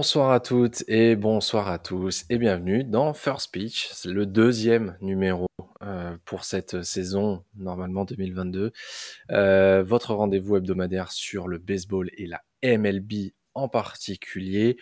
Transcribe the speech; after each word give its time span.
Bonsoir 0.00 0.30
à 0.30 0.40
toutes 0.40 0.82
et 0.88 1.14
bonsoir 1.14 1.68
à 1.68 1.78
tous 1.78 2.24
et 2.30 2.38
bienvenue 2.38 2.84
dans 2.84 3.12
First 3.12 3.52
Pitch, 3.52 4.06
le 4.06 4.24
deuxième 4.24 4.96
numéro 5.02 5.44
euh, 5.82 6.16
pour 6.24 6.44
cette 6.44 6.82
saison 6.84 7.44
normalement 7.54 8.06
2022. 8.06 8.72
Euh, 9.30 9.82
votre 9.82 10.14
rendez-vous 10.14 10.56
hebdomadaire 10.56 11.12
sur 11.12 11.48
le 11.48 11.58
baseball 11.58 12.08
et 12.16 12.26
la 12.26 12.40
MLB 12.64 13.34
en 13.52 13.68
particulier. 13.68 14.78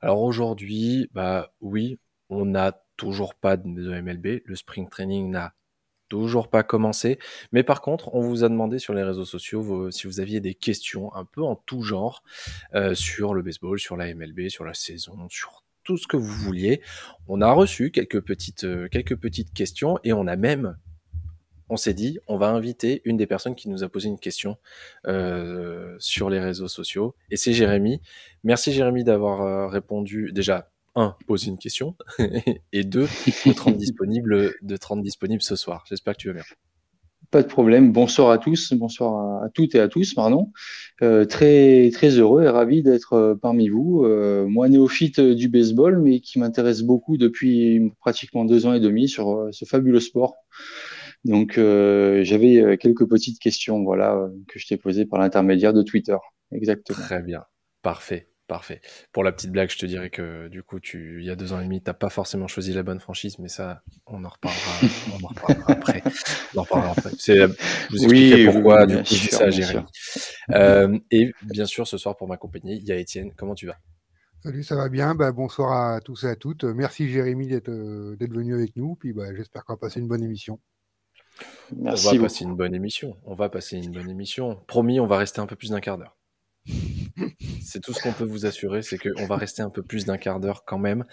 Alors 0.00 0.22
aujourd'hui, 0.22 1.10
bah 1.12 1.52
oui, 1.60 2.00
on 2.30 2.46
n'a 2.46 2.82
toujours 2.96 3.34
pas 3.34 3.58
de 3.58 4.00
MLB, 4.00 4.40
le 4.42 4.56
spring 4.56 4.88
training 4.88 5.30
n'a 5.32 5.52
toujours 6.12 6.48
pas 6.48 6.62
commencé. 6.62 7.18
Mais 7.52 7.62
par 7.62 7.80
contre, 7.80 8.14
on 8.14 8.20
vous 8.20 8.44
a 8.44 8.50
demandé 8.50 8.78
sur 8.78 8.92
les 8.92 9.02
réseaux 9.02 9.24
sociaux 9.24 9.90
si 9.90 10.06
vous 10.06 10.20
aviez 10.20 10.40
des 10.40 10.52
questions 10.52 11.14
un 11.14 11.24
peu 11.24 11.42
en 11.42 11.56
tout 11.56 11.80
genre 11.80 12.22
euh, 12.74 12.94
sur 12.94 13.32
le 13.32 13.40
baseball, 13.40 13.80
sur 13.80 13.96
la 13.96 14.14
MLB, 14.14 14.50
sur 14.50 14.66
la 14.66 14.74
saison, 14.74 15.16
sur 15.30 15.64
tout 15.84 15.96
ce 15.96 16.06
que 16.06 16.18
vous 16.18 16.34
vouliez. 16.44 16.82
On 17.28 17.40
a 17.40 17.50
reçu 17.50 17.90
quelques 17.90 18.20
petites, 18.20 18.64
euh, 18.64 18.88
quelques 18.88 19.16
petites 19.16 19.54
questions 19.54 19.98
et 20.04 20.12
on 20.12 20.26
a 20.26 20.36
même, 20.36 20.76
on 21.70 21.78
s'est 21.78 21.94
dit, 21.94 22.18
on 22.28 22.36
va 22.36 22.50
inviter 22.50 23.00
une 23.06 23.16
des 23.16 23.26
personnes 23.26 23.54
qui 23.54 23.70
nous 23.70 23.82
a 23.82 23.88
posé 23.88 24.10
une 24.10 24.18
question 24.18 24.58
euh, 25.06 25.96
sur 25.98 26.28
les 26.28 26.40
réseaux 26.40 26.68
sociaux 26.68 27.14
et 27.30 27.38
c'est 27.38 27.54
Jérémy. 27.54 28.02
Merci 28.44 28.70
Jérémy 28.70 29.02
d'avoir 29.02 29.70
répondu 29.70 30.30
déjà 30.34 30.71
un, 30.94 31.16
poser 31.26 31.48
une 31.48 31.58
question, 31.58 31.96
et 32.72 32.84
deux, 32.84 33.08
de 33.46 33.52
30 33.52 33.76
disponible, 33.76 34.54
de 34.62 34.76
30 34.76 35.02
disponible 35.02 35.42
ce 35.42 35.56
soir. 35.56 35.84
J'espère 35.88 36.14
que 36.14 36.20
tu 36.20 36.28
vas 36.28 36.34
bien. 36.34 36.44
Pas 37.30 37.42
de 37.42 37.48
problème. 37.48 37.92
Bonsoir 37.92 38.28
à 38.28 38.36
tous, 38.36 38.74
bonsoir 38.74 39.42
à, 39.42 39.48
toutes 39.48 39.74
et 39.74 39.80
à 39.80 39.88
tous, 39.88 40.12
pardon. 40.12 40.52
Euh, 41.00 41.24
très 41.24 41.88
très 41.90 42.10
heureux 42.10 42.42
et 42.42 42.48
ravi 42.48 42.82
d'être 42.82 43.14
euh, 43.14 43.34
parmi 43.34 43.70
vous. 43.70 44.04
Euh, 44.04 44.46
moi, 44.46 44.68
néophyte 44.68 45.18
du 45.18 45.48
baseball, 45.48 45.98
mais 45.98 46.20
qui 46.20 46.38
m'intéresse 46.38 46.82
beaucoup 46.82 47.16
depuis 47.16 47.90
pratiquement 48.00 48.44
deux 48.44 48.66
ans 48.66 48.74
et 48.74 48.80
demi 48.80 49.08
sur 49.08 49.48
ce 49.50 49.64
fabuleux 49.64 50.00
sport. 50.00 50.36
Donc, 51.24 51.54
j'avais 51.54 52.76
quelques 52.78 53.08
petites 53.08 53.38
questions, 53.38 53.82
voilà, 53.82 54.28
que 54.48 54.58
je 54.58 54.66
t'ai 54.66 54.76
posées 54.76 55.06
par 55.06 55.20
l'intermédiaire 55.20 55.72
de 55.72 55.82
Twitter. 55.82 56.16
Exactement. 56.50 56.98
Très 56.98 57.22
bien, 57.22 57.44
parfait. 57.80 58.31
Parfait. 58.52 58.82
Pour 59.12 59.24
la 59.24 59.32
petite 59.32 59.50
blague, 59.50 59.70
je 59.70 59.78
te 59.78 59.86
dirais 59.86 60.10
que 60.10 60.48
du 60.48 60.62
coup, 60.62 60.78
tu, 60.78 61.20
il 61.22 61.24
y 61.24 61.30
a 61.30 61.36
deux 61.36 61.54
ans 61.54 61.60
et 61.60 61.64
demi, 61.64 61.80
tu 61.80 61.88
n'as 61.88 61.94
pas 61.94 62.10
forcément 62.10 62.48
choisi 62.48 62.74
la 62.74 62.82
bonne 62.82 63.00
franchise, 63.00 63.38
mais 63.38 63.48
ça, 63.48 63.82
on 64.06 64.22
en 64.26 64.28
reparlera, 64.28 64.72
on 65.18 65.24
en 65.24 65.28
reparlera 65.28 65.64
après. 65.72 66.02
On 66.54 66.58
en 66.58 66.62
reparlera 66.64 66.90
après. 66.90 67.12
C'est, 67.18 67.38
je 67.38 67.96
vous 67.96 68.10
oui, 68.10 68.44
pourquoi 68.44 68.84
du 68.84 68.98
coup, 68.98 69.04
ça 69.04 69.44
à 69.44 69.50
Jérémy. 69.50 69.86
Euh, 70.50 70.98
et 71.10 71.32
bien 71.44 71.64
sûr, 71.64 71.86
ce 71.86 71.96
soir, 71.96 72.14
pour 72.14 72.28
m'accompagner, 72.28 72.74
il 72.74 72.84
y 72.84 72.92
a 72.92 72.96
Étienne. 72.96 73.32
Comment 73.34 73.54
tu 73.54 73.66
vas? 73.66 73.78
Salut, 74.42 74.62
ça 74.62 74.76
va 74.76 74.90
bien. 74.90 75.14
Bah, 75.14 75.32
bonsoir 75.32 75.94
à 75.94 76.02
tous 76.02 76.24
et 76.24 76.28
à 76.28 76.36
toutes. 76.36 76.64
Merci 76.64 77.08
Jérémy 77.08 77.46
d'être, 77.46 77.70
euh, 77.70 78.16
d'être 78.16 78.34
venu 78.34 78.52
avec 78.52 78.76
nous. 78.76 78.96
Puis 78.96 79.14
bah, 79.14 79.34
j'espère 79.34 79.64
qu'on 79.64 79.72
va 79.72 79.78
passer 79.78 79.98
une 79.98 80.08
bonne 80.08 80.22
émission. 80.22 80.60
Merci 81.74 82.06
on 82.06 82.12
va 82.16 82.22
passer 82.24 82.44
une 82.44 82.54
bonne 82.54 82.74
émission. 82.74 83.16
On 83.24 83.34
va 83.34 83.48
passer 83.48 83.78
une 83.78 83.92
bonne 83.92 84.10
émission. 84.10 84.62
Promis, 84.66 85.00
on 85.00 85.06
va 85.06 85.16
rester 85.16 85.40
un 85.40 85.46
peu 85.46 85.56
plus 85.56 85.70
d'un 85.70 85.80
quart 85.80 85.96
d'heure. 85.96 86.18
C'est 87.62 87.80
tout 87.80 87.92
ce 87.92 88.02
qu'on 88.02 88.12
peut 88.12 88.24
vous 88.24 88.46
assurer, 88.46 88.82
c'est 88.82 88.98
qu'on 88.98 89.26
va 89.26 89.36
rester 89.36 89.62
un 89.62 89.70
peu 89.70 89.82
plus 89.82 90.04
d'un 90.04 90.18
quart 90.18 90.40
d'heure 90.40 90.64
quand 90.64 90.78
même, 90.78 91.04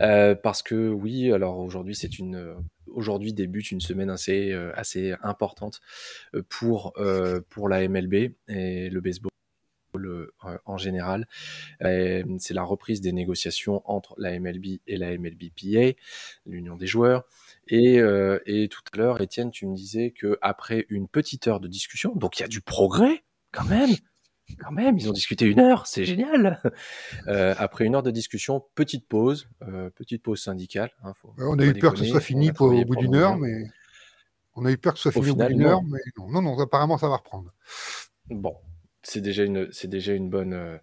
euh, 0.00 0.34
parce 0.34 0.62
que 0.62 0.88
oui, 0.88 1.32
alors 1.32 1.58
aujourd'hui 1.58 1.94
c'est 1.94 2.18
une, 2.18 2.54
aujourd'hui 2.86 3.32
débute 3.32 3.70
une 3.70 3.80
semaine 3.80 4.10
assez 4.10 4.52
euh, 4.52 4.72
assez 4.74 5.14
importante 5.22 5.80
euh, 6.34 6.42
pour 6.48 6.94
pour 7.48 7.68
la 7.68 7.88
MLB 7.88 8.14
et 8.48 8.90
le 8.90 9.00
baseball 9.00 9.30
en 10.64 10.78
général. 10.78 11.28
c'est 11.80 12.54
la 12.54 12.62
reprise 12.62 13.00
des 13.00 13.12
négociations 13.12 13.82
entre 13.84 14.14
la 14.18 14.38
MLB 14.38 14.80
et 14.86 14.96
la 14.96 15.16
MLBPA, 15.18 15.98
l'Union 16.46 16.76
des 16.76 16.86
joueurs. 16.86 17.24
Et, 17.68 17.96
et 18.46 18.68
tout 18.68 18.80
à 18.92 18.96
l'heure, 18.96 19.20
Étienne, 19.20 19.50
tu 19.50 19.66
me 19.66 19.76
disais 19.76 20.10
que 20.10 20.38
après 20.40 20.86
une 20.88 21.08
petite 21.08 21.46
heure 21.46 21.60
de 21.60 21.68
discussion, 21.68 22.14
donc 22.16 22.38
il 22.38 22.42
y 22.42 22.44
a 22.44 22.48
du 22.48 22.62
progrès 22.62 23.22
quand 23.52 23.66
même 23.66 23.90
quand 24.56 24.72
même, 24.72 24.98
ils 24.98 25.08
ont 25.08 25.12
discuté 25.12 25.46
une 25.46 25.60
heure, 25.60 25.86
c'est 25.86 26.04
génial. 26.04 26.60
Euh, 27.28 27.54
après 27.58 27.84
une 27.84 27.94
heure 27.94 28.02
de 28.02 28.10
discussion, 28.10 28.64
petite 28.74 29.06
pause, 29.06 29.48
euh, 29.62 29.90
petite 29.90 30.22
pause 30.22 30.42
syndicale. 30.42 30.90
Hein, 31.04 31.12
on 31.38 31.58
a 31.58 31.64
eu 31.64 31.74
peur 31.74 31.92
que 31.92 32.00
ce 32.00 32.04
soit 32.04 32.20
fini 32.20 32.50
au 32.50 32.84
bout 32.84 32.96
d'une 32.96 33.14
heure, 33.14 33.36
mais 33.36 33.64
on 34.54 34.64
a 34.64 34.70
eu 34.70 34.78
peur 34.78 34.94
que 34.94 34.98
ce 34.98 35.10
soit 35.10 35.12
fini 35.12 35.30
au 35.30 35.34
bout 35.34 35.44
d'une 35.44 35.62
heure, 35.62 35.82
mais 35.82 36.00
non, 36.16 36.42
non, 36.42 36.58
apparemment 36.58 36.98
ça 36.98 37.08
va 37.08 37.16
reprendre. 37.16 37.52
Bon, 38.28 38.56
c'est 39.02 39.20
déjà 39.20 39.44
une, 39.44 39.68
c'est 39.72 39.88
déjà 39.88 40.14
une 40.14 40.30
bonne, 40.30 40.80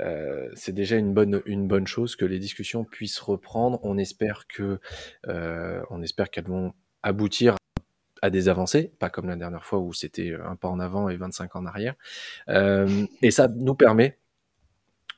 euh, 0.00 0.48
c'est 0.54 0.74
déjà 0.74 0.96
une 0.96 1.14
bonne, 1.14 1.42
une 1.46 1.66
bonne 1.66 1.86
chose 1.86 2.16
que 2.16 2.24
les 2.24 2.38
discussions 2.38 2.84
puissent 2.84 3.20
reprendre. 3.20 3.80
On 3.82 3.98
espère 3.98 4.46
que, 4.48 4.78
on 5.26 6.02
espère 6.02 6.30
qu'elles 6.30 6.48
vont 6.48 6.74
aboutir 7.02 7.57
à 8.22 8.30
des 8.30 8.48
avancées, 8.48 8.92
pas 8.98 9.10
comme 9.10 9.28
la 9.28 9.36
dernière 9.36 9.64
fois 9.64 9.78
où 9.78 9.92
c'était 9.92 10.34
un 10.34 10.56
pas 10.56 10.68
en 10.68 10.80
avant 10.80 11.08
et 11.08 11.16
25 11.16 11.56
en 11.56 11.66
arrière. 11.66 11.94
Euh, 12.48 13.06
et 13.22 13.30
ça 13.30 13.48
nous 13.48 13.74
permet, 13.74 14.18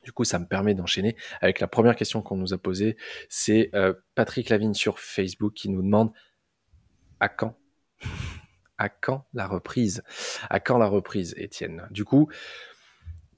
du 0.03 0.11
coup, 0.11 0.23
ça 0.23 0.39
me 0.39 0.45
permet 0.45 0.73
d'enchaîner 0.73 1.15
avec 1.41 1.59
la 1.59 1.67
première 1.67 1.95
question 1.95 2.21
qu'on 2.21 2.37
nous 2.37 2.53
a 2.53 2.57
posée. 2.57 2.97
C'est 3.29 3.69
euh, 3.73 3.93
Patrick 4.15 4.49
Lavigne 4.49 4.73
sur 4.73 4.99
Facebook 4.99 5.53
qui 5.53 5.69
nous 5.69 5.81
demande 5.81 6.11
à 7.19 7.29
quand? 7.29 7.57
À 8.77 8.89
quand 8.89 9.25
la 9.33 9.47
reprise? 9.47 10.03
À 10.49 10.59
quand 10.59 10.77
la 10.77 10.87
reprise, 10.87 11.35
Étienne? 11.37 11.87
Du 11.91 12.03
coup, 12.03 12.29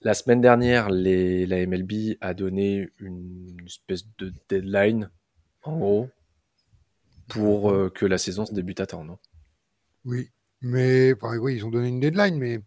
la 0.02 0.14
semaine 0.14 0.42
dernière, 0.42 0.90
les, 0.90 1.46
la 1.46 1.66
MLB 1.66 2.18
a 2.22 2.34
donné 2.34 2.90
une 3.00 3.58
espèce 3.66 4.06
de 4.18 4.34
deadline, 4.50 5.10
en 5.64 5.78
gros, 5.78 6.10
pour 7.28 7.72
euh, 7.72 7.90
que 7.90 8.06
la 8.06 8.18
saison 8.18 8.46
se 8.46 8.54
débute 8.54 8.80
à 8.80 8.86
temps, 8.86 9.04
non? 9.04 9.18
Oui, 10.06 10.30
mais 10.62 11.14
oui, 11.22 11.56
ils 11.56 11.66
ont 11.66 11.70
donné 11.70 11.90
une 11.90 12.00
deadline, 12.00 12.38
mais 12.38 12.60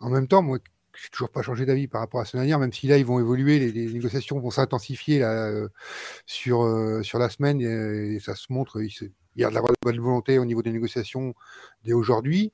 en 0.00 0.10
même 0.10 0.28
temps, 0.28 0.42
moi, 0.42 0.58
je 0.94 1.06
n'ai 1.06 1.10
toujours 1.10 1.30
pas 1.30 1.42
changé 1.42 1.66
d'avis 1.66 1.88
par 1.88 2.00
rapport 2.00 2.20
à 2.20 2.24
cette 2.24 2.34
manière, 2.34 2.58
même 2.58 2.72
si 2.72 2.88
là, 2.88 2.98
ils 2.98 3.06
vont 3.06 3.20
évoluer, 3.20 3.58
les, 3.70 3.92
négociations 3.92 4.40
vont 4.40 4.50
s'intensifier 4.50 5.22
euh, 5.22 5.68
sur, 6.26 6.62
euh, 6.64 7.02
sur 7.02 7.18
la 7.18 7.28
semaine, 7.30 7.60
et, 7.60 8.18
ça 8.20 8.34
se 8.34 8.52
montre, 8.52 8.80
il, 8.82 8.90
y 9.36 9.44
a 9.44 9.50
de 9.50 9.54
la 9.54 9.62
bonne 9.82 10.00
volonté 10.00 10.38
au 10.38 10.44
niveau 10.44 10.62
des 10.62 10.72
négociations 10.72 11.34
dès 11.84 11.92
aujourd'hui. 11.92 12.52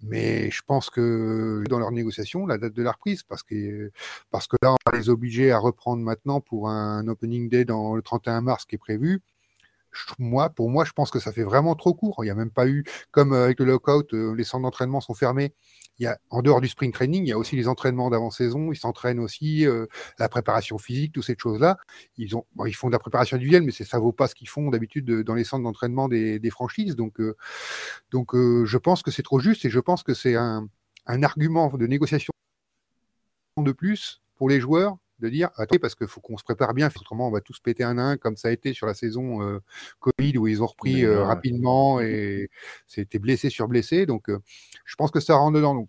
Mais 0.00 0.48
je 0.50 0.62
pense 0.64 0.90
que 0.90 1.64
dans 1.68 1.80
leurs 1.80 1.90
négociations, 1.90 2.46
la 2.46 2.56
date 2.56 2.72
de 2.72 2.82
la 2.84 2.92
reprise, 2.92 3.24
parce 3.24 3.42
que, 3.42 3.90
parce 4.30 4.46
que 4.46 4.56
là, 4.62 4.72
on 4.72 4.76
va 4.90 4.96
les 4.96 5.08
obliger 5.10 5.50
à 5.50 5.58
reprendre 5.58 6.02
maintenant 6.02 6.40
pour 6.40 6.68
un 6.68 7.08
opening 7.08 7.48
day 7.48 7.64
dans 7.64 7.96
le 7.96 8.02
31 8.02 8.42
mars 8.42 8.64
qui 8.64 8.76
est 8.76 8.78
prévu 8.78 9.22
moi, 10.18 10.50
pour 10.50 10.70
moi, 10.70 10.84
je 10.84 10.92
pense 10.92 11.10
que 11.10 11.18
ça 11.18 11.32
fait 11.32 11.42
vraiment 11.42 11.74
trop 11.74 11.94
court. 11.94 12.16
Il 12.22 12.26
n'y 12.26 12.30
a 12.30 12.34
même 12.34 12.50
pas 12.50 12.66
eu, 12.66 12.84
comme 13.10 13.32
euh, 13.32 13.44
avec 13.44 13.60
le 13.60 13.66
lockout, 13.66 14.12
euh, 14.14 14.34
les 14.34 14.44
centres 14.44 14.62
d'entraînement 14.62 15.00
sont 15.00 15.14
fermés. 15.14 15.54
Il 15.98 16.04
y 16.04 16.06
a, 16.06 16.18
en 16.30 16.42
dehors 16.42 16.60
du 16.60 16.68
spring 16.68 16.92
training, 16.92 17.24
il 17.24 17.28
y 17.28 17.32
a 17.32 17.38
aussi 17.38 17.56
les 17.56 17.68
entraînements 17.68 18.10
d'avant-saison. 18.10 18.72
Ils 18.72 18.76
s'entraînent 18.76 19.18
aussi, 19.18 19.66
euh, 19.66 19.86
la 20.18 20.28
préparation 20.28 20.78
physique, 20.78 21.12
toutes 21.12 21.24
ces 21.24 21.36
choses-là. 21.36 21.76
Ils, 22.16 22.36
ont, 22.36 22.44
ils 22.66 22.74
font 22.74 22.88
de 22.88 22.92
la 22.92 22.98
préparation 22.98 23.36
individuelle, 23.36 23.62
mais 23.62 23.72
ça 23.72 23.96
ne 23.96 24.02
vaut 24.02 24.12
pas 24.12 24.28
ce 24.28 24.34
qu'ils 24.34 24.48
font 24.48 24.70
d'habitude 24.70 25.22
dans 25.22 25.34
les 25.34 25.44
centres 25.44 25.64
d'entraînement 25.64 26.08
des, 26.08 26.50
franchises. 26.50 26.96
Donc, 26.96 27.20
je 27.20 28.76
pense 28.76 29.02
que 29.02 29.10
c'est 29.10 29.22
trop 29.22 29.40
juste 29.40 29.64
et 29.64 29.70
je 29.70 29.80
pense 29.80 30.02
que 30.02 30.14
c'est 30.14 30.36
un 30.36 30.68
argument 31.06 31.68
de 31.76 31.86
négociation 31.86 32.32
de 33.56 33.72
plus 33.72 34.22
pour 34.36 34.48
les 34.48 34.60
joueurs 34.60 34.98
de 35.20 35.28
dire 35.28 35.50
attendez 35.56 35.78
parce 35.78 35.94
qu'il 35.94 36.06
faut 36.06 36.20
qu'on 36.20 36.36
se 36.36 36.44
prépare 36.44 36.74
bien, 36.74 36.88
autrement 36.88 37.28
on 37.28 37.30
va 37.30 37.40
tous 37.40 37.58
péter 37.60 37.84
un 37.84 37.98
un 37.98 38.16
comme 38.16 38.36
ça 38.36 38.48
a 38.48 38.50
été 38.50 38.72
sur 38.72 38.86
la 38.86 38.94
saison 38.94 39.42
euh, 39.42 39.60
Covid 40.00 40.38
où 40.38 40.46
ils 40.46 40.62
ont 40.62 40.66
repris 40.66 41.04
euh, 41.04 41.24
rapidement 41.24 42.00
et 42.00 42.50
c'était 42.86 43.18
blessé 43.18 43.50
sur 43.50 43.68
blessé. 43.68 44.06
Donc 44.06 44.28
euh, 44.30 44.38
je 44.84 44.96
pense 44.96 45.10
que 45.10 45.20
ça 45.20 45.36
rentre 45.36 45.56
dedans. 45.56 45.74
Donc 45.74 45.88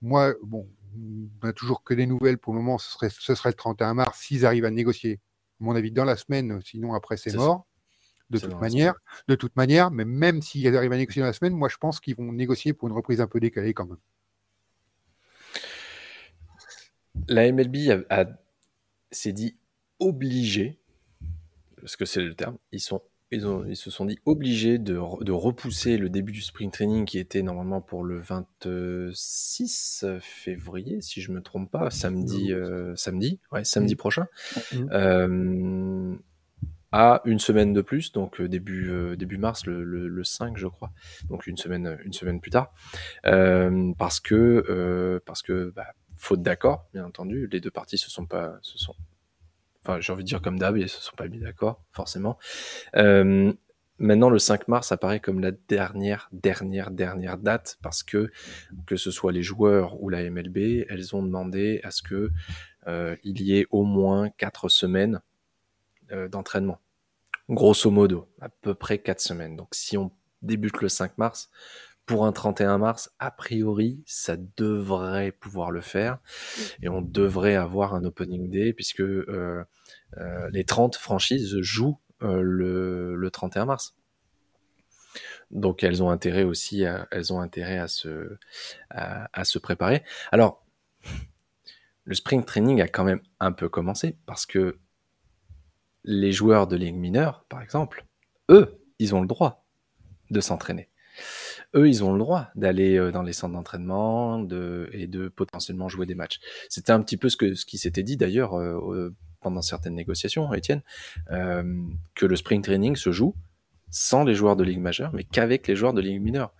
moi, 0.00 0.34
bon, 0.42 0.68
on 0.96 1.46
n'a 1.46 1.52
toujours 1.52 1.82
que 1.82 1.94
des 1.94 2.06
nouvelles 2.06 2.38
pour 2.38 2.54
le 2.54 2.60
moment. 2.60 2.78
Ce 2.78 2.92
serait, 2.92 3.10
ce 3.10 3.34
serait 3.34 3.50
le 3.50 3.54
31 3.54 3.94
mars 3.94 4.18
s'ils 4.20 4.46
arrivent 4.46 4.64
à 4.64 4.70
négocier. 4.70 5.20
À 5.60 5.64
mon 5.64 5.74
avis, 5.74 5.90
dans 5.90 6.04
la 6.04 6.16
semaine, 6.16 6.60
sinon 6.64 6.94
après 6.94 7.16
c'est 7.16 7.34
mort. 7.34 7.66
De 8.30 8.38
toute 8.38 8.60
manière, 8.60 8.94
de 9.26 9.34
toute 9.34 9.56
manière, 9.56 9.90
mais 9.90 10.04
même 10.04 10.42
s'ils 10.42 10.76
arrivent 10.76 10.92
à 10.92 10.98
négocier 10.98 11.20
dans 11.20 11.26
la 11.26 11.32
semaine, 11.32 11.54
moi 11.54 11.70
je 11.70 11.78
pense 11.78 11.98
qu'ils 11.98 12.14
vont 12.14 12.30
négocier 12.30 12.74
pour 12.74 12.88
une 12.88 12.94
reprise 12.94 13.22
un 13.22 13.26
peu 13.26 13.40
décalée 13.40 13.72
quand 13.72 13.86
même. 13.86 13.96
La 17.26 17.50
MLB 17.50 18.04
a 18.10 18.26
s'est 19.10 19.32
dit 19.32 19.56
obligé, 19.98 20.78
parce 21.80 21.96
que 21.96 22.04
c'est 22.04 22.22
le 22.22 22.34
terme, 22.34 22.56
ils, 22.72 22.80
sont, 22.80 23.02
ils, 23.30 23.46
ont, 23.46 23.64
ils 23.66 23.76
se 23.76 23.90
sont 23.90 24.04
dit 24.04 24.18
obligés 24.24 24.78
de, 24.78 25.00
de, 25.24 25.32
repousser 25.32 25.98
le 25.98 26.08
début 26.08 26.32
du 26.32 26.42
spring 26.42 26.70
training 26.70 27.04
qui 27.04 27.18
était 27.18 27.42
normalement 27.42 27.80
pour 27.80 28.04
le 28.04 28.20
26 28.20 30.04
février, 30.20 31.00
si 31.00 31.20
je 31.20 31.32
me 31.32 31.42
trompe 31.42 31.70
pas, 31.70 31.90
samedi, 31.90 32.52
euh, 32.52 32.94
samedi, 32.96 33.40
ouais, 33.52 33.64
samedi 33.64 33.96
prochain, 33.96 34.26
mmh. 34.72 34.88
euh, 34.92 36.14
à 36.90 37.20
une 37.26 37.38
semaine 37.38 37.74
de 37.74 37.82
plus, 37.82 38.12
donc 38.12 38.40
euh, 38.40 38.48
début, 38.48 39.36
mars, 39.36 39.66
le, 39.66 39.84
le, 39.84 40.24
5 40.24 40.56
je 40.56 40.66
crois, 40.66 40.90
donc 41.28 41.46
une 41.46 41.58
semaine, 41.58 41.98
une 42.04 42.14
semaine 42.14 42.40
plus 42.40 42.50
tard, 42.50 42.72
parce 43.22 44.20
que, 44.20 45.20
parce 45.26 45.42
que 45.42 45.72
bah, 45.74 45.94
faute 46.18 46.42
d'accord, 46.42 46.86
bien 46.92 47.04
entendu. 47.04 47.48
Les 47.50 47.60
deux 47.60 47.70
parties 47.70 47.98
se 47.98 48.10
sont 48.10 48.26
pas, 48.26 48.58
se 48.62 48.76
sont, 48.78 48.94
enfin, 49.82 50.00
j'ai 50.00 50.12
envie 50.12 50.24
de 50.24 50.28
dire 50.28 50.42
comme 50.42 50.58
d'hab, 50.58 50.76
ils 50.76 50.88
se 50.88 51.00
sont 51.00 51.16
pas 51.16 51.28
mis 51.28 51.38
d'accord, 51.38 51.82
forcément. 51.92 52.38
Euh, 52.96 53.52
maintenant, 53.98 54.28
le 54.28 54.38
5 54.38 54.68
mars 54.68 54.92
apparaît 54.92 55.20
comme 55.20 55.40
la 55.40 55.52
dernière, 55.52 56.28
dernière, 56.32 56.90
dernière 56.90 57.38
date 57.38 57.78
parce 57.82 58.02
que 58.02 58.30
que 58.86 58.96
ce 58.96 59.10
soit 59.10 59.32
les 59.32 59.42
joueurs 59.42 60.02
ou 60.02 60.08
la 60.08 60.28
MLB, 60.28 60.84
elles 60.88 61.14
ont 61.16 61.22
demandé 61.22 61.80
à 61.84 61.90
ce 61.90 62.02
que 62.02 62.30
euh, 62.86 63.16
il 63.22 63.40
y 63.42 63.58
ait 63.58 63.66
au 63.70 63.84
moins 63.84 64.30
quatre 64.30 64.68
semaines 64.68 65.20
euh, 66.12 66.28
d'entraînement. 66.28 66.80
Grosso 67.48 67.90
modo, 67.90 68.28
à 68.40 68.48
peu 68.48 68.74
près 68.74 68.98
quatre 68.98 69.20
semaines. 69.20 69.56
Donc, 69.56 69.68
si 69.72 69.96
on 69.96 70.10
débute 70.42 70.80
le 70.80 70.88
5 70.88 71.16
mars, 71.18 71.50
pour 72.08 72.24
un 72.24 72.32
31 72.32 72.78
mars, 72.78 73.12
a 73.18 73.30
priori, 73.30 74.02
ça 74.06 74.36
devrait 74.56 75.30
pouvoir 75.30 75.70
le 75.70 75.82
faire. 75.82 76.18
Et 76.82 76.88
on 76.88 77.02
devrait 77.02 77.54
avoir 77.54 77.94
un 77.94 78.02
opening 78.02 78.50
day 78.50 78.72
puisque 78.72 79.02
euh, 79.02 79.62
euh, 80.16 80.48
les 80.50 80.64
30 80.64 80.96
franchises 80.96 81.60
jouent 81.60 82.00
euh, 82.22 82.40
le, 82.40 83.14
le, 83.14 83.30
31 83.30 83.66
mars. 83.66 83.94
Donc 85.50 85.84
elles 85.84 86.02
ont 86.02 86.08
intérêt 86.08 86.44
aussi, 86.44 86.82
elles 87.10 87.32
ont 87.32 87.40
intérêt 87.40 87.78
à 87.78 87.88
se, 87.88 88.38
à 88.90 89.44
se 89.44 89.58
préparer. 89.58 90.02
Alors, 90.32 90.64
le 92.04 92.14
spring 92.14 92.42
training 92.42 92.80
a 92.80 92.88
quand 92.88 93.04
même 93.04 93.20
un 93.38 93.52
peu 93.52 93.68
commencé 93.68 94.16
parce 94.24 94.46
que 94.46 94.78
les 96.04 96.32
joueurs 96.32 96.66
de 96.68 96.76
ligue 96.76 96.96
mineure, 96.96 97.44
par 97.50 97.60
exemple, 97.60 98.06
eux, 98.48 98.80
ils 98.98 99.14
ont 99.14 99.20
le 99.20 99.26
droit 99.26 99.66
de 100.30 100.40
s'entraîner 100.40 100.88
eux, 101.74 101.88
ils 101.88 102.02
ont 102.02 102.12
le 102.12 102.18
droit 102.18 102.48
d'aller 102.54 102.96
euh, 102.96 103.10
dans 103.10 103.22
les 103.22 103.32
centres 103.32 103.54
d'entraînement 103.54 104.38
de, 104.38 104.88
et 104.92 105.06
de 105.06 105.28
potentiellement 105.28 105.88
jouer 105.88 106.06
des 106.06 106.14
matchs. 106.14 106.40
C'était 106.68 106.92
un 106.92 107.00
petit 107.00 107.16
peu 107.16 107.28
ce, 107.28 107.36
que, 107.36 107.54
ce 107.54 107.66
qui 107.66 107.78
s'était 107.78 108.02
dit 108.02 108.16
d'ailleurs 108.16 108.58
euh, 108.58 109.14
pendant 109.40 109.62
certaines 109.62 109.94
négociations, 109.94 110.52
Étienne, 110.54 110.82
euh, 111.30 111.82
que 112.14 112.26
le 112.26 112.36
spring 112.36 112.62
training 112.62 112.96
se 112.96 113.12
joue 113.12 113.34
sans 113.90 114.24
les 114.24 114.34
joueurs 114.34 114.56
de 114.56 114.64
ligue 114.64 114.80
majeure, 114.80 115.12
mais 115.14 115.24
qu'avec 115.24 115.66
les 115.66 115.76
joueurs 115.76 115.94
de 115.94 116.00
ligue 116.00 116.20
mineure. 116.20 116.52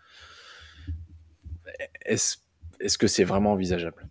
Est-ce 2.02 2.38
est 2.80 2.86
-ce 2.86 2.96
que 2.96 3.06
c'est 3.06 3.24
vraiment 3.24 3.52
envisageable? 3.52 4.08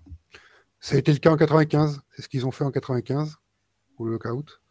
Ça 0.80 0.96
a 0.96 1.00
été 1.00 1.12
le 1.12 1.20
cas 1.20 1.32
en 1.32 1.38
95, 1.38 2.02
c'est 2.16 2.22
ce 2.22 2.30
qu'ils 2.30 2.46
ont 2.46 2.52
fait 2.52 2.64
en 2.64 2.72
95, 2.72 3.38
au 3.98 4.08
lockout. 4.08 4.62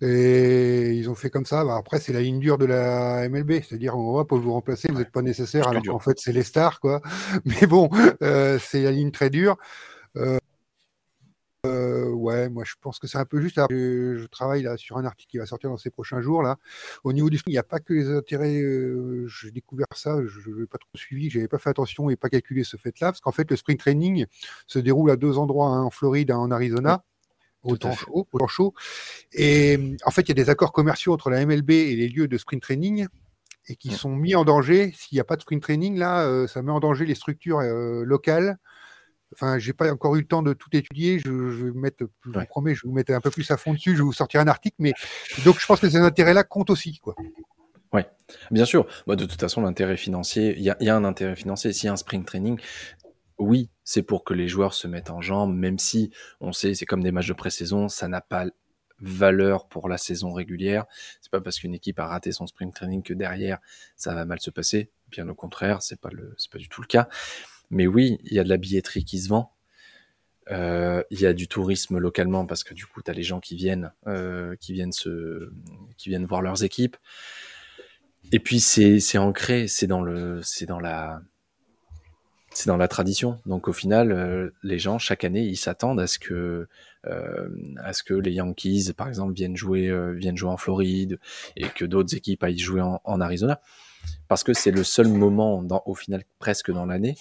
Et 0.00 0.92
ils 0.92 1.10
ont 1.10 1.14
fait 1.14 1.30
comme 1.30 1.46
ça. 1.46 1.64
Bah, 1.64 1.76
après, 1.76 1.98
c'est 2.00 2.12
la 2.12 2.20
ligne 2.20 2.38
dure 2.38 2.58
de 2.58 2.64
la 2.64 3.28
MLB. 3.28 3.62
C'est-à-dire, 3.62 3.96
on 3.96 4.16
va 4.16 4.24
pour 4.24 4.38
vous 4.38 4.52
remplacer, 4.52 4.88
vous 4.90 4.98
n'êtes 4.98 5.12
pas 5.12 5.22
nécessaire, 5.22 5.68
alors 5.68 5.82
qu'en 5.82 5.98
fait, 5.98 6.18
c'est 6.18 6.32
les 6.32 6.42
stars, 6.44 6.80
quoi. 6.80 7.00
Mais 7.44 7.66
bon, 7.66 7.90
euh, 8.22 8.58
c'est 8.60 8.82
la 8.82 8.92
ligne 8.92 9.10
très 9.10 9.30
dure. 9.30 9.56
Euh, 10.16 10.38
euh, 11.66 12.08
ouais, 12.10 12.48
moi 12.48 12.62
je 12.64 12.74
pense 12.80 12.98
que 13.00 13.08
c'est 13.08 13.18
un 13.18 13.24
peu 13.24 13.40
juste. 13.40 13.60
je, 13.68 14.24
travaille 14.26 14.62
là 14.62 14.76
sur 14.76 14.96
un 14.96 15.04
article 15.04 15.30
qui 15.30 15.38
va 15.38 15.46
sortir 15.46 15.70
dans 15.70 15.76
ces 15.76 15.90
prochains 15.90 16.20
jours 16.20 16.42
là. 16.42 16.56
Au 17.02 17.12
niveau 17.12 17.28
du 17.30 17.40
il 17.46 17.50
n'y 17.50 17.58
a 17.58 17.64
pas 17.64 17.80
que 17.80 17.92
les 17.92 18.10
intérêts. 18.10 18.62
j'ai 19.26 19.50
découvert 19.50 19.86
ça, 19.94 20.18
je 20.24 20.50
n'ai 20.50 20.66
pas 20.66 20.78
trop 20.78 20.88
suivi, 20.94 21.30
j'avais 21.30 21.48
pas 21.48 21.58
fait 21.58 21.70
attention 21.70 22.10
et 22.10 22.16
pas 22.16 22.28
calculé 22.28 22.62
ce 22.64 22.76
fait-là, 22.76 23.08
parce 23.08 23.20
qu'en 23.20 23.32
fait 23.32 23.50
le 23.50 23.56
spring 23.56 23.76
training 23.76 24.26
se 24.68 24.78
déroule 24.78 25.10
à 25.10 25.16
deux 25.16 25.36
endroits, 25.36 25.68
hein, 25.68 25.82
en 25.82 25.90
Floride, 25.90 26.30
en 26.30 26.50
Arizona 26.52 27.04
temps, 27.76 27.92
chaud, 27.92 28.26
au 28.32 28.38
temps 28.38 28.46
chaud. 28.46 28.74
Et 29.32 29.96
en 30.04 30.10
fait, 30.10 30.22
il 30.22 30.28
y 30.28 30.32
a 30.32 30.34
des 30.34 30.50
accords 30.50 30.72
commerciaux 30.72 31.12
entre 31.12 31.30
la 31.30 31.44
MLB 31.44 31.70
et 31.70 31.96
les 31.96 32.08
lieux 32.08 32.28
de 32.28 32.38
sprint 32.38 32.62
training 32.62 33.06
et 33.68 33.76
qui 33.76 33.90
sont 33.90 34.14
mis 34.14 34.34
en 34.34 34.44
danger. 34.44 34.92
S'il 34.96 35.16
n'y 35.16 35.20
a 35.20 35.24
pas 35.24 35.36
de 35.36 35.42
sprint 35.42 35.62
training, 35.62 35.98
là, 35.98 36.24
euh, 36.24 36.46
ça 36.46 36.62
met 36.62 36.72
en 36.72 36.80
danger 36.80 37.04
les 37.04 37.14
structures 37.14 37.58
euh, 37.58 38.04
locales. 38.04 38.58
Enfin, 39.34 39.58
j'ai 39.58 39.74
pas 39.74 39.92
encore 39.92 40.16
eu 40.16 40.20
le 40.20 40.26
temps 40.26 40.42
de 40.42 40.54
tout 40.54 40.70
étudier. 40.72 41.18
Je, 41.18 41.30
vais 41.30 41.72
mettre, 41.72 42.06
je 42.24 42.30
vous 42.30 42.46
promets, 42.46 42.74
je 42.74 42.82
vais 42.82 42.88
vous 42.88 42.94
mettre 42.94 43.12
un 43.12 43.20
peu 43.20 43.30
plus 43.30 43.50
à 43.50 43.58
fond 43.58 43.74
dessus. 43.74 43.92
Je 43.92 43.98
vais 43.98 44.04
vous 44.04 44.12
sortir 44.12 44.40
un 44.40 44.48
article, 44.48 44.76
mais 44.78 44.94
donc 45.44 45.60
je 45.60 45.66
pense 45.66 45.80
que 45.80 45.90
ces 45.90 45.98
intérêts-là 45.98 46.44
comptent 46.44 46.70
aussi, 46.70 46.98
quoi. 46.98 47.14
Oui, 47.92 48.02
bien 48.50 48.66
sûr. 48.66 48.86
Bah, 49.06 49.16
de 49.16 49.24
toute 49.24 49.40
façon, 49.40 49.62
l'intérêt 49.62 49.96
financier, 49.96 50.54
il 50.58 50.62
y, 50.62 50.84
y, 50.84 50.88
a 50.90 50.96
un 50.96 51.04
intérêt 51.04 51.36
financier. 51.36 51.72
S'il 51.72 51.86
y 51.86 51.88
a 51.88 51.92
un 51.92 51.96
sprint 51.96 52.26
training, 52.26 52.60
oui, 53.38 53.70
c'est 53.84 54.02
pour 54.02 54.24
que 54.24 54.34
les 54.34 54.48
joueurs 54.48 54.74
se 54.74 54.86
mettent 54.86 55.10
en 55.10 55.20
jambes, 55.20 55.54
même 55.54 55.78
si 55.78 56.10
on 56.40 56.52
sait, 56.52 56.74
c'est 56.74 56.86
comme 56.86 57.02
des 57.02 57.12
matchs 57.12 57.28
de 57.28 57.34
pré-saison, 57.34 57.88
ça 57.88 58.08
n'a 58.08 58.20
pas 58.20 58.46
valeur 59.00 59.68
pour 59.68 59.88
la 59.88 59.98
saison 59.98 60.32
régulière. 60.32 60.86
C'est 61.20 61.30
pas 61.30 61.40
parce 61.40 61.58
qu'une 61.58 61.74
équipe 61.74 61.98
a 62.00 62.06
raté 62.06 62.32
son 62.32 62.46
spring 62.46 62.72
training 62.72 63.02
que 63.02 63.14
derrière 63.14 63.58
ça 63.96 64.14
va 64.14 64.24
mal 64.24 64.40
se 64.40 64.50
passer. 64.50 64.90
Bien 65.08 65.28
au 65.28 65.34
contraire, 65.34 65.82
c'est 65.82 66.00
pas 66.00 66.10
le, 66.10 66.34
c'est 66.36 66.50
pas 66.50 66.58
du 66.58 66.68
tout 66.68 66.80
le 66.80 66.86
cas. 66.86 67.08
Mais 67.70 67.86
oui, 67.86 68.18
il 68.24 68.32
y 68.32 68.38
a 68.40 68.44
de 68.44 68.48
la 68.48 68.56
billetterie 68.56 69.04
qui 69.04 69.18
se 69.18 69.28
vend. 69.28 69.52
Euh, 70.50 71.02
il 71.10 71.20
y 71.20 71.26
a 71.26 71.34
du 71.34 71.46
tourisme 71.46 71.98
localement 71.98 72.46
parce 72.46 72.64
que 72.64 72.72
du 72.74 72.86
coup, 72.86 73.02
tu 73.02 73.10
as 73.10 73.14
les 73.14 73.22
gens 73.22 73.38
qui 73.38 73.54
viennent, 73.54 73.92
euh, 74.06 74.56
qui 74.56 74.72
viennent 74.72 74.92
se, 74.92 75.52
qui 75.96 76.08
viennent 76.08 76.24
voir 76.24 76.42
leurs 76.42 76.64
équipes. 76.64 76.96
Et 78.32 78.40
puis 78.40 78.60
c'est, 78.60 78.98
c'est 79.00 79.18
ancré, 79.18 79.68
c'est 79.68 79.86
dans 79.86 80.02
le, 80.02 80.42
c'est 80.42 80.66
dans 80.66 80.80
la, 80.80 81.22
c'est 82.52 82.68
dans 82.68 82.76
la 82.76 82.88
tradition. 82.88 83.38
Donc 83.46 83.68
au 83.68 83.72
final, 83.72 84.12
euh, 84.12 84.50
les 84.62 84.78
gens 84.78 84.98
chaque 84.98 85.24
année, 85.24 85.42
ils 85.42 85.56
s'attendent 85.56 86.00
à 86.00 86.06
ce 86.06 86.18
que 86.18 86.66
euh, 87.06 87.48
à 87.78 87.92
ce 87.92 88.02
que 88.02 88.14
les 88.14 88.32
Yankees, 88.32 88.92
par 88.96 89.08
exemple, 89.08 89.34
viennent 89.34 89.56
jouer 89.56 89.88
euh, 89.88 90.12
viennent 90.12 90.36
jouer 90.36 90.50
en 90.50 90.56
Floride 90.56 91.18
et 91.56 91.68
que 91.68 91.84
d'autres 91.84 92.14
équipes 92.14 92.42
aillent 92.42 92.58
jouer 92.58 92.82
en 92.82 93.20
Arizona 93.20 93.60
parce 94.28 94.44
que 94.44 94.52
c'est 94.52 94.70
le 94.70 94.84
seul 94.84 95.08
moment, 95.08 95.64
au 95.86 95.94
final 95.94 96.22
presque 96.38 96.70
dans 96.70 96.86
l'année, 96.86 97.16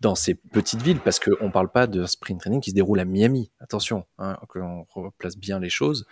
dans 0.00 0.14
ces 0.14 0.34
petites 0.34 0.82
villes, 0.82 1.00
parce 1.00 1.20
qu'on 1.20 1.46
ne 1.46 1.52
parle 1.52 1.70
pas 1.70 1.86
de 1.86 2.04
sprint 2.06 2.40
training 2.40 2.60
qui 2.60 2.70
se 2.70 2.74
déroule 2.74 2.98
à 2.98 3.04
Miami. 3.04 3.50
Attention, 3.60 4.06
hein, 4.18 4.38
qu'on 4.48 4.86
replace 4.94 5.36
bien 5.36 5.60
les 5.60 5.68
choses. 5.68 6.06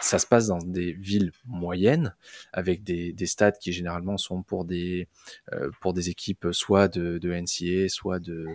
Ça 0.00 0.18
se 0.18 0.26
passe 0.26 0.46
dans 0.46 0.58
des 0.58 0.92
villes 0.92 1.32
moyennes, 1.44 2.14
avec 2.52 2.82
des, 2.82 3.12
des 3.12 3.26
stades 3.26 3.58
qui 3.58 3.72
généralement 3.72 4.16
sont 4.16 4.42
pour 4.42 4.64
des, 4.64 5.08
euh, 5.52 5.70
pour 5.80 5.92
des 5.92 6.08
équipes 6.08 6.48
soit 6.52 6.88
de, 6.88 7.18
de 7.18 7.32
NCA, 7.32 7.88
soit 7.88 8.20
de, 8.20 8.46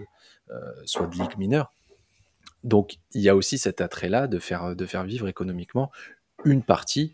euh, 0.50 0.72
soit 0.86 1.08
de 1.08 1.16
ligue 1.16 1.38
mineure. 1.38 1.72
Donc 2.64 2.98
il 3.14 3.22
y 3.22 3.30
a 3.30 3.36
aussi 3.36 3.58
cet 3.58 3.80
attrait-là 3.80 4.28
de 4.28 4.40
faire, 4.40 4.76
de 4.76 4.86
faire 4.86 5.04
vivre 5.04 5.28
économiquement 5.28 5.92
une 6.44 6.64
partie, 6.64 7.14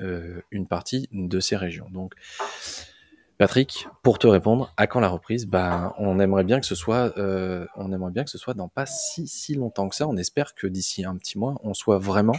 euh, 0.00 0.40
une 0.50 0.66
partie 0.66 1.08
de 1.12 1.40
ces 1.40 1.56
régions. 1.56 1.88
Donc 1.90 2.14
Patrick, 3.38 3.88
pour 4.02 4.18
te 4.18 4.26
répondre, 4.26 4.72
à 4.76 4.88
quand 4.88 4.98
la 4.98 5.08
reprise? 5.08 5.46
Ben, 5.46 5.92
on 5.96 6.18
aimerait 6.18 6.42
bien 6.42 6.58
que 6.58 6.66
ce 6.66 6.74
soit, 6.74 7.16
euh, 7.18 7.66
on 7.76 7.92
aimerait 7.92 8.10
bien 8.10 8.24
que 8.24 8.30
ce 8.30 8.38
soit 8.38 8.54
dans 8.54 8.68
pas 8.68 8.84
si 8.84 9.28
si 9.28 9.54
longtemps 9.54 9.88
que 9.88 9.94
ça. 9.94 10.08
On 10.08 10.16
espère 10.16 10.56
que 10.56 10.66
d'ici 10.66 11.04
un 11.04 11.16
petit 11.16 11.38
mois, 11.38 11.54
on 11.62 11.72
soit 11.72 11.98
vraiment 11.98 12.36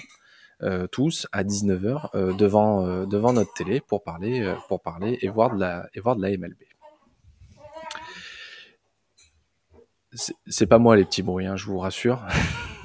euh, 0.62 0.88
tous 0.88 1.26
à 1.32 1.46
19h 1.46 2.10
euh, 2.16 2.34
devant 2.34 2.86
euh, 2.86 3.06
devant 3.06 3.32
notre 3.32 3.54
télé 3.54 3.80
pour 3.80 4.04
parler 4.04 4.54
pour 4.68 4.82
parler 4.82 5.18
et 5.22 5.30
voir 5.30 5.56
de 5.56 5.62
la 5.62 5.88
et 5.94 6.02
voir 6.02 6.18
de 6.18 6.22
la 6.22 6.38
MLB. 6.38 6.58
C'est 10.48 10.68
pas 10.68 10.80
moi 10.80 10.98
les 10.98 11.06
petits 11.06 11.22
bruits, 11.22 11.46
hein, 11.46 11.56
je 11.56 11.66
vous 11.66 11.78
rassure. 11.78 12.26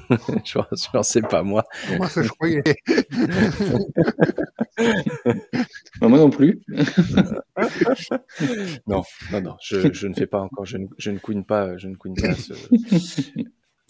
je 0.45 0.57
rassure, 0.57 1.05
c'est 1.05 1.27
pas 1.27 1.43
moi. 1.43 1.65
Moi, 1.97 2.09
ça, 2.09 2.23
je 2.23 2.29
croyais. 2.29 2.63
moi 6.01 6.19
non 6.19 6.29
plus. 6.29 6.61
non, 8.87 9.03
non, 9.31 9.41
non, 9.41 9.55
je, 9.61 9.93
je, 9.93 10.07
ne 10.07 10.13
fais 10.13 10.27
pas 10.27 10.39
encore, 10.39 10.65
je 10.65 10.77
ne, 10.77 10.87
je 10.97 11.11
ne 11.11 11.19
couine 11.19 11.45
pas, 11.45 11.77
je 11.77 11.87
ne 11.87 11.95
couine 11.95 12.15
pas 12.15 12.33
ce... 12.35 12.53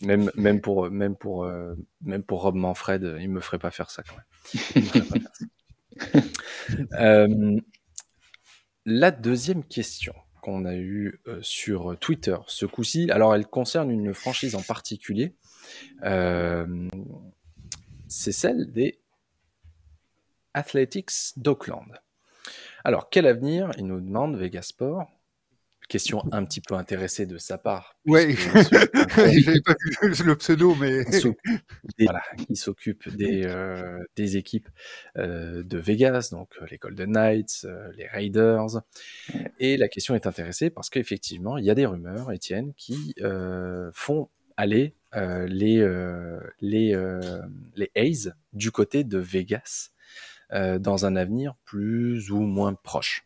même, 0.06 0.30
même 0.36 0.62
pour, 0.62 0.90
même 0.90 1.16
pour, 1.16 1.46
euh, 1.46 1.76
même 2.02 2.24
pour 2.24 2.42
Rob 2.42 2.56
Manfred, 2.56 3.18
il 3.20 3.30
me 3.30 3.42
ferait 3.42 3.60
pas 3.60 3.72
faire 3.72 3.90
ça 3.90 4.04
quand 4.04 4.16
même. 4.16 4.26
euh, 7.00 7.60
la 8.86 9.12
deuxième 9.12 9.64
question 9.64 10.14
qu'on 10.46 10.66
a 10.66 10.76
eue 10.76 11.20
euh, 11.28 11.40
sur 11.42 11.98
Twitter 12.00 12.38
ce 12.46 12.68
coup-ci, 12.68 13.10
alors 13.10 13.34
elle 13.34 13.48
concerne 13.48 13.90
une 13.90 14.14
franchise 14.14 14.54
en 14.54 14.62
particulier. 14.62 15.34
Euh, 16.04 16.88
c'est 18.08 18.32
celle 18.32 18.72
des 18.72 19.00
Athletics 20.54 21.34
d'Auckland. 21.36 22.00
Alors, 22.84 23.10
quel 23.10 23.26
avenir 23.26 23.72
Il 23.80 23.88
nous 23.88 24.00
demande 24.00 24.38
Vegasport? 24.38 25.08
Question 25.88 26.24
un 26.32 26.44
petit 26.46 26.62
peu 26.62 26.74
intéressée 26.74 27.28
de 27.28 27.38
sa 27.38 27.58
part. 27.58 27.96
Oui, 28.06 28.36
j'avais 28.56 29.62
pas 29.62 29.76
vu 30.02 30.24
le 30.24 30.36
pseudo, 30.36 30.74
mais. 30.76 31.04
voilà, 32.00 32.24
il 32.50 32.58
s'occupe 32.58 33.08
des, 33.16 33.44
euh, 33.46 34.04
des 34.16 34.38
équipes 34.38 34.68
euh, 35.18 35.64
de 35.64 35.78
Vegas, 35.78 36.30
donc 36.32 36.50
euh, 36.62 36.66
les 36.72 36.78
Golden 36.78 37.12
Knights, 37.12 37.66
euh, 37.66 37.92
les 37.98 38.08
Raiders. 38.08 38.82
Et 39.60 39.78
la 39.78 39.88
question 39.88 40.16
est 40.16 40.26
intéressée 40.26 40.70
parce 40.72 40.90
qu'effectivement, 40.90 41.58
il 41.58 41.66
y 41.66 41.70
a 41.70 41.76
des 41.76 41.86
rumeurs, 41.86 42.32
Étienne, 42.32 42.74
qui 42.76 43.14
font 43.94 44.30
aller 44.58 44.96
les, 45.14 45.86
les, 46.62 47.20
les 47.76 47.92
A's 47.96 48.30
du 48.54 48.72
côté 48.72 49.04
de 49.04 49.18
Vegas 49.18 49.92
dans 50.52 51.06
un 51.06 51.16
avenir 51.16 51.56
plus 51.66 52.32
ou 52.32 52.42
moins 52.42 52.74
proche 52.74 53.25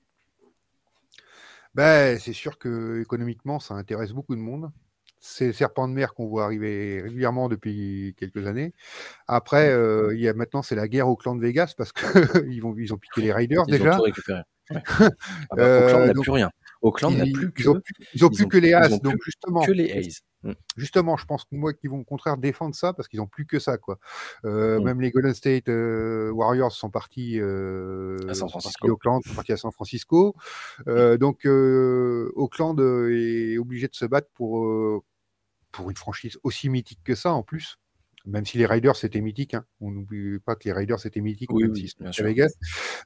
ben, 1.75 2.17
C'est 2.19 2.33
sûr 2.33 2.57
que 2.57 3.01
économiquement, 3.01 3.59
ça 3.59 3.73
intéresse 3.75 4.11
beaucoup 4.11 4.35
de 4.35 4.41
monde. 4.41 4.71
ces 5.19 5.53
serpents 5.53 5.87
de 5.89 5.93
mer 5.93 6.13
qu'on 6.13 6.27
voit 6.27 6.45
arriver 6.45 7.01
régulièrement 7.01 7.49
depuis 7.49 8.15
quelques 8.17 8.47
années. 8.47 8.73
Après, 9.27 9.69
euh, 9.71 10.13
il 10.15 10.21
y 10.21 10.27
a 10.29 10.33
maintenant 10.33 10.61
c'est 10.63 10.75
la 10.75 10.87
guerre 10.87 11.07
au 11.09 11.15
clan 11.17 11.35
de 11.35 11.41
Vegas 11.41 11.73
parce 11.77 11.91
qu'ils 11.93 12.03
ils 12.79 12.93
ont 12.93 12.97
piqué 12.97 13.21
les 13.21 13.33
Raiders 13.33 13.65
Ils 13.67 13.71
déjà. 13.79 13.93
ont 13.95 13.97
tout 13.97 14.03
récupéré. 14.03 14.41
Ouais. 14.71 14.81
Ah 15.51 15.55
bah, 15.57 15.63
Auckland 15.87 16.03
Euh, 16.03 16.07
n'a 16.07 16.13
donc, 16.13 16.23
plus 16.23 16.31
rien. 16.31 16.51
Auckland 16.81 17.11
n'a 17.17 17.25
plus 17.25 17.51
que, 17.51 17.61
ils 17.63 17.69
ont, 17.69 17.81
ils 18.13 18.25
ont 18.25 18.29
plus 18.29 18.47
que 18.47 18.57
les 18.57 18.69
ils 18.69 18.73
As, 18.75 18.89
donc 18.99 19.13
plus 19.19 19.31
justement, 19.31 19.61
que 19.65 19.71
les 19.71 19.91
A's. 19.91 20.21
Mm. 20.43 20.53
justement, 20.77 21.17
je 21.17 21.25
pense 21.25 21.43
que 21.43 21.53
moi 21.53 21.73
qu'ils 21.73 21.89
vont 21.89 21.99
au 21.99 22.03
contraire 22.05 22.37
défendre 22.37 22.73
ça 22.73 22.93
parce 22.93 23.09
qu'ils 23.09 23.19
ont 23.19 23.27
plus 23.27 23.45
que 23.45 23.59
ça 23.59 23.77
quoi. 23.77 23.99
Euh, 24.45 24.79
Mm. 24.79 24.83
Même 24.85 25.01
les 25.01 25.11
Golden 25.11 25.33
State 25.33 25.67
euh, 25.67 26.31
Warriors 26.31 26.71
sont 26.71 26.89
partis, 26.89 27.39
euh, 27.39 28.17
À 28.29 28.33
San 28.33 28.47
sont 28.47 28.49
Francisco. 28.49 28.71
partis 28.79 28.87
d'Auckland, 28.87 29.21
sont 29.25 29.33
partis 29.33 29.51
à 29.51 29.57
San 29.57 29.71
Francisco. 29.71 30.35
Euh, 30.87 31.17
donc 31.17 31.45
euh, 31.45 32.31
Auckland 32.35 32.79
euh, 32.79 33.09
est 33.11 33.57
obligé 33.57 33.87
de 33.89 33.95
se 33.95 34.05
battre 34.05 34.29
pour 34.33 34.63
euh, 34.65 35.01
pour 35.71 35.89
une 35.89 35.97
franchise 35.97 36.37
aussi 36.43 36.69
mythique 36.69 36.99
que 37.03 37.15
ça 37.15 37.33
en 37.33 37.43
plus. 37.43 37.77
Même 38.25 38.45
si 38.45 38.57
les 38.57 38.65
Raiders 38.65 38.95
c'était 38.97 39.21
mythique, 39.21 39.53
hein. 39.53 39.65
on 39.81 39.91
n'oublie 39.91 40.39
pas 40.39 40.55
que 40.55 40.65
les 40.65 40.73
Raiders 40.73 40.99
c'était 40.99 41.21
mythique, 41.21 41.51
Oui, 41.53 41.63
même 41.63 41.71
oui, 41.71 41.91
sûr. 42.11 42.25
Vegas. 42.25 42.51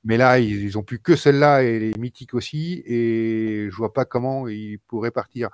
Mais 0.03 0.17
là, 0.17 0.39
ils, 0.39 0.63
ils 0.63 0.77
ont 0.77 0.83
plus 0.83 0.99
que 0.99 1.15
celle-là 1.15 1.63
et 1.63 1.79
les 1.79 1.93
mythiques 1.99 2.33
aussi, 2.33 2.81
et 2.85 3.67
je 3.71 3.75
vois 3.75 3.93
pas 3.93 4.05
comment 4.05 4.47
ils 4.47 4.79
pourraient 4.87 5.11
partir. 5.11 5.49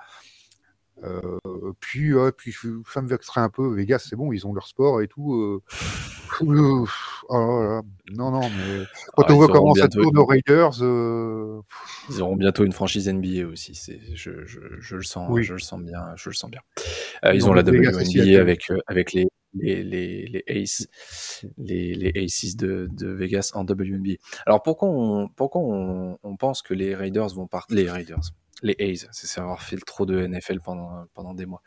Euh, 1.04 1.40
puis, 1.80 2.12
puis 2.38 2.54
ça 2.92 3.02
me 3.02 3.08
vexerait 3.08 3.42
un 3.42 3.50
peu. 3.50 3.74
Vegas, 3.76 4.06
c'est 4.10 4.16
bon, 4.16 4.32
ils 4.34 4.46
ont 4.46 4.54
leur 4.54 4.68
sport 4.68 5.02
et 5.02 5.08
tout. 5.08 5.34
euh. 5.34 5.62
Euh, 6.42 6.86
oh 7.30 7.60
là 7.60 7.64
là. 7.68 7.82
Non, 8.16 8.32
non, 8.32 8.42
mais 8.42 8.84
quand 9.16 9.24
Ah, 9.28 9.34
on 9.34 9.36
voit 9.36 9.48
comment 9.48 9.74
ça 9.74 9.88
tourne 9.88 10.18
aux 10.18 10.26
Raiders, 10.26 10.82
euh, 10.82 11.62
Ils 12.10 12.22
auront 12.22 12.36
bientôt 12.36 12.64
une 12.66 12.72
franchise 12.72 13.10
NBA 13.10 13.48
aussi. 13.48 13.80
Je, 14.14 14.46
je, 14.46 14.60
je 14.80 14.96
le 14.96 15.04
sens, 15.04 15.28
Oui. 15.32 15.44
je 15.44 15.54
le 15.54 15.60
sens 15.60 15.82
bien, 15.82 16.00
je 16.16 16.30
le 16.30 16.36
sens 16.36 16.50
bien. 16.50 16.62
Euh, 17.26 17.34
Ils 17.34 17.38
ils 17.38 17.46
ont 17.46 17.50
ont 17.50 17.54
la 17.54 17.62
WNBA 17.64 18.40
avec 18.40 18.70
euh, 18.72 18.80
avec 18.88 19.14
les 19.14 19.28
les 19.56 19.84
les, 19.84 20.44
les 20.48 20.64
Aces, 20.64 20.88
les 21.58 21.96
les 21.96 22.12
Aces 22.24 22.56
de, 22.56 22.88
de 22.92 23.08
Vegas 23.10 23.52
en 23.56 23.64
WNBA. 23.64 24.14
Alors 24.46 24.62
pourquoi 24.62 24.90
on 24.90 25.28
pourquoi 25.30 25.62
on, 25.62 26.18
on 26.24 26.36
pense 26.38 26.62
que 26.62 26.74
les 26.74 26.94
Raiders 26.96 27.30
vont 27.34 27.48
partir 27.48 27.76
les 27.76 27.90
Raiders? 27.90 28.32
Les 28.62 28.76
A's, 28.80 29.08
c'est 29.12 29.40
avoir 29.40 29.64
fait 29.64 29.78
trop 29.78 30.06
de 30.06 30.26
NFL 30.28 30.60
pendant 30.60 31.06
pendant 31.14 31.34
des 31.34 31.46
mois. 31.46 31.62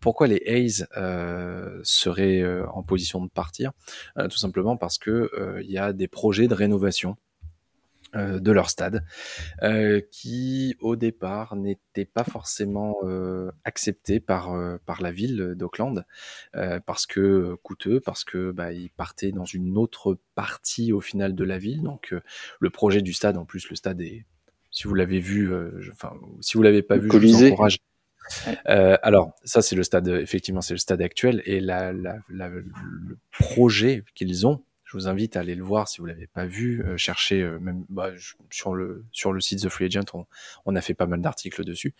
Pourquoi 0.00 0.26
les 0.26 0.42
A's 0.46 0.86
euh, 0.96 1.80
seraient 1.82 2.40
euh, 2.40 2.66
en 2.70 2.82
position 2.82 3.24
de 3.24 3.30
partir? 3.30 3.72
Euh, 4.18 4.28
Tout 4.28 4.38
simplement 4.38 4.76
parce 4.76 4.98
que 4.98 5.30
euh, 5.34 5.62
il 5.62 5.70
y 5.70 5.78
a 5.78 5.92
des 5.92 6.08
projets 6.08 6.48
de 6.48 6.54
rénovation 6.54 7.16
euh, 8.16 8.40
de 8.40 8.52
leur 8.52 8.70
stade 8.70 9.04
euh, 9.62 10.00
qui 10.10 10.76
au 10.80 10.96
départ 10.96 11.56
n'était 11.56 12.06
pas 12.06 12.24
forcément 12.24 12.96
euh, 13.02 13.50
par 14.26 14.54
euh, 14.54 14.78
par 14.86 15.02
la 15.02 15.12
ville 15.12 15.54
d'Auckland 15.56 16.06
euh, 16.56 16.80
parce 16.80 17.04
que 17.04 17.20
euh, 17.20 17.56
coûteux 17.62 18.00
parce 18.00 18.24
que 18.24 18.50
bah, 18.50 18.72
ils 18.72 18.88
partaient 18.88 19.30
dans 19.30 19.44
une 19.44 19.76
autre 19.76 20.18
partie 20.34 20.90
au 20.94 21.02
final 21.02 21.34
de 21.34 21.44
la 21.44 21.58
ville 21.58 21.82
donc 21.82 22.14
euh, 22.14 22.22
le 22.60 22.70
projet 22.70 23.02
du 23.02 23.12
stade 23.12 23.36
en 23.36 23.44
plus 23.44 23.68
le 23.68 23.76
stade 23.76 24.00
est 24.00 24.24
si 24.70 24.86
vous 24.88 24.94
l'avez 24.94 25.18
vu 25.20 25.52
euh, 25.52 25.72
je- 25.80 25.90
enfin 25.92 26.12
si 26.40 26.56
vous 26.56 26.62
l'avez 26.62 26.82
pas 26.82 26.96
Le 26.96 27.02
vu 27.02 27.08
je 27.10 27.16
vous 27.18 27.44
encourage 27.44 27.78
Ouais. 28.46 28.58
euh, 28.68 28.98
alors, 29.02 29.32
ça, 29.44 29.62
c'est 29.62 29.74
le 29.74 29.82
stade, 29.82 30.06
effectivement, 30.08 30.60
c'est 30.60 30.74
le 30.74 30.78
stade 30.78 31.00
actuel. 31.00 31.40
Et 31.46 31.60
la, 31.60 31.94
la, 31.94 32.18
la- 32.28 32.48
le 32.50 33.16
projet 33.32 34.04
qu'ils 34.14 34.46
ont, 34.46 34.62
je 34.84 34.98
vous 34.98 35.08
invite 35.08 35.34
à 35.36 35.40
aller 35.40 35.54
le 35.54 35.64
voir 35.64 35.88
si 35.88 36.00
vous 36.02 36.06
l'avez 36.06 36.26
pas 36.26 36.44
vu, 36.44 36.84
euh, 36.84 36.98
chercher 36.98 37.40
euh, 37.40 37.58
même 37.58 37.86
bah, 37.88 38.14
je- 38.16 38.34
sur, 38.50 38.74
le, 38.74 39.06
sur 39.12 39.32
le 39.32 39.40
site 39.40 39.62
The 39.62 39.70
Free 39.70 39.86
Agent, 39.86 40.04
on, 40.12 40.26
on 40.66 40.76
a 40.76 40.82
fait 40.82 40.92
pas 40.92 41.06
mal 41.06 41.22
d'articles 41.22 41.64
dessus. 41.64 41.94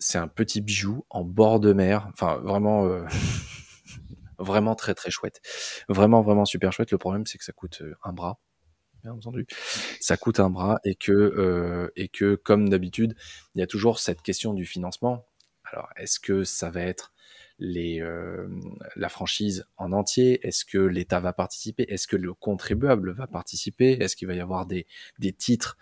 C'est 0.00 0.18
un 0.18 0.26
petit 0.26 0.60
bijou 0.60 1.06
en 1.10 1.22
bord 1.22 1.60
de 1.60 1.72
mer, 1.72 2.08
enfin 2.12 2.38
vraiment, 2.38 2.86
euh, 2.86 3.04
vraiment 4.38 4.74
très 4.74 4.94
très 4.94 5.12
chouette. 5.12 5.40
Vraiment, 5.88 6.22
vraiment 6.22 6.44
super 6.44 6.72
chouette. 6.72 6.90
Le 6.90 6.98
problème, 6.98 7.24
c'est 7.26 7.38
que 7.38 7.44
ça 7.44 7.52
coûte 7.52 7.82
euh, 7.82 7.94
un 8.02 8.12
bras 8.12 8.40
bien 9.04 9.12
entendu. 9.12 9.46
Ça 10.00 10.16
coûte 10.16 10.40
un 10.40 10.50
bras 10.50 10.80
et 10.84 10.94
que, 10.94 11.12
euh, 11.12 11.90
et 11.94 12.08
que 12.08 12.34
comme 12.34 12.68
d'habitude, 12.70 13.14
il 13.54 13.60
y 13.60 13.62
a 13.62 13.66
toujours 13.66 13.98
cette 13.98 14.22
question 14.22 14.54
du 14.54 14.64
financement. 14.64 15.26
Alors, 15.64 15.88
est-ce 15.96 16.18
que 16.18 16.42
ça 16.42 16.70
va 16.70 16.80
être 16.80 17.12
les, 17.58 18.00
euh, 18.00 18.48
la 18.96 19.08
franchise 19.10 19.66
en 19.76 19.92
entier? 19.92 20.46
Est-ce 20.46 20.64
que 20.64 20.78
l'État 20.78 21.20
va 21.20 21.32
participer? 21.34 21.84
Est-ce 21.88 22.08
que 22.08 22.16
le 22.16 22.32
contribuable 22.32 23.12
va 23.12 23.26
participer? 23.26 23.92
Est-ce 23.92 24.16
qu'il 24.16 24.26
va 24.26 24.34
y 24.34 24.40
avoir 24.40 24.66
des, 24.66 24.86
des 25.18 25.32
titres 25.32 25.76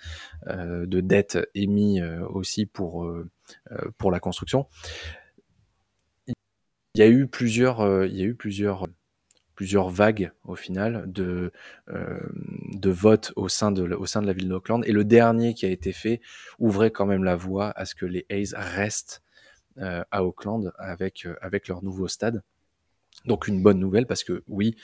euh, 0.48 0.84
de 0.86 1.00
dette 1.00 1.38
émis 1.54 2.00
euh, 2.00 2.26
aussi 2.26 2.66
pour, 2.66 3.04
euh, 3.04 3.30
euh, 3.70 3.90
pour 3.98 4.10
la 4.10 4.18
construction? 4.18 4.66
Il 6.26 6.98
y 6.98 7.02
a 7.02 7.08
eu 7.08 7.26
plusieurs, 7.26 8.04
il 8.04 8.16
y 8.16 8.22
a 8.22 8.26
eu 8.26 8.34
plusieurs 8.34 8.86
plusieurs 9.54 9.88
vagues 9.88 10.32
au 10.44 10.56
final 10.56 11.04
de, 11.10 11.52
euh, 11.88 12.18
de 12.72 12.90
votes 12.90 13.32
au 13.36 13.48
sein 13.48 13.72
de, 13.72 13.82
au 13.94 14.06
sein 14.06 14.22
de 14.22 14.26
la 14.26 14.32
ville 14.32 14.48
d'Auckland. 14.48 14.82
Et 14.86 14.92
le 14.92 15.04
dernier 15.04 15.54
qui 15.54 15.66
a 15.66 15.70
été 15.70 15.92
fait 15.92 16.20
ouvrait 16.58 16.90
quand 16.90 17.06
même 17.06 17.24
la 17.24 17.36
voie 17.36 17.70
à 17.76 17.84
ce 17.84 17.94
que 17.94 18.06
les 18.06 18.26
A's 18.30 18.54
restent 18.56 19.22
euh, 19.78 20.04
à 20.10 20.24
Auckland 20.24 20.72
avec, 20.78 21.26
euh, 21.26 21.36
avec 21.40 21.68
leur 21.68 21.82
nouveau 21.82 22.08
stade. 22.08 22.42
Donc 23.26 23.46
une 23.46 23.62
bonne 23.62 23.78
nouvelle 23.78 24.06
parce 24.06 24.24
que 24.24 24.42
oui, 24.48 24.76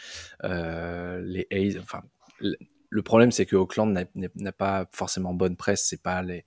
euh, 0.44 1.20
les 1.22 1.46
A's, 1.50 1.76
enfin, 1.82 2.02
le- 2.40 3.02
problème 3.02 3.32
c'est 3.32 3.46
que 3.46 3.56
Auckland 3.56 4.06
n'a- 4.14 4.52
pas 4.52 4.86
forcément 4.92 5.34
bonne 5.34 5.56
presse, 5.56 5.86
c'est 5.88 6.02
pas 6.02 6.22
les, 6.22 6.44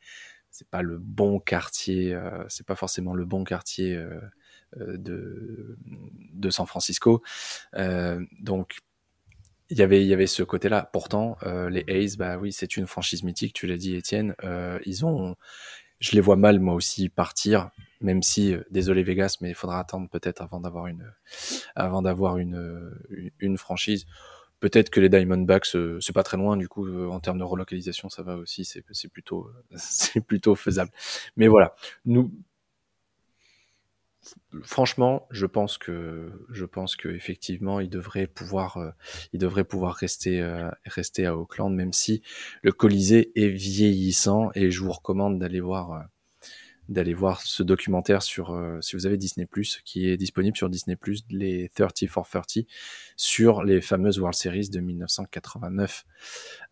c'est 0.49 0.67
pas 0.69 0.81
le 0.81 0.97
bon 0.97 1.39
quartier, 1.39 2.13
euh, 2.13 2.43
c'est 2.49 2.65
pas 2.65 2.75
forcément 2.75 3.13
le 3.13 3.25
bon 3.25 3.43
quartier 3.43 3.95
de, 4.77 5.77
de 6.33 6.49
San 6.49 6.65
Francisco. 6.65 7.21
Euh, 7.75 8.23
donc, 8.39 8.77
il 9.71 9.77
y 9.77 9.81
avait, 9.81 10.01
il 10.01 10.07
y 10.07 10.13
avait 10.13 10.27
ce 10.27 10.43
côté-là. 10.43 10.89
Pourtant, 10.91 11.37
euh, 11.43 11.69
les 11.69 11.85
A's, 11.87 12.17
bah 12.17 12.37
oui, 12.37 12.51
c'est 12.51 12.75
une 12.75 12.87
franchise 12.87 13.23
mythique, 13.23 13.53
tu 13.53 13.67
l'as 13.67 13.77
dit, 13.77 13.95
Étienne. 13.95 14.35
Euh, 14.43 14.79
ils 14.85 15.05
ont, 15.05 15.35
je 15.99 16.11
les 16.11 16.19
vois 16.21 16.35
mal, 16.35 16.59
moi 16.59 16.75
aussi, 16.75 17.07
partir, 17.07 17.69
même 18.01 18.21
si, 18.21 18.53
euh, 18.53 18.63
désolé 18.69 19.01
Vegas, 19.01 19.37
mais 19.39 19.49
il 19.49 19.55
faudra 19.55 19.79
attendre 19.79 20.09
peut-être 20.09 20.41
avant 20.41 20.59
d'avoir 20.59 20.87
une, 20.87 21.09
avant 21.75 22.01
d'avoir 22.01 22.37
une, 22.37 22.91
une, 23.39 23.57
franchise. 23.57 24.05
Peut-être 24.59 24.89
que 24.89 24.99
les 24.99 25.07
Diamondbacks, 25.09 25.75
euh, 25.75 25.99
c'est 26.01 26.13
pas 26.13 26.23
très 26.23 26.37
loin, 26.37 26.57
du 26.57 26.67
coup, 26.67 26.85
euh, 26.85 27.07
en 27.07 27.21
termes 27.21 27.39
de 27.39 27.43
relocalisation, 27.43 28.09
ça 28.09 28.23
va 28.23 28.35
aussi, 28.35 28.65
c'est 28.65 28.83
plutôt, 29.09 29.47
euh, 29.47 29.63
c'est 29.77 30.21
plutôt 30.21 30.55
faisable. 30.55 30.91
Mais 31.37 31.47
voilà, 31.47 31.75
nous, 32.05 32.31
franchement, 34.63 35.27
je 35.31 35.45
pense 35.45 35.77
que 35.77 36.31
je 36.49 36.65
pense 36.65 36.95
que 36.95 37.09
effectivement, 37.09 37.79
il 37.79 37.89
devrait 37.89 38.27
pouvoir 38.27 38.77
euh, 38.77 38.91
il 39.33 39.39
devrait 39.39 39.63
pouvoir 39.63 39.95
rester 39.95 40.41
euh, 40.41 40.69
rester 40.85 41.25
à 41.25 41.35
Auckland, 41.35 41.73
même 41.73 41.93
si 41.93 42.21
le 42.61 42.71
Colisée 42.71 43.31
est 43.35 43.49
vieillissant 43.49 44.51
et 44.55 44.71
je 44.71 44.81
vous 44.81 44.91
recommande 44.91 45.39
d'aller 45.39 45.59
voir 45.59 45.91
euh, 45.91 45.99
d'aller 46.91 47.13
voir 47.13 47.41
ce 47.41 47.63
documentaire 47.63 48.21
sur 48.21 48.51
euh, 48.51 48.79
si 48.81 48.95
vous 48.95 49.05
avez 49.05 49.17
Disney 49.17 49.47
qui 49.85 50.09
est 50.09 50.17
disponible 50.17 50.57
sur 50.57 50.69
Disney 50.69 50.97
les 51.29 51.69
30 51.69 52.07
for 52.07 52.27
30 52.27 52.65
sur 53.15 53.63
les 53.63 53.81
fameuses 53.81 54.19
World 54.19 54.35
Series 54.35 54.69
de 54.69 54.79
1989 54.81 56.05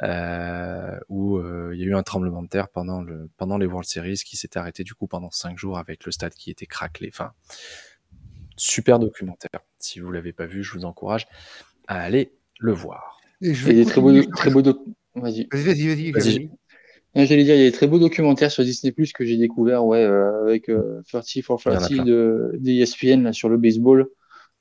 euh, 0.03 0.99
où 1.07 1.37
euh, 1.37 1.71
il 1.73 1.79
y 1.79 1.83
a 1.83 1.87
eu 1.87 1.95
un 1.95 2.03
tremblement 2.03 2.43
de 2.43 2.49
terre 2.49 2.67
pendant 2.67 3.01
le 3.01 3.29
pendant 3.37 3.57
les 3.57 3.65
World 3.65 3.87
Series 3.87 4.21
qui 4.25 4.35
s'était 4.35 4.59
arrêté 4.59 4.83
du 4.83 4.93
coup 4.93 5.07
pendant 5.07 5.31
cinq 5.31 5.57
jours 5.57 5.77
avec 5.77 6.05
le 6.05 6.11
stade 6.11 6.33
qui 6.33 6.51
était 6.51 6.65
craquelé. 6.65 7.09
Enfin, 7.13 7.31
super 8.57 8.99
documentaire. 8.99 9.61
Si 9.79 9.99
vous 9.99 10.11
l'avez 10.11 10.33
pas 10.33 10.45
vu, 10.45 10.63
je 10.63 10.73
vous 10.73 10.83
encourage 10.85 11.27
à 11.87 12.01
aller 12.01 12.33
le 12.59 12.73
voir. 12.73 13.21
Et 13.41 13.53
je 13.53 13.69
Il 13.69 13.77
y 13.77 13.81
a 13.81 13.83
vais 13.83 13.85
des 13.85 13.89
très 13.89 14.01
beaux, 14.01 14.23
très 14.23 14.49
beaux 14.51 14.61
Vas-y. 15.15 15.47
Vas-y, 15.51 16.11
vas-y, 16.11 16.51
J'allais 17.15 17.43
dire, 17.43 17.55
il 17.55 17.59
y 17.59 17.65
a 17.65 17.69
des 17.69 17.71
très 17.71 17.87
beaux 17.87 17.99
documentaires 17.99 18.51
sur 18.51 18.63
Disney 18.63 18.91
Plus 18.91 19.13
que 19.13 19.25
j'ai 19.25 19.37
découvert, 19.37 19.85
ouais, 19.85 20.03
euh, 20.03 20.43
avec 20.43 20.69
euh, 20.69 21.01
30 21.07 21.41
for 21.43 21.59
Il 21.65 21.73
y 21.73 21.75
en 21.75 21.75
a 21.75 21.79
30 21.79 21.93
plein. 21.93 22.03
de 22.05 22.51
d'ESPN 22.59 23.23
là, 23.23 23.33
sur 23.33 23.49
le 23.49 23.57
baseball, 23.57 24.07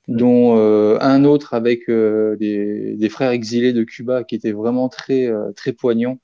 dont 0.07 0.57
euh, 0.57 0.97
un 1.01 1.25
autre 1.25 1.53
avec 1.53 1.89
euh, 1.89 2.35
des, 2.37 2.95
des 2.95 3.09
frères 3.09 3.31
exilés 3.31 3.73
de 3.73 3.83
Cuba 3.83 4.23
qui 4.23 4.35
était 4.35 4.51
vraiment 4.51 4.89
très 4.89 5.29
très 5.55 5.73
poignant. 5.73 6.19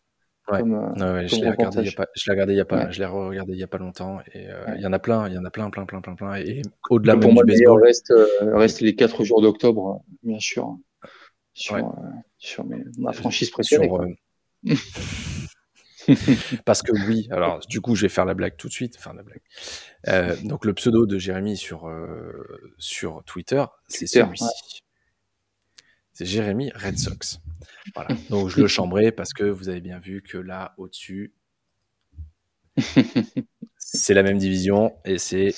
Ouais. 0.51 0.59
Comme, 0.59 0.73
Ouais, 0.95 1.01
ouais, 1.01 1.27
je 1.27 1.35
l'ai 1.41 1.49
regardé 1.49 1.79
il 1.79 1.85
y 1.85 1.89
a 1.89 1.91
pas, 1.91 2.07
je 2.15 2.23
l'ai 2.25 2.31
regardé 2.33 2.53
il 2.53 2.57
y 2.57 2.61
a 2.61 2.65
pas, 2.65 2.91
je 2.91 2.99
l'ai 2.99 3.05
regardé 3.05 3.53
il 3.53 3.59
y 3.59 3.63
a 3.63 3.67
pas 3.67 3.77
longtemps 3.77 4.19
et 4.33 4.47
il 4.75 4.81
y 4.81 4.85
en 4.87 4.93
a 4.93 4.99
plein, 4.99 5.27
il 5.27 5.33
y 5.33 5.37
en 5.37 5.45
a 5.45 5.49
plein, 5.51 5.69
plein, 5.69 5.85
plein, 5.85 6.01
plein, 6.01 6.15
plein, 6.15 6.35
et 6.35 6.61
au-delà 6.89 7.15
pour 7.15 7.29
même 7.29 7.33
moi, 7.33 7.43
du 7.43 7.51
baseball. 7.51 7.83
reste, 7.83 8.13
reste 8.41 8.81
les 8.81 8.95
quatre 8.95 9.23
jours 9.23 9.41
d'octobre, 9.41 10.03
bien 10.23 10.39
sûr, 10.39 10.77
sur, 11.53 11.95
sur 12.37 12.65
mes- 12.65 12.83
ma 12.99 13.13
franchise 13.13 13.49
préférée. 13.49 13.87
sur, 13.87 14.05
Parce 16.65 16.81
que 16.81 16.91
oui, 17.07 17.27
alors 17.31 17.59
du 17.67 17.81
coup, 17.81 17.95
je 17.95 18.03
vais 18.03 18.09
faire 18.09 18.25
la 18.25 18.33
blague 18.33 18.57
tout 18.57 18.67
de 18.67 18.73
suite. 18.73 18.95
Enfin, 18.97 19.13
la 19.13 19.23
blague. 19.23 19.41
Euh, 20.07 20.35
donc, 20.43 20.65
le 20.65 20.73
pseudo 20.73 21.05
de 21.05 21.17
Jérémy 21.17 21.57
sur, 21.57 21.87
euh, 21.87 22.73
sur 22.77 23.23
Twitter, 23.25 23.63
c'est 23.87 24.07
celui-ci. 24.07 24.83
C'est 26.13 26.25
Jérémy 26.25 26.71
Red 26.73 26.97
Sox. 26.97 27.39
Voilà. 27.93 28.09
Donc, 28.29 28.49
je 28.49 28.61
le 28.61 28.67
chambrais 28.67 29.11
parce 29.11 29.33
que 29.33 29.43
vous 29.43 29.67
avez 29.67 29.81
bien 29.81 29.99
vu 29.99 30.21
que 30.21 30.37
là, 30.37 30.73
au-dessus, 30.77 31.33
c'est 33.77 34.13
la 34.13 34.23
même 34.23 34.37
division 34.37 34.95
et 35.03 35.17
c'est 35.17 35.51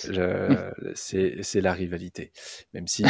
c'est 0.96 1.62
la 1.62 1.74
rivalité. 1.74 2.32
Même 2.74 2.88
si 2.88 3.04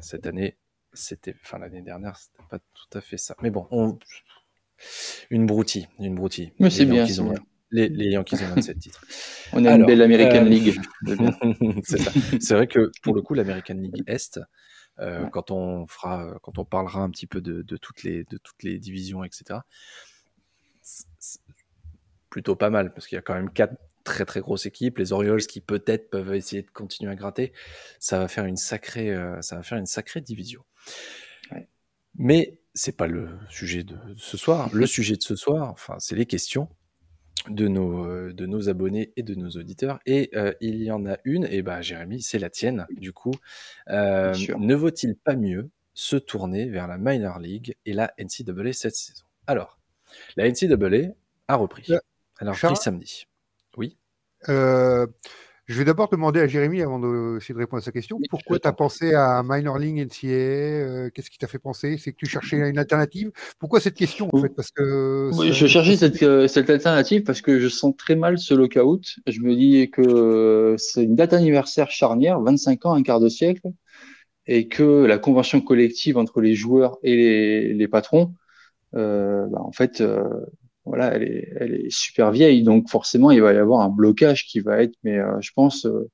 cette 0.00 0.26
année, 0.26 0.58
c'était, 0.94 1.34
enfin 1.42 1.58
l'année 1.58 1.82
dernière, 1.82 2.16
c'était 2.16 2.42
pas 2.48 2.58
tout 2.58 2.98
à 2.98 3.00
fait 3.00 3.16
ça. 3.16 3.34
Mais 3.42 3.50
bon, 3.50 3.66
on, 3.70 3.98
une 5.30 5.46
broutille, 5.46 5.88
une 5.98 6.14
broutille. 6.14 6.52
Mais 6.58 6.70
c'est 6.70 6.84
bien, 6.84 7.06
Les, 7.70 7.88
les, 7.88 8.10
Yankees 8.10 8.36
ont 8.42 8.54
27 8.54 8.78
titres. 8.78 9.04
On 9.52 9.64
a 9.64 9.74
une 9.74 9.84
belle 9.84 10.02
American 10.02 10.44
euh, 10.44 10.48
League. 10.48 10.80
c'est 12.40 12.54
vrai 12.54 12.66
que 12.66 12.90
pour 13.02 13.14
le 13.14 13.22
coup, 13.22 13.34
l'American 13.34 13.74
League 13.74 14.02
Est, 14.06 14.40
euh, 15.00 15.26
quand 15.26 15.50
on 15.50 15.86
fera, 15.86 16.38
quand 16.42 16.58
on 16.58 16.64
parlera 16.64 17.00
un 17.00 17.10
petit 17.10 17.26
peu 17.26 17.40
de, 17.40 17.62
de, 17.62 17.76
toutes 17.76 18.02
les, 18.02 18.24
de 18.24 18.38
toutes 18.38 18.62
les 18.62 18.78
divisions, 18.78 19.24
etc. 19.24 19.60
Plutôt 22.30 22.56
pas 22.56 22.70
mal 22.70 22.92
parce 22.92 23.06
qu'il 23.06 23.16
y 23.16 23.18
a 23.18 23.22
quand 23.22 23.34
même 23.34 23.50
quatre 23.50 23.74
très 24.04 24.24
très 24.24 24.40
grosses 24.40 24.66
équipes. 24.66 24.98
Les 24.98 25.12
Orioles 25.12 25.44
qui 25.46 25.60
peut-être 25.60 26.10
peuvent 26.10 26.34
essayer 26.34 26.62
de 26.62 26.70
continuer 26.70 27.10
à 27.10 27.16
gratter, 27.16 27.52
ça 27.98 28.18
va 28.18 28.28
faire 28.28 28.44
une 28.44 28.56
sacrée, 28.56 29.10
euh, 29.10 29.40
ça 29.42 29.56
va 29.56 29.62
faire 29.62 29.78
une 29.78 29.86
sacrée 29.86 30.20
division. 30.20 30.64
Ouais. 31.50 31.68
Mais 32.16 32.60
c'est 32.74 32.96
pas 32.96 33.06
le 33.06 33.28
sujet 33.48 33.84
de 33.84 33.96
ce 34.16 34.36
soir. 34.36 34.68
Le 34.72 34.86
sujet 34.86 35.16
de 35.16 35.22
ce 35.22 35.36
soir, 35.36 35.70
enfin, 35.70 35.96
c'est 35.98 36.16
les 36.16 36.26
questions 36.26 36.68
de 37.48 37.68
nos, 37.68 38.06
euh, 38.06 38.32
de 38.32 38.46
nos 38.46 38.68
abonnés 38.68 39.12
et 39.16 39.22
de 39.22 39.34
nos 39.34 39.50
auditeurs. 39.50 40.00
Et 40.06 40.30
euh, 40.34 40.52
il 40.60 40.82
y 40.82 40.90
en 40.90 41.06
a 41.06 41.18
une, 41.24 41.44
et 41.44 41.62
bah 41.62 41.82
Jérémy, 41.82 42.22
c'est 42.22 42.38
la 42.38 42.50
tienne, 42.50 42.86
du 42.90 43.12
coup. 43.12 43.34
Euh, 43.88 44.34
ne 44.58 44.74
vaut-il 44.74 45.16
pas 45.16 45.36
mieux 45.36 45.70
se 45.94 46.16
tourner 46.16 46.68
vers 46.68 46.88
la 46.88 46.98
Minor 46.98 47.38
League 47.38 47.76
et 47.86 47.92
la 47.92 48.12
NCAA 48.18 48.72
cette 48.72 48.96
saison? 48.96 49.24
Alors, 49.46 49.78
la 50.36 50.48
NCAA 50.48 51.12
a 51.48 51.56
repris. 51.56 51.86
Elle 52.40 52.48
a 52.48 52.52
repris 52.52 52.76
samedi. 52.76 53.26
Oui? 53.76 53.96
Je 55.66 55.78
vais 55.78 55.84
d'abord 55.84 56.08
demander 56.10 56.40
à 56.40 56.46
Jérémy, 56.46 56.82
avant 56.82 56.98
d'essayer 56.98 57.54
de 57.54 57.58
répondre 57.58 57.82
à 57.82 57.84
sa 57.84 57.90
question, 57.90 58.18
pourquoi 58.28 58.58
tu 58.58 58.68
as 58.68 58.72
pensé 58.72 59.14
à 59.14 59.42
Minor 59.42 59.78
League 59.78 59.98
NCA 59.98 60.28
euh, 60.28 61.10
Qu'est-ce 61.10 61.30
qui 61.30 61.38
t'a 61.38 61.46
fait 61.46 61.58
penser? 61.58 61.96
C'est 61.96 62.12
que 62.12 62.18
tu 62.18 62.26
cherchais 62.26 62.56
une 62.56 62.78
alternative. 62.78 63.30
Pourquoi 63.58 63.80
cette 63.80 63.94
question 63.94 64.28
en 64.30 64.42
fait? 64.42 64.50
Parce 64.50 64.70
que 64.70 65.30
Je 65.32 65.66
cherchais 65.66 65.96
cette, 65.96 66.22
euh, 66.22 66.48
cette, 66.48 66.68
alternative 66.68 67.22
parce 67.22 67.40
que 67.40 67.58
je 67.58 67.68
sens 67.68 67.96
très 67.96 68.14
mal 68.14 68.38
ce 68.38 68.52
lockout. 68.52 69.16
Je 69.26 69.40
me 69.40 69.54
dis 69.56 69.90
que 69.90 70.76
c'est 70.76 71.02
une 71.02 71.16
date 71.16 71.32
anniversaire 71.32 71.90
charnière, 71.90 72.40
25 72.40 72.84
ans, 72.84 72.94
un 72.94 73.02
quart 73.02 73.20
de 73.20 73.30
siècle, 73.30 73.68
et 74.46 74.68
que 74.68 75.04
la 75.04 75.16
convention 75.16 75.62
collective 75.62 76.18
entre 76.18 76.42
les 76.42 76.54
joueurs 76.54 76.98
et 77.02 77.16
les, 77.16 77.72
les 77.72 77.88
patrons, 77.88 78.34
euh, 78.96 79.46
bah, 79.46 79.60
en 79.60 79.72
fait, 79.72 80.00
euh, 80.00 80.24
voilà, 80.84 81.14
elle 81.14 81.24
est, 81.74 81.90
super 81.90 82.30
vieille, 82.30 82.62
donc 82.62 82.88
forcément 82.90 83.30
il 83.30 83.40
va 83.40 83.52
y 83.54 83.56
avoir 83.56 83.80
un 83.80 83.88
blocage 83.88 84.46
qui 84.46 84.60
va 84.60 84.82
être, 84.82 84.94
mais 85.02 85.18
euh, 85.18 85.40
je 85.40 85.50
pense, 85.54 85.86
euh, 85.86 86.10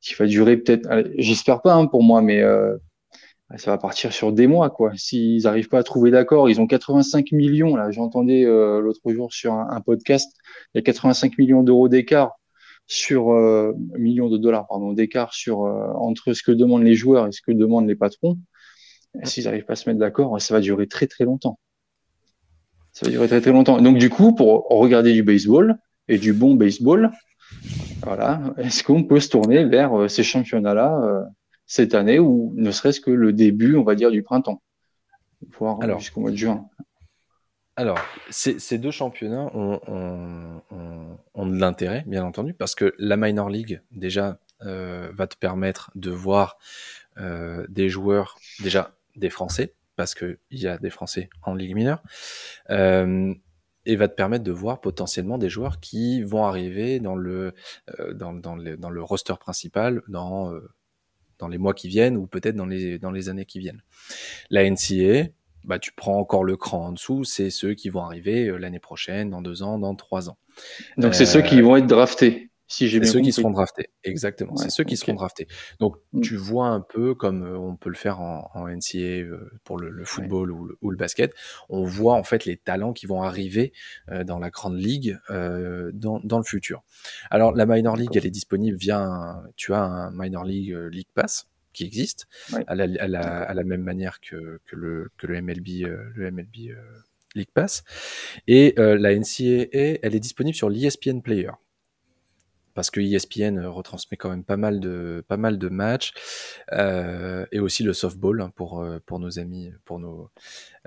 qui 0.00 0.14
va 0.14 0.26
durer 0.26 0.58
peut-être, 0.58 0.88
j'espère 1.16 1.62
pas 1.62 1.74
hein, 1.74 1.86
pour 1.86 2.02
moi, 2.02 2.20
mais 2.20 2.42
euh, 2.42 2.76
ça 3.56 3.70
va 3.70 3.78
partir 3.78 4.12
sur 4.12 4.32
des 4.32 4.46
mois 4.46 4.70
quoi. 4.70 4.92
S'ils 4.96 5.44
n'arrivent 5.44 5.68
pas 5.68 5.78
à 5.78 5.82
trouver 5.82 6.10
d'accord, 6.10 6.50
ils 6.50 6.60
ont 6.60 6.66
85 6.66 7.32
millions 7.32 7.76
là. 7.76 7.90
J'entendais 7.90 8.44
l'autre 8.44 9.12
jour 9.12 9.32
sur 9.32 9.52
un, 9.54 9.80
podcast, 9.80 10.34
il 10.74 10.78
y 10.78 10.80
a 10.80 10.82
85 10.82 11.38
millions 11.38 11.62
d'euros 11.62 11.88
d'écart 11.88 12.32
sur 12.86 13.32
millions 13.98 14.28
de 14.28 14.38
dollars 14.38 14.66
pardon 14.66 14.92
d'écart 14.92 15.34
sur 15.34 15.60
entre 15.60 16.32
ce 16.32 16.42
que 16.42 16.52
demandent 16.52 16.82
les 16.84 16.94
joueurs 16.94 17.28
et 17.28 17.32
ce 17.32 17.42
que 17.42 17.52
demandent 17.52 17.86
les 17.86 17.96
patrons. 17.96 18.38
S'ils 19.24 19.44
n'arrivent 19.44 19.66
pas 19.66 19.74
à 19.74 19.76
se 19.76 19.88
mettre 19.88 20.00
d'accord, 20.00 20.40
ça 20.40 20.54
va 20.54 20.60
durer 20.60 20.88
très 20.88 21.06
très 21.06 21.24
longtemps. 21.24 21.58
Ça 22.94 23.06
va 23.06 23.10
durer 23.10 23.26
très 23.26 23.40
très 23.40 23.50
longtemps. 23.50 23.80
Donc 23.80 23.98
du 23.98 24.08
coup, 24.08 24.34
pour 24.34 24.68
regarder 24.68 25.12
du 25.12 25.24
baseball 25.24 25.78
et 26.06 26.16
du 26.16 26.32
bon 26.32 26.54
baseball, 26.54 27.10
voilà, 28.02 28.54
est-ce 28.56 28.84
qu'on 28.84 29.02
peut 29.02 29.18
se 29.18 29.28
tourner 29.28 29.64
vers 29.64 29.98
euh, 29.98 30.08
ces 30.08 30.22
championnats-là 30.22 31.00
euh, 31.02 31.22
cette 31.66 31.94
année 31.94 32.20
ou 32.20 32.54
ne 32.56 32.70
serait-ce 32.70 33.00
que 33.00 33.10
le 33.10 33.32
début, 33.32 33.76
on 33.76 33.82
va 33.82 33.96
dire, 33.96 34.12
du 34.12 34.22
printemps, 34.22 34.62
voire 35.58 35.80
jusqu'au 35.98 36.20
mois 36.20 36.30
de 36.30 36.36
juin 36.36 36.66
alors, 37.76 37.98
ces, 38.30 38.78
deux 38.78 38.92
championnats 38.92 39.50
ont, 39.52 40.60
de 40.70 41.58
l'intérêt, 41.58 42.04
bien 42.06 42.24
entendu, 42.24 42.54
parce 42.54 42.76
que 42.76 42.94
la 43.00 43.16
Minor 43.16 43.50
League, 43.50 43.80
déjà, 43.90 44.38
euh, 44.62 45.10
va 45.12 45.26
te 45.26 45.36
permettre 45.36 45.90
de 45.96 46.12
voir 46.12 46.56
des 47.16 47.88
joueurs, 47.88 48.38
déjà 48.62 48.92
des 49.16 49.28
Français, 49.28 49.74
parce 49.96 50.14
qu'il 50.14 50.38
y 50.50 50.66
a 50.66 50.78
des 50.78 50.90
Français 50.90 51.28
en 51.42 51.54
Ligue 51.54 51.74
mineure, 51.74 52.02
euh, 52.70 53.34
et 53.86 53.96
va 53.96 54.08
te 54.08 54.14
permettre 54.14 54.44
de 54.44 54.52
voir 54.52 54.80
potentiellement 54.80 55.38
des 55.38 55.48
joueurs 55.48 55.80
qui 55.80 56.22
vont 56.22 56.44
arriver 56.44 57.00
dans 57.00 57.16
le, 57.16 57.54
euh, 58.00 58.14
dans, 58.14 58.32
dans, 58.32 58.56
le, 58.56 58.76
dans 58.76 58.90
le 58.90 59.02
roster 59.02 59.34
principal 59.38 60.02
dans, 60.08 60.52
euh, 60.52 60.70
dans 61.38 61.48
les 61.48 61.58
mois 61.58 61.74
qui 61.74 61.88
viennent 61.88 62.16
ou 62.16 62.26
peut-être 62.26 62.56
dans 62.56 62.66
les, 62.66 62.98
dans 62.98 63.10
les 63.10 63.28
années 63.28 63.44
qui 63.44 63.58
viennent. 63.58 63.82
La 64.50 64.68
NCA, 64.68 65.28
bah, 65.64 65.78
tu 65.78 65.92
prends 65.92 66.18
encore 66.18 66.44
le 66.44 66.56
cran 66.56 66.88
en 66.88 66.92
dessous, 66.92 67.24
c'est 67.24 67.50
ceux 67.50 67.74
qui 67.74 67.88
vont 67.88 68.02
arriver 68.02 68.48
euh, 68.48 68.56
l'année 68.56 68.78
prochaine, 68.78 69.30
dans 69.30 69.42
deux 69.42 69.62
ans, 69.62 69.78
dans 69.78 69.94
trois 69.94 70.28
ans. 70.28 70.38
Donc 70.96 71.14
c'est 71.14 71.26
ceux 71.26 71.42
qui 71.42 71.60
vont 71.60 71.76
être 71.76 71.86
draftés. 71.86 72.50
Si 72.66 72.88
c'est 72.88 73.04
ceux 73.04 73.20
qui 73.20 73.32
seront 73.32 73.50
draftés, 73.50 73.90
exactement. 74.04 74.56
c'est 74.56 74.70
ceux 74.70 74.84
qui 74.84 74.96
seront 74.96 75.14
draftés. 75.14 75.46
Donc 75.80 75.96
mm. 76.12 76.20
tu 76.22 76.36
vois 76.36 76.68
un 76.68 76.80
peu 76.80 77.14
comme 77.14 77.42
euh, 77.42 77.58
on 77.58 77.76
peut 77.76 77.90
le 77.90 77.94
faire 77.94 78.20
en, 78.20 78.50
en 78.54 78.68
NCA 78.68 78.98
euh, 78.98 79.50
pour 79.64 79.78
le, 79.78 80.04
football 80.04 80.50
ou, 80.50 80.64
le, 80.64 80.78
ou, 80.80 80.90
le, 80.90 80.96
basket. 80.96 81.34
On 81.68 81.84
voit 81.84 82.14
en 82.14 82.22
fait 82.22 82.46
les 82.46 82.56
talents 82.56 82.94
qui 82.94 83.06
vont 83.06 83.22
arriver 83.22 83.72
euh, 84.10 84.24
dans 84.24 84.38
la 84.38 84.50
grande 84.50 84.78
ligue 84.78 85.18
dans, 85.28 86.20
dans, 86.24 86.38
le 86.38 86.44
futur. 86.44 86.82
Alors 87.30 87.54
la 87.54 87.66
minor 87.66 87.96
league, 87.96 88.16
elle 88.16 88.26
est 88.26 88.30
disponible 88.30 88.76
via 88.76 88.98
un, 88.98 89.44
tu 89.56 89.74
as 89.74 89.82
un 89.82 90.10
minor 90.12 90.44
league 90.44 90.74
League 90.90 91.08
Pass 91.14 91.46
qui 91.72 91.84
existe 91.84 92.26
à, 92.66 92.74
la, 92.74 92.84
à, 92.84 93.08
la, 93.08 93.20
à, 93.20 93.54
la, 93.54 93.64
même 93.64 93.82
manière 93.82 94.20
que, 94.20 94.60
que, 94.64 94.76
le, 94.76 95.10
que 95.18 95.26
le 95.26 95.40
MLB, 95.40 95.86
le 96.14 96.30
MLB 96.30 96.74
League 97.34 97.48
Pass. 97.52 97.84
Et 98.46 98.74
la 98.76 99.14
NCAA, 99.14 99.98
elle 100.02 100.14
est 100.14 100.20
disponible 100.20 100.56
sur 100.56 100.70
l'ESPN 100.70 101.20
Player 101.20 101.50
parce 102.74 102.90
que 102.90 103.00
ESPN 103.00 103.58
euh, 103.58 103.70
retransmet 103.70 104.16
quand 104.16 104.30
même 104.30 104.44
pas 104.44 104.56
mal 104.56 104.80
de 104.80 105.24
pas 105.26 105.36
mal 105.36 105.58
de 105.58 105.68
matchs 105.68 106.12
euh, 106.72 107.46
et 107.52 107.60
aussi 107.60 107.82
le 107.82 107.92
softball 107.92 108.40
hein, 108.40 108.52
pour 108.54 108.82
euh, 108.82 109.00
pour 109.06 109.18
nos 109.18 109.38
amis 109.38 109.72
pour 109.84 109.98
nos 109.98 110.30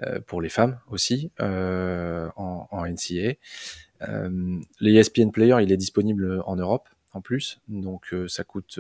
euh, 0.04 0.20
pour 0.26 0.42
les 0.42 0.50
femmes 0.50 0.80
aussi 0.90 1.32
euh, 1.40 2.30
en, 2.36 2.68
en, 2.72 2.86
NCA. 2.86 3.34
Euh, 4.08 4.60
l'ESPN 4.80 5.32
Player 5.32 5.56
il 5.62 5.72
est 5.72 5.78
disponible 5.78 6.42
en 6.46 6.56
Europe 6.56 6.88
en 7.14 7.22
plus 7.22 7.60
donc 7.68 8.14
ça 8.28 8.44
coûte 8.44 8.80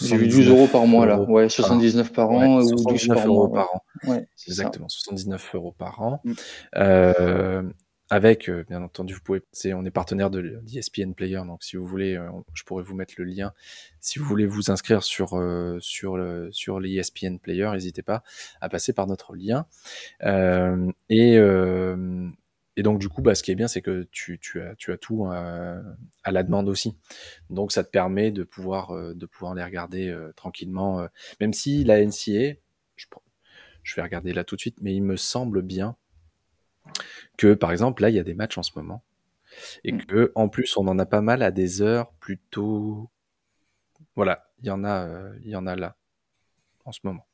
j'ai 0.00 0.16
vu 0.16 0.28
12 0.28 0.48
euros 0.48 0.66
par 0.66 0.86
mois 0.86 1.06
là, 1.06 1.20
ouais, 1.20 1.48
79 1.48 2.12
par 2.12 2.30
an 2.30 2.60
ou 2.60 2.74
12 2.84 3.08
par 3.08 3.26
euros 3.26 3.48
par 3.48 3.74
an. 3.74 3.80
Ouais, 4.06 4.26
Exactement, 4.46 4.88
79 4.88 5.54
euros 5.54 5.72
par 5.72 6.02
an. 6.02 6.20
Mm. 6.24 6.32
Euh, 6.76 7.62
avec, 8.08 8.48
euh, 8.48 8.64
bien 8.68 8.82
entendu, 8.82 9.14
vous 9.14 9.20
pouvez 9.20 9.40
passer, 9.40 9.74
on 9.74 9.84
est 9.84 9.90
partenaire 9.90 10.30
de 10.30 10.38
l'ESPN 10.38 11.12
Player, 11.12 11.40
donc 11.44 11.64
si 11.64 11.76
vous 11.76 11.84
voulez, 11.84 12.16
euh, 12.16 12.28
je 12.54 12.62
pourrais 12.62 12.84
vous 12.84 12.94
mettre 12.94 13.14
le 13.18 13.24
lien. 13.24 13.52
Si 14.00 14.20
vous 14.20 14.24
voulez 14.24 14.46
vous 14.46 14.70
inscrire 14.70 15.02
sur 15.02 15.34
euh, 15.34 15.78
sur 15.80 16.16
le, 16.16 16.50
sur 16.52 16.78
l'ESPN 16.78 17.38
Player, 17.38 17.68
n'hésitez 17.72 18.02
pas 18.02 18.22
à 18.60 18.68
passer 18.68 18.92
par 18.92 19.08
notre 19.08 19.34
lien. 19.34 19.66
et 21.08 21.36
et 22.78 22.82
donc 22.82 22.98
du 22.98 23.08
coup, 23.08 23.22
bah, 23.22 23.34
ce 23.34 23.42
qui 23.42 23.50
est 23.50 23.54
bien, 23.54 23.68
c'est 23.68 23.80
que 23.80 24.06
tu, 24.12 24.38
tu, 24.38 24.60
as, 24.60 24.74
tu 24.76 24.92
as 24.92 24.98
tout 24.98 25.24
à 25.24 26.30
la 26.30 26.42
demande 26.42 26.68
aussi. 26.68 26.94
Donc 27.48 27.72
ça 27.72 27.82
te 27.82 27.88
permet 27.88 28.30
de 28.30 28.44
pouvoir, 28.44 28.92
de 29.14 29.26
pouvoir 29.26 29.54
les 29.54 29.64
regarder 29.64 30.14
tranquillement, 30.36 31.08
même 31.40 31.54
si 31.54 31.84
la 31.84 32.04
NCA, 32.04 32.58
je, 32.96 33.06
je 33.82 33.96
vais 33.96 34.02
regarder 34.02 34.34
là 34.34 34.44
tout 34.44 34.56
de 34.56 34.60
suite, 34.60 34.76
mais 34.82 34.94
il 34.94 35.02
me 35.02 35.16
semble 35.16 35.62
bien 35.62 35.96
que 37.36 37.54
par 37.54 37.72
exemple 37.72 38.02
là 38.02 38.10
il 38.10 38.16
y 38.16 38.20
a 38.20 38.24
des 38.24 38.34
matchs 38.34 38.58
en 38.58 38.62
ce 38.62 38.72
moment 38.76 39.02
et 39.84 39.92
mmh. 39.92 40.06
que 40.06 40.32
en 40.34 40.48
plus 40.48 40.76
on 40.76 40.86
en 40.88 40.98
a 40.98 41.06
pas 41.06 41.20
mal 41.20 41.42
à 41.42 41.50
des 41.50 41.82
heures 41.82 42.12
plutôt 42.20 43.10
voilà 44.14 44.46
il 44.60 44.66
y 44.66 44.70
en 44.70 44.84
a 44.84 45.06
euh, 45.06 45.38
il 45.44 45.50
y 45.50 45.56
en 45.56 45.66
a 45.66 45.76
là 45.76 45.96
en 46.84 46.92
ce 46.92 47.00
moment. 47.04 47.26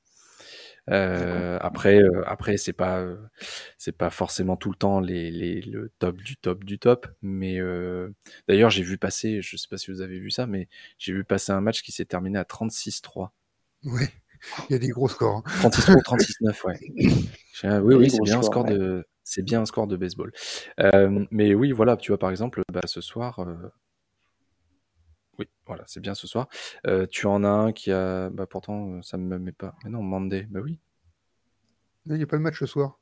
Euh, 0.90 1.58
après 1.60 2.02
euh, 2.02 2.24
après 2.26 2.56
c'est 2.56 2.72
pas 2.72 3.06
c'est 3.78 3.96
pas 3.96 4.10
forcément 4.10 4.56
tout 4.56 4.68
le 4.68 4.76
temps 4.76 4.98
les, 4.98 5.30
les, 5.30 5.60
le 5.60 5.92
top 6.00 6.16
du 6.16 6.36
top 6.36 6.64
du 6.64 6.80
top 6.80 7.06
mais 7.22 7.60
d'ailleurs 8.48 8.70
j'ai 8.70 8.82
vu 8.82 8.98
passer 8.98 9.42
je 9.42 9.56
sais 9.56 9.68
pas 9.68 9.78
si 9.78 9.92
vous 9.92 10.00
avez 10.00 10.18
vu 10.18 10.32
ça 10.32 10.48
mais 10.48 10.68
j'ai 10.98 11.12
vu 11.12 11.22
passer 11.22 11.52
un 11.52 11.60
match 11.60 11.82
qui 11.82 11.92
s'est 11.92 12.04
terminé 12.04 12.36
à 12.36 12.42
36-3 12.42 13.28
oui 13.84 14.06
il 14.68 14.72
y 14.72 14.74
a 14.74 14.78
des 14.80 14.88
gros 14.88 15.08
scores 15.08 15.44
36 15.44 15.92
36-9 15.92 16.66
ouais. 16.66 16.80
Oui 17.84 17.94
oui 17.94 18.10
c'est 18.10 18.20
bien 18.22 18.40
un 18.40 18.42
score 18.42 18.64
de 18.64 19.06
c'est 19.24 19.42
bien 19.42 19.62
un 19.62 19.66
score 19.66 19.86
de 19.86 19.96
baseball. 19.96 20.32
Euh, 20.80 21.24
mais 21.30 21.54
oui, 21.54 21.72
voilà, 21.72 21.96
tu 21.96 22.10
vois, 22.10 22.18
par 22.18 22.30
exemple, 22.30 22.62
bah, 22.72 22.80
ce 22.86 23.00
soir. 23.00 23.38
Euh, 23.40 23.54
oui, 25.38 25.48
voilà, 25.66 25.84
c'est 25.86 26.00
bien 26.00 26.14
ce 26.14 26.26
soir. 26.26 26.48
Euh, 26.86 27.06
tu 27.10 27.26
en 27.26 27.44
as 27.44 27.48
un 27.48 27.72
qui 27.72 27.90
a. 27.92 28.30
Bah, 28.30 28.46
pourtant, 28.46 29.02
ça 29.02 29.16
ne 29.16 29.24
me 29.24 29.38
met 29.38 29.52
pas. 29.52 29.74
Mais 29.84 29.90
non, 29.90 30.02
Monday, 30.02 30.46
bah 30.50 30.60
oui. 30.62 30.78
Il 32.06 32.14
n'y 32.14 32.22
a 32.22 32.26
pas 32.26 32.36
de 32.36 32.42
match 32.42 32.58
ce 32.58 32.66
soir. 32.66 32.98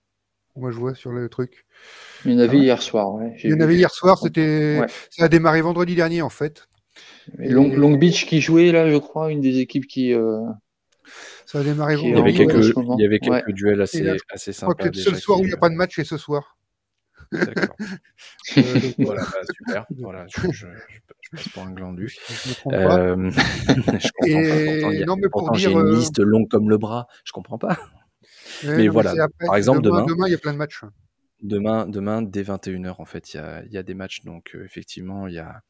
Moi, 0.56 0.70
je 0.70 0.76
vois 0.76 0.94
sur 0.94 1.12
le 1.12 1.28
truc. 1.28 1.64
Il 2.24 2.32
y 2.32 2.36
en 2.36 2.38
avait 2.38 2.58
ah 2.58 2.62
hier 2.62 2.82
soir. 2.82 3.14
Ouais, 3.14 3.36
il 3.42 3.50
y 3.50 3.54
en 3.54 3.60
avait 3.60 3.76
hier 3.76 3.90
soir. 3.90 4.18
C'était, 4.18 4.80
ça 5.10 5.24
a 5.24 5.28
démarré 5.28 5.62
vendredi 5.62 5.94
dernier 5.94 6.22
en 6.22 6.28
fait. 6.28 6.68
Long, 7.38 7.96
Beach 7.96 8.26
qui 8.26 8.40
jouait 8.40 8.72
là, 8.72 8.90
je 8.90 8.96
crois, 8.96 9.30
une 9.30 9.40
des 9.40 9.58
équipes 9.58 9.86
qui. 9.86 10.12
Euh, 10.12 10.40
ça 11.46 11.60
a 11.60 11.62
démarré. 11.62 11.96
Il 11.96 12.10
y 12.10 12.18
avait 12.18 12.32
quelques, 12.32 12.64
il 12.64 13.00
y 13.00 13.06
avait 13.06 13.18
quelques 13.18 13.52
duels 13.52 13.80
assez, 13.80 14.06
assez 14.30 14.52
sympas. 14.52 14.72
Je 14.72 14.74
crois 14.78 14.90
que 14.90 14.96
le 14.96 15.02
seul 15.02 15.16
soir 15.16 15.40
où 15.40 15.44
il 15.44 15.48
n'y 15.48 15.54
a 15.54 15.58
pas 15.58 15.68
de 15.68 15.74
match, 15.74 15.92
c'est 15.96 16.04
ce 16.04 16.16
soir. 16.16 16.56
D'accord. 17.32 17.76
euh, 18.56 18.62
voilà, 18.98 19.22
bah, 19.22 19.38
super. 19.54 19.86
Voilà, 19.98 20.26
je, 20.26 20.40
je, 20.50 20.66
je, 20.66 21.30
passe 21.30 21.48
pour 21.48 21.62
un 21.62 21.72
glandu. 21.72 22.08
Je 22.28 22.62
comprends 22.62 22.98
euh, 22.98 23.30
je 23.30 24.08
comprends 24.18 24.26
et... 24.26 24.98
pas. 24.98 25.06
non, 25.06 25.16
mais 25.16 25.28
pour 25.28 25.50
dire, 25.52 25.70
j'ai 25.70 25.72
une 25.72 25.78
euh, 25.78 25.94
liste 25.94 26.18
longue 26.18 26.48
comme 26.48 26.68
le 26.68 26.78
bras. 26.78 27.06
Je 27.24 27.32
comprends 27.32 27.58
pas. 27.58 27.78
mais, 28.64 28.88
voilà. 28.88 29.10
Après, 29.10 29.46
Par 29.46 29.56
exemple, 29.56 29.82
demain, 29.82 30.04
demain, 30.04 30.26
il 30.26 30.32
y 30.32 30.34
a 30.34 30.38
plein 30.38 30.52
de 30.52 30.58
matchs. 30.58 30.82
Demain, 31.42 31.86
demain 31.86 32.20
dès 32.20 32.42
21h, 32.42 32.96
en 32.98 33.04
fait, 33.06 33.32
il 33.32 33.38
y 33.38 33.40
a, 33.40 33.64
y 33.64 33.78
a, 33.78 33.82
des 33.82 33.94
matchs. 33.94 34.24
Donc, 34.24 34.54
euh, 34.54 34.64
effectivement, 34.64 35.26
il 35.26 35.34
y 35.34 35.38
a, 35.38 35.62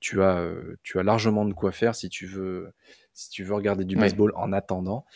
tu, 0.00 0.22
as, 0.22 0.38
euh, 0.38 0.76
tu 0.82 0.98
as 0.98 1.02
largement 1.02 1.46
de 1.46 1.54
quoi 1.54 1.72
faire 1.72 1.94
si 1.94 2.10
tu 2.10 2.26
veux, 2.26 2.72
si 3.14 3.30
tu 3.30 3.42
veux 3.42 3.54
regarder 3.54 3.84
du 3.84 3.96
baseball 3.96 4.32
en 4.36 4.52
attendant. 4.52 5.06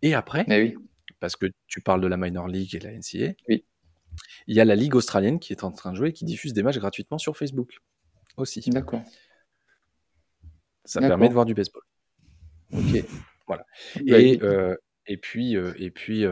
Et 0.00 0.14
après, 0.14 0.46
oui. 0.48 0.76
parce 1.20 1.36
que 1.36 1.46
tu 1.66 1.82
parles 1.82 2.00
de 2.00 2.06
la 2.06 2.16
Minor 2.16 2.48
League 2.48 2.74
et 2.74 2.78
la 2.78 2.92
NCA, 2.92 3.34
oui. 3.48 3.64
il 4.46 4.56
y 4.56 4.60
a 4.60 4.64
la 4.64 4.74
Ligue 4.74 4.94
australienne 4.94 5.38
qui 5.38 5.52
est 5.52 5.64
en 5.64 5.70
train 5.70 5.92
de 5.92 5.96
jouer 5.96 6.08
et 6.10 6.12
qui 6.12 6.24
diffuse 6.24 6.54
des 6.54 6.62
matchs 6.62 6.78
gratuitement 6.78 7.18
sur 7.18 7.36
Facebook 7.36 7.78
aussi. 8.38 8.60
D'accord. 8.70 9.02
Ça 10.86 11.00
permet 11.00 11.28
de 11.28 11.34
voir 11.34 11.44
du 11.44 11.52
baseball. 11.52 11.82
Ok. 12.72 13.04
Voilà. 13.46 13.66
Et, 14.06 14.42
euh, 14.42 14.76
et 15.06 15.18
puis, 15.18 15.54
et 15.54 15.90
puis 15.90 16.24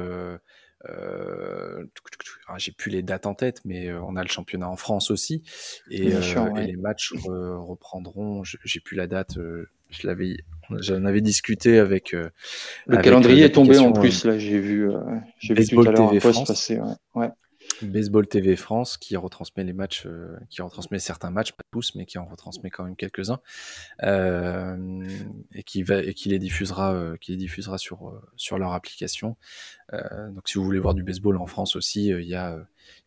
j'ai 2.57 2.73
plus 2.73 2.91
les 2.91 3.03
dates 3.03 3.27
en 3.27 3.35
tête, 3.35 3.61
mais 3.65 3.89
euh, 3.89 4.01
on 4.03 4.17
a 4.17 4.23
le 4.23 4.29
championnat 4.29 4.69
en 4.69 4.77
France 4.77 5.11
aussi, 5.11 5.43
et, 5.91 6.11
sûr, 6.23 6.51
ouais. 6.53 6.65
et 6.65 6.67
les 6.69 6.77
matchs 6.77 7.13
reprendront. 7.25 8.43
J'ai 8.45 8.81
plus 8.81 8.97
la 8.97 9.07
date. 9.07 9.39
je 9.91 10.07
l'avais, 10.07 10.37
j'en 10.71 11.05
avais 11.05 11.21
discuté 11.21 11.79
avec. 11.79 12.13
le 12.13 12.31
avec 12.89 13.05
calendrier 13.05 13.45
est 13.45 13.53
tombé 13.53 13.79
en 13.79 13.93
plus 13.93 14.25
là. 14.25 14.39
J'ai 14.39 14.59
vu, 14.59 14.91
j'ai 15.39 15.55
vu 15.55 15.67
tout 15.67 15.81
à 15.83 15.93
l'heure 15.93 16.13
un 16.13 16.19
post 16.19 16.47
passer. 16.47 16.79
Ouais. 16.79 16.95
ouais. 17.15 17.29
Baseball 17.83 18.27
TV 18.27 18.57
France 18.57 18.97
qui 18.97 19.17
retransmet 19.17 19.65
les 19.65 19.73
matchs, 19.73 20.07
euh, 20.07 20.37
qui 20.51 20.63
retransmet 20.63 20.99
certains 20.99 21.31
matchs, 21.31 21.53
pas 21.53 21.65
tous, 21.71 21.95
mais 21.95 22.07
qui 22.07 22.19
en 22.19 22.25
retransmet 22.25 22.71
quand 22.71 22.85
même 22.85 22.97
quelques-uns, 22.97 23.41
euh, 24.03 25.07
et 25.53 25.63
qui 25.63 25.83
va 25.83 25.99
et 25.99 26.15
qui 26.15 26.29
les 26.29 26.39
diffusera, 26.39 26.95
euh, 26.95 27.17
qui 27.17 27.33
les 27.33 27.37
diffusera 27.37 27.79
sur 27.79 28.21
sur 28.37 28.59
leur 28.59 28.73
application. 28.73 29.37
Donc 29.93 30.49
si 30.49 30.59
vous 30.59 30.65
voulez 30.65 30.81
voir 30.81 30.95
du 30.95 31.03
baseball 31.03 31.37
en 31.37 31.47
France 31.47 31.77
aussi, 31.77 32.09
il 32.09 32.27
y 32.27 32.35
a 32.35 32.59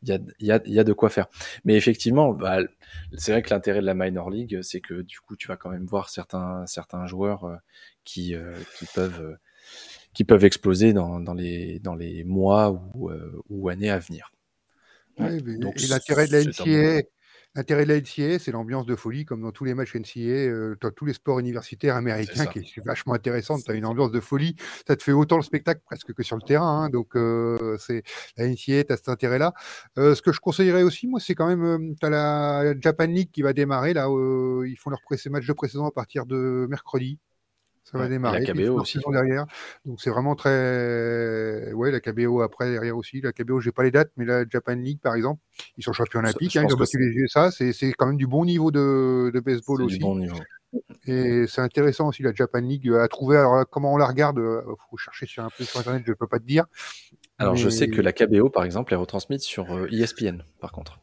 il 0.03 0.10
y 0.10 0.45
y 0.45 0.71
y 0.73 0.79
a 0.79 0.84
de 0.84 0.93
quoi 0.93 1.10
faire. 1.10 1.27
Mais 1.65 1.75
effectivement, 1.75 2.34
bah, 2.34 2.60
c'est 3.17 3.32
vrai 3.32 3.41
que 3.41 3.49
l'intérêt 3.49 3.82
de 3.82 3.86
la 3.86 3.93
minor 3.93 4.29
league, 4.29 4.62
c'est 4.62 4.82
que 4.82 5.01
du 5.01 5.19
coup 5.19 5.36
tu 5.36 5.47
vas 5.47 5.58
quand 5.58 5.69
même 5.69 5.86
voir 5.86 6.10
certains 6.10 6.65
certains 6.67 7.05
joueurs 7.08 7.60
qui 8.03 8.36
qui 8.77 8.86
peuvent 8.93 9.38
qui 10.13 10.23
peuvent 10.23 10.43
exploser 10.43 10.93
dans, 10.93 11.19
dans, 11.19 11.36
les, 11.36 11.79
dans 11.79 11.93
les 11.93 12.23
mois 12.23 12.71
ou, 12.95 13.12
ou 13.49 13.69
années 13.69 13.91
à 13.91 13.99
venir. 13.99 14.32
Ouais, 15.19 15.41
Donc, 15.58 15.82
et 15.82 15.88
l'intérêt 15.88 16.27
de 16.27 16.32
la 16.34 16.43
NCA, 16.43 17.08
l'intérêt 17.55 17.86
de 17.86 17.93
la 17.93 18.39
c'est 18.39 18.51
l'ambiance 18.51 18.86
de 18.86 18.95
folie, 18.95 19.25
comme 19.25 19.41
dans 19.41 19.51
tous 19.51 19.65
les 19.65 19.73
matchs 19.73 19.95
NCA, 19.95 20.19
euh, 20.19 20.75
dans 20.79 20.91
tous 20.91 21.05
les 21.05 21.13
sports 21.13 21.39
universitaires 21.39 21.95
américains, 21.95 22.45
qui 22.45 22.60
est 22.60 22.86
vachement 22.86 23.13
intéressante. 23.13 23.63
Tu 23.65 23.71
as 23.71 23.73
une 23.73 23.86
ambiance 23.86 24.12
de 24.12 24.19
folie, 24.19 24.55
ça 24.88 24.95
te 24.95 25.03
fait 25.03 25.12
autant 25.12 25.38
le 25.38 25.43
spectacle 25.43 25.82
presque 25.86 26.13
que 26.13 26.23
sur 26.23 26.36
le 26.36 26.41
terrain. 26.41 26.84
Hein, 26.84 26.89
donc, 26.89 27.15
euh, 27.15 27.77
c'est 27.79 28.03
la 28.38 28.47
NCA, 28.47 28.84
tu 28.84 28.93
as 28.93 28.97
cet 28.97 29.10
intérêt-là. 29.10 29.53
Euh, 29.97 30.15
ce 30.15 30.21
que 30.21 30.32
je 30.32 30.39
conseillerais 30.39 30.84
aussi, 30.84 31.08
moi, 31.08 31.19
c'est 31.19 31.36
quand 31.36 31.47
même, 31.47 31.63
euh, 31.63 31.93
tu 31.99 32.05
as 32.05 32.10
la 32.10 32.79
Japan 32.79 33.08
League 33.08 33.32
qui 33.32 33.41
va 33.41 33.53
démarrer. 33.53 33.93
Là, 33.93 34.08
ils 34.65 34.77
font 34.77 34.89
leur 34.89 35.01
match 35.32 35.47
de 35.47 35.53
précédent 35.53 35.88
à 35.88 35.91
partir 35.91 36.25
de 36.25 36.67
mercredi. 36.69 37.19
Ça 37.91 37.97
va 37.97 38.04
Ouais, 38.04 38.10
démarrer. 38.10 38.41
la 38.45 38.54
KBO 38.54 38.80
aussi. 38.82 38.99
derrière. 39.12 39.45
Donc 39.86 39.99
c'est 40.02 40.10
vraiment 40.10 40.36
très. 40.36 41.71
Ouais, 41.73 41.91
la 41.91 41.99
KBO 41.99 42.41
après 42.41 42.71
derrière 42.71 42.95
aussi. 42.97 43.21
La 43.21 43.32
KBO, 43.32 43.60
j'ai 43.60 43.71
pas 43.71 43.84
les 43.84 43.91
dates, 43.91 44.12
mais 44.17 44.25
la 44.25 44.43
Japan 44.47 44.75
League 44.75 44.99
par 45.02 45.15
exemple, 45.15 45.41
ils 45.78 45.84
sont 45.84 45.93
champions 45.93 46.19
olympiques. 46.19 46.56
hein, 46.56 46.65
ils 46.67 46.73
ont 46.73 46.78
battu 46.78 46.91
c'est 46.91 46.99
les 46.99 47.12
USA. 47.12 47.52
C'est 47.52 47.91
quand 47.93 48.08
même 48.08 48.17
du 48.17 48.28
bon 48.28 48.45
niveau 48.45 48.71
de, 48.71 49.32
de 49.34 49.39
baseball 49.39 49.78
c'est 49.80 49.86
du 49.88 49.93
aussi. 49.93 49.99
bon 49.99 50.15
niveau. 50.17 50.38
Et 51.08 51.45
c'est 51.47 51.62
intéressant 51.62 52.10
aussi 52.10 52.21
la 52.21 52.32
Japan 52.34 52.60
League 52.60 52.88
à 52.93 53.08
trouver. 53.08 53.38
Alors 53.38 53.56
là, 53.56 53.65
comment 53.65 53.93
on 53.93 53.97
la 53.97 54.06
regarde, 54.06 54.38
euh, 54.38 54.62
faut 54.89 54.97
chercher 54.97 55.25
sur 55.25 55.43
un 55.43 55.49
peu 55.58 55.63
sur 55.63 55.80
internet. 55.80 56.04
Je 56.06 56.13
peux 56.13 56.28
pas 56.28 56.38
te 56.38 56.45
dire. 56.45 56.65
Alors 57.39 57.56
je 57.56 57.69
sais 57.69 57.89
que 57.89 58.02
la 58.02 58.13
KBO 58.13 58.49
par 58.49 58.63
exemple 58.65 58.93
est 58.93 58.97
retransmise 58.97 59.41
sur 59.41 59.73
euh, 59.75 59.88
ESPN 59.91 60.43
par 60.60 60.71
contre. 60.71 60.99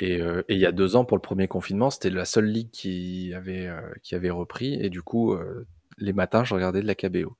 Et, 0.00 0.20
euh, 0.20 0.42
et 0.48 0.54
il 0.54 0.60
y 0.60 0.66
a 0.66 0.72
deux 0.72 0.96
ans 0.96 1.04
pour 1.04 1.16
le 1.16 1.22
premier 1.22 1.48
confinement, 1.48 1.90
c'était 1.90 2.10
la 2.10 2.24
seule 2.24 2.46
ligue 2.46 2.70
qui 2.70 3.32
avait 3.34 3.66
euh, 3.66 3.80
qui 4.02 4.14
avait 4.14 4.30
repris 4.30 4.74
et 4.74 4.90
du 4.90 5.02
coup 5.02 5.32
euh, 5.32 5.66
les 5.98 6.12
matins 6.12 6.44
je 6.44 6.54
regardais 6.54 6.82
de 6.82 6.86
la 6.86 6.94
KBO. 6.94 7.36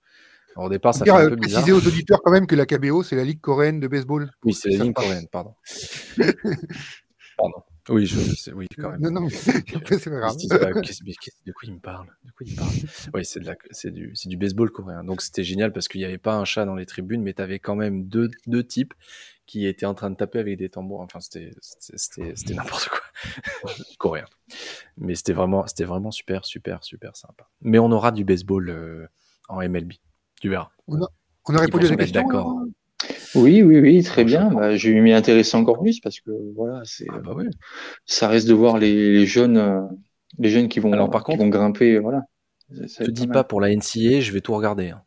Alors, 0.54 0.66
au 0.66 0.70
départ 0.70 0.94
ça 0.94 1.04
fait 1.04 1.10
un 1.10 1.28
peu 1.28 1.36
bizarre. 1.36 1.62
préciser 1.62 1.72
aux 1.72 1.86
auditeurs 1.86 2.20
quand 2.22 2.30
même 2.32 2.46
que 2.46 2.54
la 2.56 2.64
KBO 2.66 3.02
c'est 3.02 3.16
la 3.16 3.24
Ligue 3.24 3.40
coréenne 3.40 3.80
de 3.80 3.88
baseball 3.88 4.30
Oui 4.44 4.54
c'est 4.54 4.70
la 4.70 4.86
pas. 4.86 4.92
coréenne, 5.02 5.26
pardon. 5.30 5.54
Pardon. 7.36 7.62
Oui, 7.88 8.06
je 8.06 8.18
sais, 8.18 8.52
oui, 8.52 8.66
quand 8.78 8.90
même. 8.90 9.00
Non, 9.00 9.10
non, 9.10 9.20
mais 9.20 9.28
c'est 9.98 10.10
pas 10.10 10.20
grave. 10.20 10.36
de 10.36 11.52
quoi 11.52 11.62
il 11.64 11.74
me 11.74 11.78
parle? 11.78 12.06
De 12.24 12.30
quoi 12.32 12.46
il 12.46 12.56
parle? 12.56 12.70
Oui, 13.14 13.24
c'est 13.24 13.40
de 13.40 13.46
la, 13.46 13.54
c'est 13.70 13.92
du, 13.92 14.10
c'est 14.14 14.28
du 14.28 14.36
baseball 14.36 14.70
coréen. 14.70 15.04
Donc 15.04 15.22
c'était 15.22 15.44
génial 15.44 15.72
parce 15.72 15.86
qu'il 15.86 16.00
n'y 16.00 16.04
avait 16.06 16.18
pas 16.18 16.34
un 16.34 16.44
chat 16.44 16.64
dans 16.64 16.74
les 16.74 16.86
tribunes, 16.86 17.22
mais 17.22 17.34
tu 17.34 17.42
avais 17.42 17.58
quand 17.58 17.76
même 17.76 18.06
deux, 18.08 18.30
deux 18.46 18.64
types 18.64 18.94
qui 19.46 19.66
étaient 19.66 19.86
en 19.86 19.94
train 19.94 20.10
de 20.10 20.16
taper 20.16 20.38
avec 20.40 20.58
des 20.58 20.68
tambours. 20.68 21.00
Enfin, 21.00 21.20
c'était, 21.20 21.50
c'était, 21.60 21.96
c'était 21.98 22.32
c'était 22.36 22.54
n'importe 22.54 22.88
quoi. 22.88 23.00
Coréen. 23.98 24.26
Mais 24.96 25.14
c'était 25.14 25.32
vraiment, 25.32 25.66
c'était 25.66 25.84
vraiment 25.84 26.10
super, 26.10 26.44
super, 26.44 26.82
super 26.84 27.16
sympa. 27.16 27.48
Mais 27.62 27.78
on 27.78 27.90
aura 27.92 28.12
du 28.12 28.24
baseball 28.24 28.68
euh, 28.70 29.06
en 29.48 29.60
MLB. 29.66 29.92
Tu 30.40 30.48
verras. 30.48 30.70
On 30.88 31.00
a, 31.02 31.06
on 31.48 31.54
a 31.54 31.60
répondu 31.60 31.86
à 31.86 31.90
la 31.90 31.96
question. 31.96 32.20
d'accord. 32.22 32.54
là 32.60 32.66
Oui, 33.34 33.62
oui, 33.62 33.78
oui, 33.80 34.02
très 34.02 34.24
bien. 34.24 34.50
Bah, 34.50 34.76
je 34.76 34.90
vais 34.90 35.00
m'y 35.00 35.12
intéresser 35.12 35.56
encore 35.56 35.80
plus 35.80 36.00
parce 36.00 36.20
que 36.20 36.30
voilà, 36.54 36.82
c'est, 36.84 37.06
Ah 37.12 37.18
bah 37.18 37.32
oui. 37.36 37.46
ça 38.04 38.28
reste 38.28 38.48
de 38.48 38.54
voir 38.54 38.78
les, 38.78 39.12
les 39.12 39.26
jeunes, 39.26 39.56
euh, 39.58 39.82
les 40.38 40.50
jeunes 40.50 40.68
qui 40.68 40.80
Alors 40.80 41.06
vont, 41.06 41.08
par 41.10 41.22
qui 41.22 41.32
contre, 41.32 41.38
vont 41.44 41.48
grimper. 41.48 41.98
Voilà, 41.98 42.22
ça 42.88 42.88
ça 42.88 43.04
va 43.04 43.06
te 43.06 43.12
pas 43.12 43.12
dis 43.12 43.26
pas 43.28 43.44
pour 43.44 43.60
la 43.60 43.70
NCA, 43.74 44.20
je 44.20 44.32
vais 44.32 44.40
tout 44.40 44.54
regarder. 44.54 44.90
hein. 44.90 45.02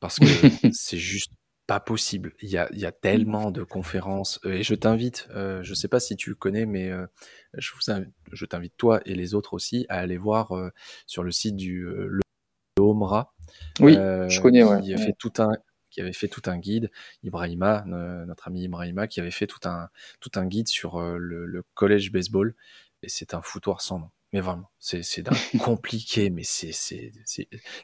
parce 0.00 0.18
que 0.18 0.26
c'est 0.72 0.98
juste 0.98 1.32
pas 1.70 1.78
possible. 1.78 2.32
Il 2.42 2.48
y 2.48 2.58
a, 2.58 2.68
il 2.72 2.80
y 2.80 2.84
a 2.84 2.90
tellement 2.90 3.52
de 3.52 3.62
conférences 3.62 4.40
euh, 4.44 4.54
et 4.54 4.64
je 4.64 4.74
t'invite, 4.74 5.28
euh, 5.30 5.62
je 5.62 5.72
sais 5.72 5.86
pas 5.86 6.00
si 6.00 6.16
tu 6.16 6.28
le 6.28 6.34
connais, 6.34 6.66
mais 6.66 6.90
euh, 6.90 7.06
je 7.54 7.70
vous 7.74 7.92
invite, 7.92 8.12
je 8.32 8.44
t'invite 8.44 8.76
toi 8.76 9.00
et 9.06 9.14
les 9.14 9.34
autres 9.34 9.54
aussi 9.54 9.86
à 9.88 9.98
aller 9.98 10.16
voir 10.16 10.50
euh, 10.56 10.72
sur 11.06 11.22
le 11.22 11.30
site 11.30 11.54
du 11.54 11.84
euh, 11.86 12.08
le 12.08 12.82
Omra 12.82 13.34
Oui, 13.78 13.92
je 13.94 13.98
euh, 14.00 14.42
connais, 14.42 14.64
ouais. 14.64 14.80
qui 14.80 14.92
a 14.92 14.96
ouais. 14.96 15.04
fait 15.06 15.14
tout 15.16 15.32
un 15.38 15.52
qui 15.90 16.00
avait 16.00 16.12
fait 16.12 16.26
tout 16.26 16.42
un 16.46 16.58
guide, 16.58 16.90
Ibrahima, 17.22 17.84
euh, 17.86 18.26
notre 18.26 18.48
ami 18.48 18.64
Ibrahima, 18.64 19.06
qui 19.06 19.20
avait 19.20 19.30
fait 19.30 19.46
tout 19.46 19.68
un 19.68 19.90
tout 20.18 20.32
un 20.34 20.46
guide 20.46 20.66
sur 20.66 20.96
euh, 20.96 21.18
le, 21.18 21.46
le 21.46 21.62
collège 21.74 22.10
baseball 22.10 22.56
et 23.04 23.08
c'est 23.08 23.32
un 23.32 23.42
foutoir 23.42 23.80
sans 23.80 24.00
nom. 24.00 24.10
Mais 24.32 24.40
vraiment, 24.40 24.70
c'est 24.78 25.02
compliqué, 25.64 26.30
mais 26.30 26.42
c'est 26.44 27.12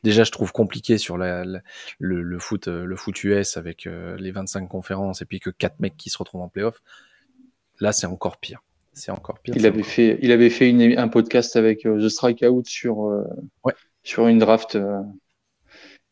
déjà 0.05 0.23
je 0.25 0.31
trouve 0.31 0.53
compliqué 0.53 0.97
sur 0.97 1.19
la, 1.19 1.45
la- 1.45 1.61
le, 1.99 2.23
le 2.23 2.39
foot 2.39 2.69
euh, 2.69 2.85
le 2.85 2.97
foot 2.97 3.25
US 3.25 3.57
avec 3.57 3.87
euh, 3.87 4.17
les 4.19 4.31
25 4.31 4.69
conférences 4.69 5.23
et 5.23 5.25
puis 5.25 5.41
que 5.41 5.51
quatre 5.51 5.81
mecs 5.81 5.97
qui 5.97 6.09
se 6.11 6.19
retrouvent 6.19 6.43
en 6.43 6.49
playoff. 6.49 6.83
Là, 7.81 7.93
c'est 7.93 8.07
encore 8.07 8.37
pire. 8.39 8.63
C'est 8.93 9.11
encore 9.11 9.41
pire. 9.41 9.55
Il 9.57 9.67
avait 9.67 9.81
encore 9.81 9.91
fait, 9.91 10.19
il 10.23 10.31
avait 10.33 10.49
fait 10.51 10.71
une, 10.71 10.97
un 10.99 11.09
podcast 11.09 11.57
avec 11.57 11.85
euh, 11.85 12.01
The 12.01 12.09
Strikeout 12.09 12.63
sur, 12.67 13.07
euh, 13.09 13.25
Ouais. 13.65 13.75
sur 14.05 14.27
une 14.29 14.39
draft 14.39 14.79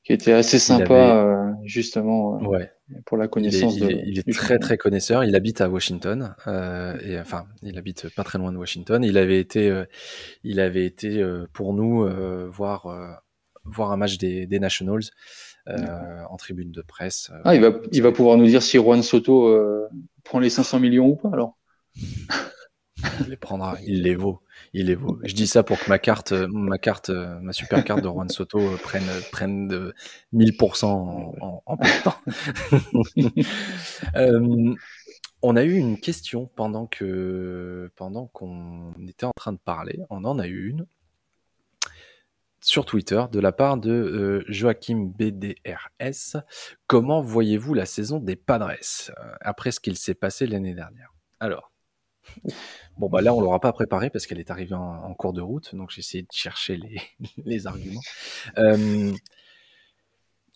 qui 0.04 0.12
était 0.12 0.32
assez 0.32 0.58
Il 0.58 0.60
sympa, 0.60 0.84
avait 0.84 1.28
euh, 1.28 1.52
justement, 1.64 2.38
euh, 2.38 2.46
ouais. 2.46 2.70
pour 3.06 3.16
la 3.16 3.24
Il 3.24 3.26
est, 3.26 3.30
connaissance 3.30 3.76
il 3.76 3.80
de, 3.80 3.90
est, 3.90 4.02
il 4.06 4.18
est 4.18 4.32
très 4.32 4.58
très 4.58 4.76
connaisseur. 4.76 5.24
Il 5.24 5.34
habite 5.34 5.60
à 5.60 5.68
Washington 5.68 6.34
euh, 6.46 6.96
et 7.02 7.18
enfin 7.18 7.46
il 7.62 7.78
habite 7.78 8.14
pas 8.14 8.22
très 8.22 8.38
loin 8.38 8.52
de 8.52 8.58
Washington. 8.58 9.02
Il 9.02 9.16
avait 9.16 9.40
été 9.40 9.84
il 10.44 10.60
avait 10.60 10.84
été 10.84 11.24
pour 11.52 11.72
nous 11.72 12.06
voir 12.50 13.22
voir 13.64 13.92
un 13.92 13.96
match 13.96 14.18
des, 14.18 14.46
des 14.46 14.60
Nationals 14.60 15.04
en 15.66 16.36
tribune 16.36 16.70
de 16.70 16.82
presse. 16.82 17.32
Ah, 17.44 17.54
il 17.54 17.62
va, 17.62 17.72
il 17.90 18.02
va 18.02 18.12
pouvoir 18.12 18.36
nous 18.36 18.46
dire 18.46 18.62
si 18.62 18.76
Juan 18.76 19.02
Soto 19.02 19.88
prend 20.22 20.38
les 20.38 20.50
500 20.50 20.80
millions 20.80 21.06
ou 21.06 21.16
pas, 21.16 21.30
alors. 21.32 21.58
il 23.20 23.30
les 23.30 23.36
prendra, 23.36 23.76
il 23.86 24.02
les 24.02 24.14
vaut, 24.14 24.40
il 24.74 24.86
les 24.86 24.96
vaut. 24.96 25.18
Je 25.22 25.34
dis 25.34 25.46
ça 25.46 25.62
pour 25.62 25.78
que 25.78 25.88
ma 25.88 26.00
carte 26.00 26.32
euh, 26.32 26.48
ma 26.50 26.78
carte 26.78 27.10
euh, 27.10 27.38
ma 27.40 27.52
super 27.52 27.84
carte 27.84 28.02
de 28.02 28.08
Juan 28.08 28.28
Soto 28.28 28.58
euh, 28.58 28.76
prenne 28.76 29.08
prenne 29.30 29.68
de 29.68 29.94
1000% 30.34 30.84
en, 30.84 31.34
en, 31.40 31.62
en 31.64 31.76
peu 31.76 31.88
de 31.88 32.02
temps. 32.02 32.18
On 35.46 35.56
a 35.56 35.62
eu 35.62 35.74
une 35.74 36.00
question 36.00 36.50
pendant 36.56 36.86
que 36.86 37.90
pendant 37.96 38.26
qu'on 38.26 38.92
était 39.06 39.26
en 39.26 39.32
train 39.36 39.52
de 39.52 39.58
parler. 39.58 40.00
On 40.10 40.24
en 40.24 40.38
a 40.38 40.46
eu 40.48 40.68
une. 40.70 40.86
sur 42.60 42.84
Twitter 42.86 43.22
de 43.30 43.40
la 43.40 43.52
part 43.52 43.76
de 43.76 44.44
Joachim 44.48 45.12
BDRS. 45.16 46.38
Comment 46.86 47.20
voyez-vous 47.20 47.74
la 47.74 47.86
saison 47.86 48.18
des 48.18 48.36
Padres 48.36 48.72
après 49.40 49.70
ce 49.70 49.80
qu'il 49.80 49.98
s'est 49.98 50.14
passé 50.14 50.46
l'année 50.46 50.74
dernière? 50.74 51.12
Alors, 51.40 51.73
bon 52.98 53.08
bah 53.08 53.20
là 53.20 53.34
on 53.34 53.40
l'aura 53.40 53.60
pas 53.60 53.72
préparé 53.72 54.10
parce 54.10 54.26
qu'elle 54.26 54.40
est 54.40 54.50
arrivée 54.50 54.74
en, 54.74 55.14
cours 55.14 55.32
de 55.32 55.40
route, 55.40 55.74
donc 55.74 55.90
j'ai 55.90 56.00
essayé 56.00 56.22
de 56.22 56.28
chercher 56.32 56.78
les, 57.44 57.66
arguments. 57.66 58.00
Euh, 58.58 59.12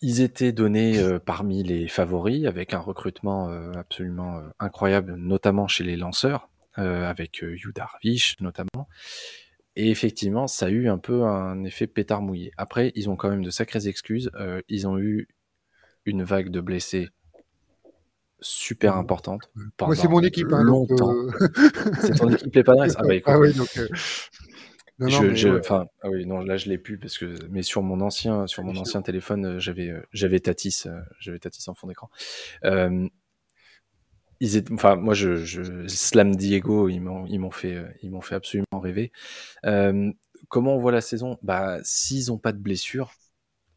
ils 0.01 0.21
étaient 0.21 0.53
donnés 0.53 0.97
parmi 1.25 1.61
les 1.63 1.87
favoris 1.89 2.45
avec 2.45 2.73
un 2.73 2.79
recrutement 2.79 3.49
absolument 3.75 4.41
incroyable, 4.57 5.15
notamment 5.15 5.67
chez 5.67 5.83
les 5.83 5.97
lanceurs, 5.97 6.49
avec 6.75 7.39
Yu 7.41 7.73
Darvish 7.75 8.39
notamment. 8.39 8.87
Et 9.75 9.91
effectivement, 9.91 10.47
ça 10.47 10.65
a 10.65 10.69
eu 10.69 10.89
un 10.89 10.97
peu 10.97 11.23
un 11.23 11.63
effet 11.63 11.87
pétard 11.87 12.21
mouillé. 12.21 12.51
Après, 12.57 12.91
ils 12.95 13.09
ont 13.09 13.15
quand 13.15 13.29
même 13.29 13.45
de 13.45 13.49
sacrées 13.49 13.87
excuses. 13.87 14.29
Euh, 14.35 14.61
ils 14.67 14.87
ont 14.87 14.99
eu 14.99 15.29
une 16.03 16.23
vague 16.23 16.49
de 16.49 16.59
blessés 16.59 17.07
super 18.41 18.95
importante. 18.95 19.51
Moi, 19.81 19.95
c'est 19.95 20.07
mon 20.07 20.21
équipe. 20.21 20.51
Hein, 20.51 20.63
longtemps. 20.63 21.13
Euh, 21.13 21.31
c'est 22.01 22.15
ton 22.15 22.29
équipe, 22.29 22.53
les 22.53 22.63
Padres 22.63 22.85
Ah, 22.95 23.03
bah, 23.03 23.15
écoute. 23.15 23.33
Ah 23.33 23.39
oui, 23.39 23.53
donc. 23.53 23.77
Euh, 23.77 25.59
enfin, 25.59 25.85
ah 26.01 26.09
oui, 26.09 26.25
non, 26.25 26.39
là 26.39 26.57
je 26.57 26.67
l'ai 26.67 26.77
plus 26.77 26.97
parce 26.97 27.17
que, 27.17 27.35
mais 27.49 27.63
sur 27.63 27.81
mon 27.81 28.01
ancien, 28.01 28.47
sur 28.47 28.63
mon 28.63 28.75
ancien 28.75 29.01
téléphone, 29.01 29.57
j'avais, 29.57 29.93
j'avais 30.11 30.41
Tatis, 30.41 30.83
j'avais 31.19 31.39
Tatis 31.39 31.69
en 31.69 31.73
fond 31.73 31.87
d'écran 31.87 32.09
ils 34.39 34.63
enfin, 34.73 34.95
moi, 34.95 35.13
je, 35.13 35.35
je, 35.35 35.87
Slam 35.87 36.35
Diego, 36.35 36.89
ils 36.89 36.99
m'ont, 36.99 37.25
ils 37.27 37.39
m'ont 37.39 37.51
fait, 37.51 37.83
ils 38.01 38.09
m'ont 38.09 38.21
fait 38.21 38.35
absolument 38.35 38.79
rêver. 38.79 39.11
Euh, 39.65 40.11
comment 40.47 40.75
on 40.75 40.79
voit 40.79 40.91
la 40.91 41.01
saison? 41.01 41.37
Bah, 41.41 41.79
s'ils 41.83 42.31
ont 42.31 42.37
pas 42.37 42.53
de 42.53 42.59
blessures, 42.59 43.11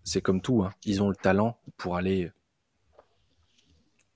c'est 0.04 0.20
comme 0.20 0.40
tout. 0.40 0.62
Hein. 0.62 0.72
Ils 0.84 1.02
ont 1.02 1.08
le 1.08 1.16
talent 1.16 1.58
pour 1.76 1.96
aller 1.96 2.30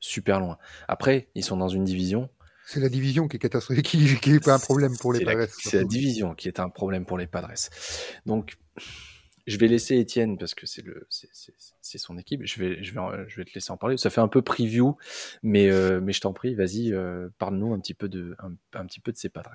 super 0.06 0.40
loin. 0.40 0.58
Après, 0.88 1.28
ils 1.34 1.44
sont 1.44 1.56
dans 1.56 1.68
une 1.68 1.84
division. 1.84 2.28
C'est 2.66 2.80
la 2.80 2.88
division 2.88 3.28
qui 3.28 3.36
est 3.36 3.40
catastrophique, 3.40 3.86
qui, 3.86 4.16
qui 4.20 4.32
est 4.32 4.44
pas 4.44 4.54
un 4.54 4.58
problème 4.58 4.96
pour 4.96 5.12
les 5.12 5.24
Padres. 5.24 5.46
C'est 5.50 5.78
la 5.78 5.84
division 5.84 6.34
qui 6.34 6.48
est 6.48 6.60
un 6.60 6.68
problème 6.68 7.04
pour 7.04 7.18
les 7.18 7.26
Padres. 7.26 7.52
Donc, 8.26 8.56
je 9.46 9.58
vais 9.58 9.68
laisser 9.68 9.96
Étienne 9.98 10.38
parce 10.38 10.54
que 10.54 10.66
c'est 10.66 10.84
le 10.84 11.06
c'est 11.08 11.98
son 11.98 12.18
équipe. 12.18 12.40
Je 12.44 12.60
vais 12.60 12.82
je 12.82 12.92
vais 12.92 13.00
je 13.28 13.36
vais 13.36 13.44
te 13.44 13.54
laisser 13.54 13.70
en 13.70 13.76
parler. 13.76 13.96
Ça 13.96 14.10
fait 14.10 14.20
un 14.20 14.28
peu 14.28 14.42
preview, 14.42 14.96
mais 15.42 15.70
euh, 15.70 16.00
mais 16.02 16.12
je 16.12 16.20
t'en 16.20 16.32
prie, 16.32 16.54
vas-y, 16.54 16.92
euh, 16.92 17.28
parle-nous 17.38 17.72
un 17.72 17.78
petit 17.78 17.94
peu 17.94 18.08
de 18.08 18.36
un, 18.40 18.86
petit 18.86 19.00
peu 19.00 19.12
de 19.12 19.16
ces 19.16 19.28
Padres. 19.28 19.54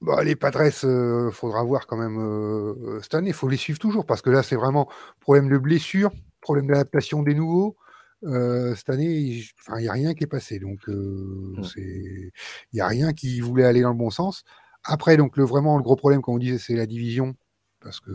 Bah, 0.00 0.24
les 0.24 0.36
Padres, 0.36 0.70
euh, 0.84 1.30
faudra 1.30 1.62
voir 1.64 1.86
quand 1.86 1.98
même 1.98 3.02
cette 3.02 3.14
année. 3.14 3.30
Il 3.30 3.34
faut 3.34 3.48
les 3.48 3.56
suivre 3.56 3.78
toujours 3.78 4.06
parce 4.06 4.22
que 4.22 4.30
là, 4.30 4.42
c'est 4.42 4.56
vraiment 4.56 4.88
problème 5.20 5.50
de 5.50 5.58
blessure, 5.58 6.10
problème 6.40 6.68
d'adaptation 6.68 7.22
des 7.22 7.34
nouveaux. 7.34 7.76
Cette 8.22 8.90
année, 8.90 9.06
il 9.06 9.44
n'y 9.78 9.88
a 9.88 9.92
rien 9.92 10.14
qui 10.14 10.24
est 10.24 10.28
passé. 10.28 10.58
Donc, 10.58 10.86
mmh. 10.88 11.62
il 11.76 12.30
n'y 12.72 12.80
a 12.80 12.86
rien 12.86 13.12
qui 13.12 13.40
voulait 13.40 13.64
aller 13.64 13.82
dans 13.82 13.90
le 13.90 13.96
bon 13.96 14.10
sens. 14.10 14.44
Après, 14.84 15.16
donc, 15.16 15.36
le, 15.36 15.44
vraiment, 15.44 15.76
le 15.76 15.82
gros 15.82 15.96
problème, 15.96 16.22
comme 16.22 16.34
on 16.34 16.38
disait, 16.38 16.58
c'est 16.58 16.74
la 16.74 16.86
division 16.86 17.34
parce 17.80 18.00
que 18.00 18.10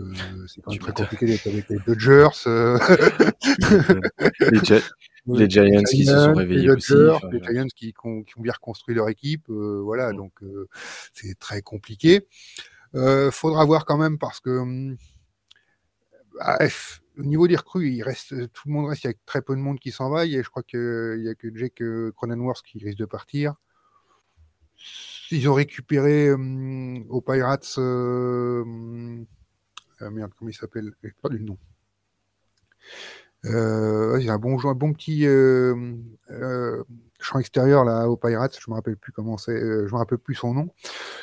c'est 0.47 0.61
quand 0.61 0.71
même 0.71 0.79
très 0.79 0.91
compliqué 0.91 1.25
d'être 1.25 1.47
avec 1.47 1.69
les 1.69 1.77
Dodgers. 1.87 2.27
Euh. 2.47 2.77
les, 5.25 5.49
Giants 5.49 5.83
qui 5.83 6.05
se 6.05 6.11
sont 6.11 6.33
réveillés 6.33 6.67
les 6.67 6.71
aussi. 6.71 6.93
Les 7.31 7.41
Giants 7.41 7.67
qui, 7.73 7.93
ont, 8.03 8.23
bien 8.37 8.53
reconstruit 8.53 8.95
leur 8.95 9.09
équipe. 9.09 9.49
Euh, 9.49 9.81
voilà, 9.83 10.11
mm. 10.11 10.17
donc 10.17 10.33
euh, 10.43 10.67
c'est 11.13 11.37
très 11.39 11.61
compliqué. 11.61 12.27
faudra 13.31 13.65
voir 13.65 13.85
quand 13.85 13.97
même 13.97 14.17
parce 14.17 14.39
que 14.39 14.49
hum, 14.49 14.97
au 17.17 17.23
niveau 17.23 17.47
des 17.47 17.55
recrues, 17.55 17.91
il 17.91 18.03
reste, 18.03 18.29
tout 18.53 18.67
le 18.67 18.73
monde 18.73 18.89
reste, 18.89 19.03
il 19.03 19.07
y 19.07 19.09
a 19.11 19.13
très 19.25 19.41
peu 19.41 19.55
de 19.55 19.61
monde 19.61 19.79
qui 19.79 19.91
s'en 19.91 20.09
va. 20.09 20.25
Et 20.25 20.43
je 20.43 20.49
crois 20.49 20.63
qu'il 20.63 21.19
n'y 21.19 21.29
a 21.29 21.35
que 21.35 21.55
Jake 21.55 21.83
Cronenworth 22.15 22.63
qui 22.65 22.83
risque 22.83 22.97
de 22.97 23.05
partir. 23.05 23.55
Ils 25.31 25.49
ont 25.49 25.53
récupéré 25.53 26.31
hum, 26.31 27.05
aux 27.09 27.21
Pirates 27.21 27.77
euh, 30.03 30.09
merde, 30.11 30.31
comment 30.37 30.49
il 30.49 30.53
s'appelle? 30.53 30.93
J'ai 31.03 31.13
pas 31.21 31.29
le 31.29 31.39
nom. 31.39 31.57
Euh, 33.45 34.17
il 34.19 34.25
y 34.25 34.29
un 34.29 34.37
bon, 34.37 34.57
un 34.67 34.73
bon 34.73 34.93
petit 34.93 35.25
euh, 35.25 35.93
champ 37.23 37.39
extérieur 37.39 37.85
là 37.85 38.07
au 38.09 38.17
Pirates, 38.17 38.57
je 38.59 38.69
me 38.69 38.75
rappelle 38.75 38.97
plus 38.97 39.11
comment 39.11 39.37
c'est, 39.37 39.59
je 39.59 39.91
me 39.91 39.97
rappelle 39.97 40.17
plus 40.17 40.35
son 40.35 40.53
nom. 40.53 40.69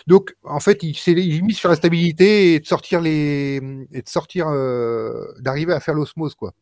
Donc 0.07 0.37
en 0.45 0.61
fait, 0.61 0.83
il 0.83 0.97
s'est 0.97 1.15
mis 1.15 1.55
sur 1.55 1.69
la 1.69 1.77
stabilité 1.77 2.55
et 2.55 2.61
de 2.61 2.67
sortir 2.67 3.01
les 3.01 3.57
et 3.93 4.03
de 4.03 4.09
sortir 4.09 4.47
d'arriver 5.39 5.73
à 5.73 5.81
faire 5.81 5.95
l'osmose 5.95 6.35
quoi. 6.35 6.53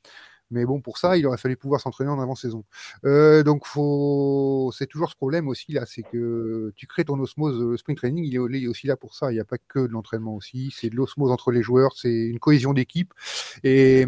Mais 0.51 0.64
bon, 0.64 0.81
pour 0.81 0.96
ça, 0.98 1.16
il 1.16 1.27
aurait 1.27 1.37
fallu 1.37 1.57
pouvoir 1.57 1.81
s'entraîner 1.81 2.11
en 2.11 2.20
avant-saison. 2.20 2.64
Euh, 3.05 3.42
donc, 3.42 3.66
faut... 3.66 4.72
c'est 4.74 4.87
toujours 4.87 5.11
ce 5.11 5.16
problème 5.16 5.46
aussi, 5.48 5.72
là, 5.72 5.85
c'est 5.87 6.03
que 6.03 6.72
tu 6.74 6.87
crées 6.87 7.05
ton 7.05 7.18
osmose. 7.20 7.61
Le 7.61 7.77
sprint 7.77 7.98
training, 7.98 8.24
il 8.24 8.35
est 8.35 8.66
aussi 8.66 8.87
là 8.87 8.96
pour 8.96 9.14
ça. 9.14 9.31
Il 9.31 9.35
n'y 9.35 9.40
a 9.40 9.44
pas 9.44 9.59
que 9.59 9.81
de 9.81 9.92
l'entraînement 9.92 10.35
aussi. 10.35 10.72
C'est 10.74 10.88
de 10.88 10.96
l'osmose 10.96 11.31
entre 11.31 11.53
les 11.53 11.62
joueurs, 11.62 11.92
c'est 11.96 12.11
une 12.11 12.38
cohésion 12.38 12.72
d'équipe. 12.72 13.12
Et, 13.62 14.07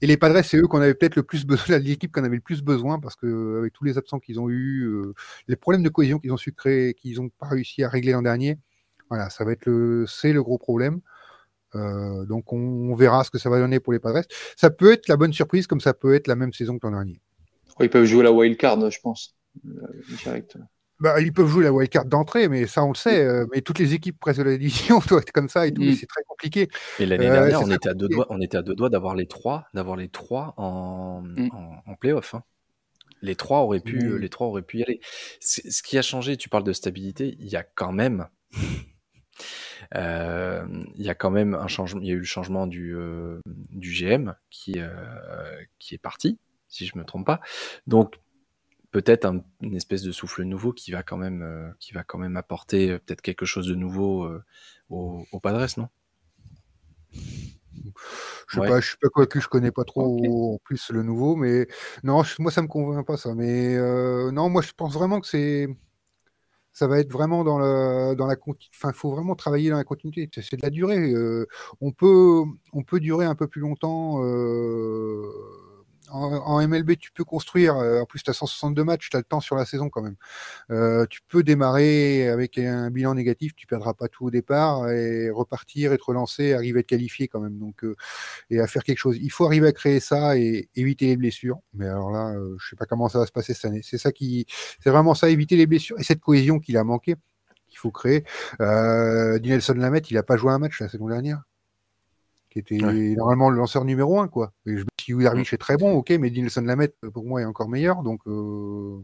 et, 0.00 0.06
les 0.06 0.16
Padres, 0.16 0.42
c'est 0.42 0.56
eux 0.56 0.66
qu'on 0.66 0.80
avait 0.80 0.94
peut-être 0.94 1.16
le 1.16 1.22
plus 1.22 1.44
besoin, 1.44 1.78
l'équipe 1.78 2.12
qu'on 2.12 2.24
avait 2.24 2.36
le 2.36 2.42
plus 2.42 2.62
besoin, 2.62 2.98
parce 2.98 3.16
que 3.16 3.58
avec 3.58 3.72
tous 3.72 3.84
les 3.84 3.98
absents 3.98 4.18
qu'ils 4.18 4.40
ont 4.40 4.48
eu, 4.48 4.84
euh, 4.84 5.14
les 5.48 5.56
problèmes 5.56 5.82
de 5.82 5.88
cohésion 5.88 6.18
qu'ils 6.18 6.32
ont 6.32 6.36
su 6.36 6.52
créer, 6.52 6.94
qu'ils 6.94 7.16
n'ont 7.16 7.28
pas 7.28 7.48
réussi 7.48 7.82
à 7.82 7.88
régler 7.88 8.12
l'an 8.12 8.22
dernier, 8.22 8.58
voilà, 9.08 9.30
ça 9.30 9.44
va 9.44 9.52
être 9.52 9.66
le, 9.66 10.06
c'est 10.06 10.32
le 10.32 10.42
gros 10.42 10.58
problème. 10.58 11.00
Euh, 11.74 12.24
donc 12.24 12.52
on, 12.52 12.94
verra 12.94 13.24
ce 13.24 13.30
que 13.30 13.38
ça 13.38 13.50
va 13.50 13.58
donner 13.58 13.80
pour 13.80 13.92
les 13.92 13.98
Padres. 13.98 14.22
Ça 14.56 14.70
peut 14.70 14.92
être 14.92 15.08
la 15.08 15.16
bonne 15.16 15.32
surprise 15.32 15.66
comme 15.66 15.80
ça 15.80 15.94
peut 15.94 16.14
être 16.14 16.26
la 16.26 16.36
même 16.36 16.52
saison 16.52 16.78
que 16.78 16.86
l'an 16.86 16.94
dernier. 16.94 17.20
ils 17.80 17.90
peuvent 17.90 18.04
jouer 18.04 18.22
la 18.22 18.32
wild 18.32 18.56
card, 18.56 18.90
je 18.90 19.00
pense, 19.00 19.36
euh, 19.66 19.70
direct. 20.24 20.56
Bah, 21.00 21.20
ils 21.20 21.32
peuvent 21.32 21.48
jouer 21.48 21.64
la 21.64 21.72
wild 21.72 21.90
card 21.90 22.04
d'entrée, 22.06 22.48
mais 22.48 22.66
ça 22.66 22.84
on 22.84 22.88
le 22.88 22.96
sait. 22.96 23.24
Euh, 23.24 23.46
mais 23.52 23.60
toutes 23.60 23.78
les 23.78 23.94
équipes 23.94 24.18
presque 24.18 24.40
de 24.40 24.44
la 24.44 24.56
division 24.56 24.98
doivent 25.08 25.22
être 25.22 25.32
comme 25.32 25.48
ça 25.48 25.66
et 25.66 25.72
tout. 25.72 25.82
Mm. 25.82 25.94
C'est 25.94 26.06
très 26.06 26.22
compliqué. 26.26 26.68
Et 26.98 27.06
l'année 27.06 27.28
dernière, 27.30 27.62
on 27.62 27.70
était, 27.70 27.88
à 27.88 27.94
deux 27.94 28.08
doigts, 28.08 28.26
on 28.30 28.40
était 28.40 28.56
à 28.56 28.62
deux 28.62 28.74
doigts 28.74 28.90
d'avoir 28.90 29.14
les 29.14 29.26
trois, 29.26 29.66
d'avoir 29.74 29.96
les 29.96 30.08
trois 30.08 30.54
en, 30.56 31.22
mm. 31.22 31.50
en, 31.86 31.94
playoff. 31.94 32.34
Hein. 32.34 32.42
Les 33.22 33.36
trois 33.36 33.60
auraient 33.60 33.80
pu, 33.80 34.18
les 34.18 34.28
trois 34.28 34.46
auraient 34.46 34.62
pu 34.62 34.78
y 34.78 34.82
aller. 34.82 35.00
Ce 35.40 35.82
qui 35.82 35.98
a 35.98 36.02
changé, 36.02 36.36
tu 36.36 36.48
parles 36.48 36.64
de 36.64 36.72
stabilité, 36.72 37.36
il 37.40 37.48
y 37.48 37.56
a 37.56 37.62
quand 37.62 37.92
même 37.92 38.28
euh, 39.94 40.66
il 40.96 41.04
y 41.04 41.08
a 41.08 41.14
quand 41.14 41.30
même 41.30 41.54
un 41.54 41.68
changement, 41.68 42.00
il 42.00 42.08
y 42.08 42.10
a 42.10 42.14
eu 42.14 42.18
le 42.18 42.24
changement 42.24 42.66
du, 42.66 42.94
euh, 42.94 43.40
du 43.46 43.92
GM 43.92 44.34
qui, 44.50 44.74
euh, 44.78 45.64
qui 45.78 45.94
est 45.94 45.98
parti, 45.98 46.38
si 46.68 46.86
je 46.86 46.96
me 46.98 47.04
trompe 47.04 47.26
pas. 47.26 47.40
Donc 47.86 48.16
peut-être 48.90 49.24
un, 49.24 49.42
une 49.60 49.76
espèce 49.76 50.02
de 50.02 50.12
souffle 50.12 50.42
nouveau 50.42 50.72
qui 50.72 50.90
va 50.92 51.02
quand 51.02 51.16
même, 51.16 51.74
qui 51.78 51.92
va 51.92 52.04
quand 52.04 52.18
même 52.18 52.36
apporter 52.36 52.98
peut-être 52.98 53.22
quelque 53.22 53.46
chose 53.46 53.66
de 53.66 53.74
nouveau 53.74 54.28
au, 54.88 55.24
au 55.30 55.40
Padres, 55.40 55.66
non? 55.76 55.88
Je 58.48 58.60
sais 58.60 58.66
pas, 58.66 58.80
je 58.80 58.88
suis 58.88 58.96
pas 58.98 59.08
convaincu, 59.08 59.40
je 59.40 59.48
connais 59.48 59.70
pas 59.70 59.84
trop 59.84 60.54
en 60.54 60.58
plus 60.58 60.90
le 60.90 61.02
nouveau, 61.02 61.36
mais 61.36 61.68
non, 62.02 62.22
moi 62.38 62.50
ça 62.50 62.62
me 62.62 62.66
convainc 62.66 63.06
pas 63.06 63.16
ça. 63.16 63.34
Mais 63.34 63.76
non, 64.32 64.48
moi 64.48 64.62
je 64.62 64.72
pense 64.72 64.94
vraiment 64.94 65.20
que 65.20 65.26
c'est 65.26 65.68
ça 66.78 66.86
va 66.86 67.00
être 67.00 67.10
vraiment 67.10 67.42
dans 67.42 67.58
la, 67.58 68.14
dans 68.14 68.26
la 68.26 68.36
enfin, 68.72 68.92
faut 68.92 69.10
vraiment 69.10 69.34
travailler 69.34 69.68
dans 69.68 69.76
la 69.76 69.84
continuité. 69.84 70.30
C'est 70.40 70.56
de 70.56 70.62
la 70.62 70.70
durée. 70.70 71.12
Euh, 71.12 71.48
on 71.80 71.90
peut, 71.90 72.44
on 72.72 72.84
peut 72.84 73.00
durer 73.00 73.26
un 73.26 73.34
peu 73.34 73.48
plus 73.48 73.60
longtemps. 73.60 74.22
Euh, 76.10 76.38
en, 76.38 76.66
MLB, 76.66 76.96
tu 76.98 77.12
peux 77.12 77.24
construire. 77.24 77.76
Euh, 77.76 78.00
en 78.00 78.06
plus, 78.06 78.22
tu 78.22 78.30
as 78.30 78.34
162 78.34 78.84
matchs, 78.84 79.08
tu 79.10 79.16
as 79.16 79.20
le 79.20 79.24
temps 79.24 79.40
sur 79.40 79.56
la 79.56 79.64
saison 79.64 79.88
quand 79.88 80.02
même. 80.02 80.16
Euh, 80.70 81.06
tu 81.10 81.20
peux 81.28 81.42
démarrer 81.42 82.28
avec 82.28 82.58
un 82.58 82.90
bilan 82.90 83.14
négatif, 83.14 83.54
tu 83.54 83.66
perdras 83.66 83.94
pas 83.94 84.08
tout 84.08 84.26
au 84.26 84.30
départ 84.30 84.88
et 84.90 85.30
repartir, 85.30 85.92
être 85.92 86.08
relancé, 86.08 86.52
arriver 86.52 86.78
à 86.78 86.80
être 86.80 86.86
qualifié 86.86 87.28
quand 87.28 87.40
même. 87.40 87.58
Donc, 87.58 87.84
euh, 87.84 87.96
et 88.50 88.60
à 88.60 88.66
faire 88.66 88.84
quelque 88.84 88.98
chose. 88.98 89.18
Il 89.20 89.30
faut 89.30 89.46
arriver 89.46 89.68
à 89.68 89.72
créer 89.72 90.00
ça 90.00 90.36
et 90.36 90.68
éviter 90.74 91.06
les 91.06 91.16
blessures. 91.16 91.58
Mais 91.74 91.86
alors 91.86 92.10
là, 92.10 92.34
je 92.58 92.68
sais 92.68 92.76
pas 92.76 92.86
comment 92.86 93.08
ça 93.08 93.18
va 93.18 93.26
se 93.26 93.32
passer 93.32 93.54
cette 93.54 93.66
année. 93.66 93.80
C'est 93.82 93.98
ça 93.98 94.12
qui, 94.12 94.46
c'est 94.82 94.90
vraiment 94.90 95.14
ça, 95.14 95.30
éviter 95.30 95.56
les 95.56 95.66
blessures 95.66 95.98
et 95.98 96.04
cette 96.04 96.20
cohésion 96.20 96.58
qu'il 96.58 96.76
a 96.76 96.84
manqué, 96.84 97.16
qu'il 97.68 97.78
faut 97.78 97.90
créer. 97.90 98.24
Euh, 98.60 99.38
Nelson 99.40 99.74
Lamette, 99.74 100.10
il 100.10 100.18
a 100.18 100.22
pas 100.22 100.36
joué 100.36 100.52
un 100.52 100.58
match 100.58 100.80
la 100.80 100.88
saison 100.88 101.08
dernière 101.08 101.42
qui 102.62 102.76
était 102.76 103.14
normalement 103.16 103.50
le 103.50 103.56
lanceur 103.56 103.84
numéro 103.84 104.20
un, 104.20 104.28
quoi. 104.28 104.52
Et 104.66 104.76
je 104.76 104.84
Darvish 105.16 105.52
est 105.52 105.58
très 105.58 105.76
bon, 105.76 105.92
ok, 105.92 106.10
mais 106.10 106.30
Dinelson 106.30 106.62
Lamette, 106.62 106.96
pour 107.12 107.24
moi, 107.24 107.40
est 107.40 107.44
encore 107.44 107.68
meilleur. 107.68 108.02
Donc, 108.02 108.20
euh, 108.26 108.98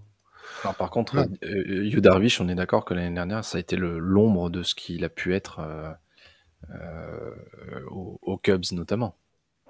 par 0.63 0.91
contre, 0.91 1.19
ouais. 1.19 1.27
Euh, 1.45 2.01
Darvish, 2.01 2.41
on 2.41 2.49
est 2.49 2.55
d'accord 2.55 2.85
que 2.85 2.95
l'année 2.95 3.15
dernière, 3.15 3.45
ça 3.45 3.59
a 3.59 3.61
été 3.61 3.77
l'ombre 3.77 4.51
de 4.51 4.63
ce 4.63 4.75
qu'il 4.75 5.05
a 5.05 5.09
pu 5.09 5.35
être 5.35 5.61
euh, 6.71 7.41
aux, 7.91 8.39
Cubs 8.39 8.73
notamment. 8.73 9.17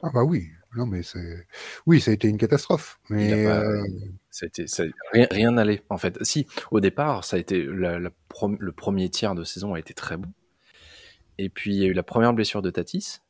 Ah 0.03 0.11
bah 0.13 0.23
oui, 0.23 0.49
non 0.77 0.85
mais 0.85 1.03
c'est, 1.03 1.47
oui, 1.87 1.99
ça 1.99 2.11
a 2.11 2.15
été 2.15 2.29
une 2.29 2.37
catastrophe. 2.37 3.01
Mais 3.09 3.47
ça 4.31 4.45
a 4.45 4.47
été, 4.47 4.67
rien 5.31 5.53
n'allait 5.53 5.83
en 5.89 5.97
fait. 5.97 6.23
Si, 6.23 6.47
au 6.71 6.81
départ, 6.81 7.25
ça 7.25 7.37
a 7.37 7.39
été 7.39 7.63
le 7.63 8.73
premier 8.73 9.09
tiers 9.09 9.35
de 9.35 9.45
saison 9.45 9.73
a 9.75 9.79
été 9.79 9.95
très 9.95 10.19
bon. 10.19 10.29
Et 11.39 11.49
puis 11.49 11.75
il 11.75 11.83
y 11.83 11.85
a 11.85 11.89
eu 11.89 11.95
la 11.95 12.03
première 12.03 12.33
blessure 12.33 12.61
de 12.61 12.71
Tatis 12.71 13.21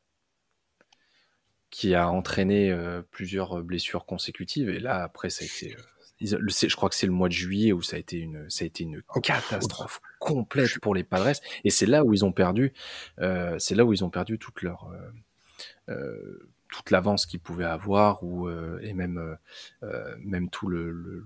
qui 1.75 1.95
a 1.97 2.09
entraîné 2.09 2.73
plusieurs 3.11 3.63
blessures 3.65 4.07
consécutives. 4.07 4.69
Et 4.69 4.79
là, 4.79 5.03
après, 5.03 5.29
ça 5.29 5.43
a 5.43 5.47
été 5.47 5.77
je 6.21 6.77
crois 6.77 6.89
que 6.89 6.95
c'est 6.95 7.07
le 7.07 7.13
mois 7.13 7.29
de 7.29 7.35
juillet 7.35 7.73
où 7.73 7.83
ça 7.83 7.97
a 7.97 7.99
été 7.99 8.19
une, 8.19 8.49
ça 8.49 8.65
a 8.65 8.67
été 8.67 8.85
une 8.85 9.03
oh, 9.15 9.21
catastrophe 9.21 10.01
complète 10.19 10.79
pour 10.81 10.95
les 10.95 11.05
Padres. 11.05 11.41
Et 11.65 11.71
c'est 11.71 11.87
là 11.87 12.05
où 12.05 12.13
ils 12.13 12.25
ont 12.25 12.33
perdu, 12.33 12.73
euh, 13.21 13.57
c'est 13.59 13.75
là 13.75 13.85
où 13.85 13.93
ils 13.93 14.05
ont 14.05 14.11
perdu 14.11 14.39
toute 14.39 14.63
leur, 14.63 14.91
euh, 14.93 15.93
euh 15.95 16.49
toute 16.71 16.91
l'avance 16.91 17.25
qu'ils 17.25 17.39
pouvaient 17.39 17.65
avoir, 17.65 18.25
ou 18.25 18.49
euh, 18.49 18.81
et 18.83 18.95
même, 18.95 19.37
euh, 19.85 20.17
même 20.19 20.51
tout 20.51 20.67
le, 20.67 20.91
le, 20.91 21.25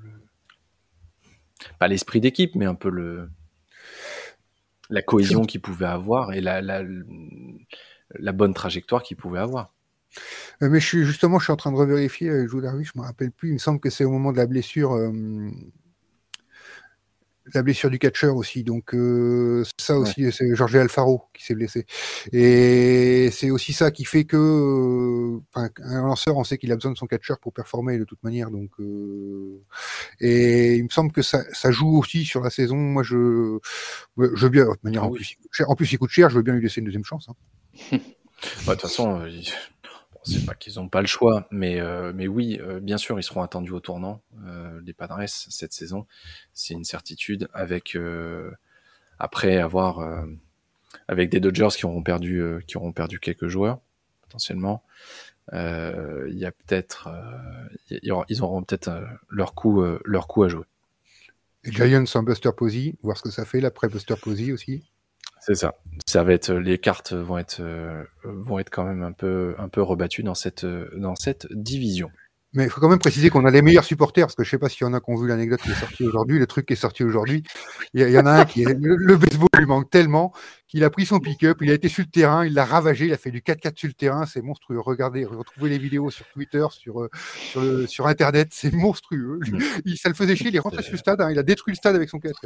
pas 1.79 1.89
l'esprit 1.89 2.21
d'équipe, 2.21 2.55
mais 2.55 2.67
un 2.67 2.75
peu 2.75 2.91
le, 2.91 3.31
la 4.91 5.01
cohésion 5.01 5.47
qu'ils 5.47 5.63
pouvaient 5.63 5.87
avoir 5.87 6.35
et 6.35 6.43
la, 6.43 6.61
la, 6.61 6.85
la 8.11 8.33
bonne 8.33 8.53
trajectoire 8.53 9.03
qu'ils 9.03 9.17
pouvaient 9.17 9.39
avoir. 9.39 9.73
Euh, 10.63 10.69
mais 10.69 10.81
je 10.81 10.87
suis 10.87 11.05
justement, 11.05 11.39
je 11.39 11.45
suis 11.45 11.53
en 11.53 11.57
train 11.57 11.73
de 11.73 11.77
revérifier, 11.77 12.29
euh, 12.29 12.49
Joe 12.49 12.63
Darby, 12.63 12.85
je 12.85 12.93
me 12.97 13.03
rappelle 13.03 13.31
plus. 13.31 13.51
Il 13.51 13.55
me 13.55 13.59
semble 13.59 13.81
que 13.81 13.91
c'est 13.91 14.05
au 14.05 14.11
moment 14.11 14.33
de 14.33 14.39
la 14.39 14.47
blessure, 14.47 14.93
euh, 14.93 15.11
la 17.55 17.63
blessure 17.63 17.89
du 17.89 17.99
catcheur 17.99 18.37
aussi. 18.37 18.63
Donc 18.63 18.95
ça 19.79 19.97
aussi, 19.97 20.31
c'est 20.33 20.55
Jorge 20.55 20.77
Alfaro 20.77 21.23
qui 21.33 21.45
s'est 21.45 21.55
blessé. 21.55 21.87
Et 22.33 23.31
c'est 23.33 23.51
aussi 23.51 23.73
ça 23.73 23.91
qui 23.91 24.05
fait 24.05 24.25
que, 24.25 25.39
un 25.55 26.03
lanceur, 26.03 26.37
on 26.37 26.45
sait 26.45 26.59
qu'il 26.59 26.71
a 26.73 26.75
besoin 26.75 26.93
de 26.93 26.99
son 26.99 27.07
catcheur 27.07 27.39
pour 27.39 27.55
performer 27.55 27.97
de 27.97 28.05
toute 28.05 28.23
manière. 28.23 28.51
Donc 28.51 28.73
et 30.21 30.75
il 30.75 30.85
me 30.85 30.91
semble 30.91 31.11
que 31.11 31.23
ça, 31.23 31.43
ça, 31.55 31.71
joue 31.71 31.99
aussi 31.99 32.27
sur 32.27 32.43
la 32.43 32.51
saison. 32.51 32.77
Moi, 32.77 33.03
je, 33.03 33.59
je 34.19 34.43
veux 34.43 34.51
bien, 34.51 34.65
de 34.67 34.71
manière, 34.83 35.05
ah 35.05 35.07
en, 35.07 35.11
plus, 35.11 35.39
en 35.67 35.75
plus, 35.75 35.91
il 35.91 35.99
coûte 35.99 36.11
cher. 36.11 36.29
Je 36.29 36.37
veux 36.37 36.43
bien 36.43 36.53
lui 36.53 36.63
laisser 36.63 36.81
une 36.81 36.87
deuxième 36.87 37.05
chance. 37.05 37.31
Hein. 37.31 37.35
de 37.93 38.73
toute 38.73 38.81
façon, 38.83 39.27
c'est 40.29 40.45
pas 40.45 40.55
qu'ils 40.55 40.75
n'ont 40.77 40.89
pas 40.89 41.01
le 41.01 41.07
choix, 41.07 41.47
mais, 41.51 41.81
euh, 41.81 42.13
mais 42.15 42.27
oui, 42.27 42.59
euh, 42.61 42.81
bien 42.81 42.99
sûr, 42.99 43.19
ils 43.19 43.23
seront 43.23 43.43
attendus 43.43 43.73
au 43.73 43.81
tournant. 43.81 44.23
Euh, 44.47 44.81
les 44.85 44.93
Padres, 44.93 45.21
cette 45.27 45.73
saison, 45.73 46.07
c'est 46.53 46.75
une 46.75 46.85
certitude. 46.85 47.49
Avec, 47.53 47.97
après 49.19 49.59
avoir, 49.59 50.25
avec 51.09 51.31
des 51.31 51.41
Dodgers 51.41 51.69
qui 51.77 51.87
auront 51.87 52.03
perdu, 52.03 52.43
qui 52.67 52.77
auront 52.77 52.93
perdu 52.93 53.19
quelques 53.19 53.49
joueurs, 53.49 53.81
potentiellement, 54.23 54.83
il 55.53 56.37
y 56.37 56.45
a 56.45 56.53
peut-être, 56.53 57.09
ils 57.91 58.43
auront 58.43 58.63
peut-être 58.63 58.91
leur, 59.29 59.55
coup, 59.55 59.83
leur 60.05 60.29
coup 60.29 60.45
à 60.45 60.49
jouer. 60.49 60.65
Les 61.65 61.73
Giants 61.73 62.05
en 62.15 62.23
Buster 62.23 62.51
Posey, 62.57 62.95
voir 63.03 63.17
ce 63.17 63.23
que 63.23 63.31
ça 63.31 63.45
fait 63.45 63.61
l'après 63.61 63.89
Buster 63.89 64.15
Posey 64.21 64.53
aussi? 64.53 64.85
C'est 65.41 65.55
ça. 65.55 65.75
Ça 66.07 66.25
va 66.25 66.33
être 66.33 66.53
les 66.53 66.79
cartes 66.79 67.13
vont 67.13 67.39
être 67.39 67.61
euh, 67.61 68.05
vont 68.25 68.59
être 68.59 68.71
quand 68.71 68.85
même 68.85 69.03
un 69.03 69.13
peu 69.13 69.55
un 69.59 69.69
peu 69.69 69.83
rebattues 69.83 70.23
dans 70.23 70.35
cette 70.35 70.67
dans 70.67 71.15
cette 71.15 71.47
division. 71.53 72.11
Mais 72.55 72.65
il 72.65 72.71
faut 72.71 72.81
quand 72.81 72.89
même 72.89 72.99
préciser 72.99 73.29
qu'on 73.29 73.45
a 73.45 73.51
les 73.51 73.61
meilleurs 73.61 73.85
supporters, 73.85 74.25
parce 74.25 74.35
que 74.35 74.43
je 74.43 74.49
sais 74.49 74.59
pas 74.59 74.71
s'il 74.71 74.87
y 74.87 74.89
en 74.89 74.95
a 74.95 75.01
qui 75.01 75.11
ont 75.11 75.17
vu 75.17 75.29
l'anecdote 75.29 75.61
qui 75.61 75.71
est 75.71 75.75
sortie 75.75 76.05
aujourd'hui, 76.05 76.39
le 76.39 76.47
truc 76.47 76.65
qui 76.65 76.73
est 76.73 76.77
sorti 76.77 77.05
aujourd'hui. 77.05 77.43
Il 77.93 78.09
y, 78.09 78.19
en 78.19 78.25
a 78.25 78.41
un 78.41 78.45
qui 78.47 78.63
est, 78.63 78.75
le, 78.81 79.17
baseball 79.17 79.49
lui 79.59 79.67
manque 79.67 79.91
tellement 79.91 80.33
qu'il 80.67 80.83
a 80.83 80.89
pris 80.89 81.05
son 81.05 81.21
pick-up, 81.21 81.59
il 81.61 81.71
a 81.71 81.75
été 81.75 81.91
sur 81.91 82.05
le 82.05 82.11
terrain, 82.11 82.47
il 82.47 82.55
l'a 82.55 82.65
ravagé, 82.65 83.05
il 83.05 83.13
a 83.13 83.19
fait 83.19 83.31
du 83.31 83.43
4-4 83.43 83.79
sur 83.79 83.89
le 83.89 83.93
terrain, 83.93 84.25
c'est 84.25 84.41
monstrueux. 84.41 84.81
Regardez, 84.81 85.27
retrouvez 85.27 85.69
les 85.69 85.79
vidéos 85.79 86.09
sur 86.11 86.27
Twitter, 86.29 86.67
sur, 86.71 87.03
euh, 87.03 87.87
sur 87.87 88.07
Internet, 88.07 88.49
c'est 88.53 88.73
monstrueux. 88.73 89.41
Il, 89.85 89.99
ça 89.99 90.09
le 90.09 90.15
faisait 90.15 90.35
chier, 90.35 90.49
il 90.49 90.57
est 90.57 90.61
rentré 90.61 90.83
sur 90.83 90.93
le 90.93 90.99
stade, 90.99 91.21
hein, 91.21 91.31
il 91.31 91.39
a 91.39 91.43
détruit 91.43 91.73
le 91.73 91.77
stade 91.77 91.97
avec 91.97 92.09
son 92.09 92.19
4 92.19 92.41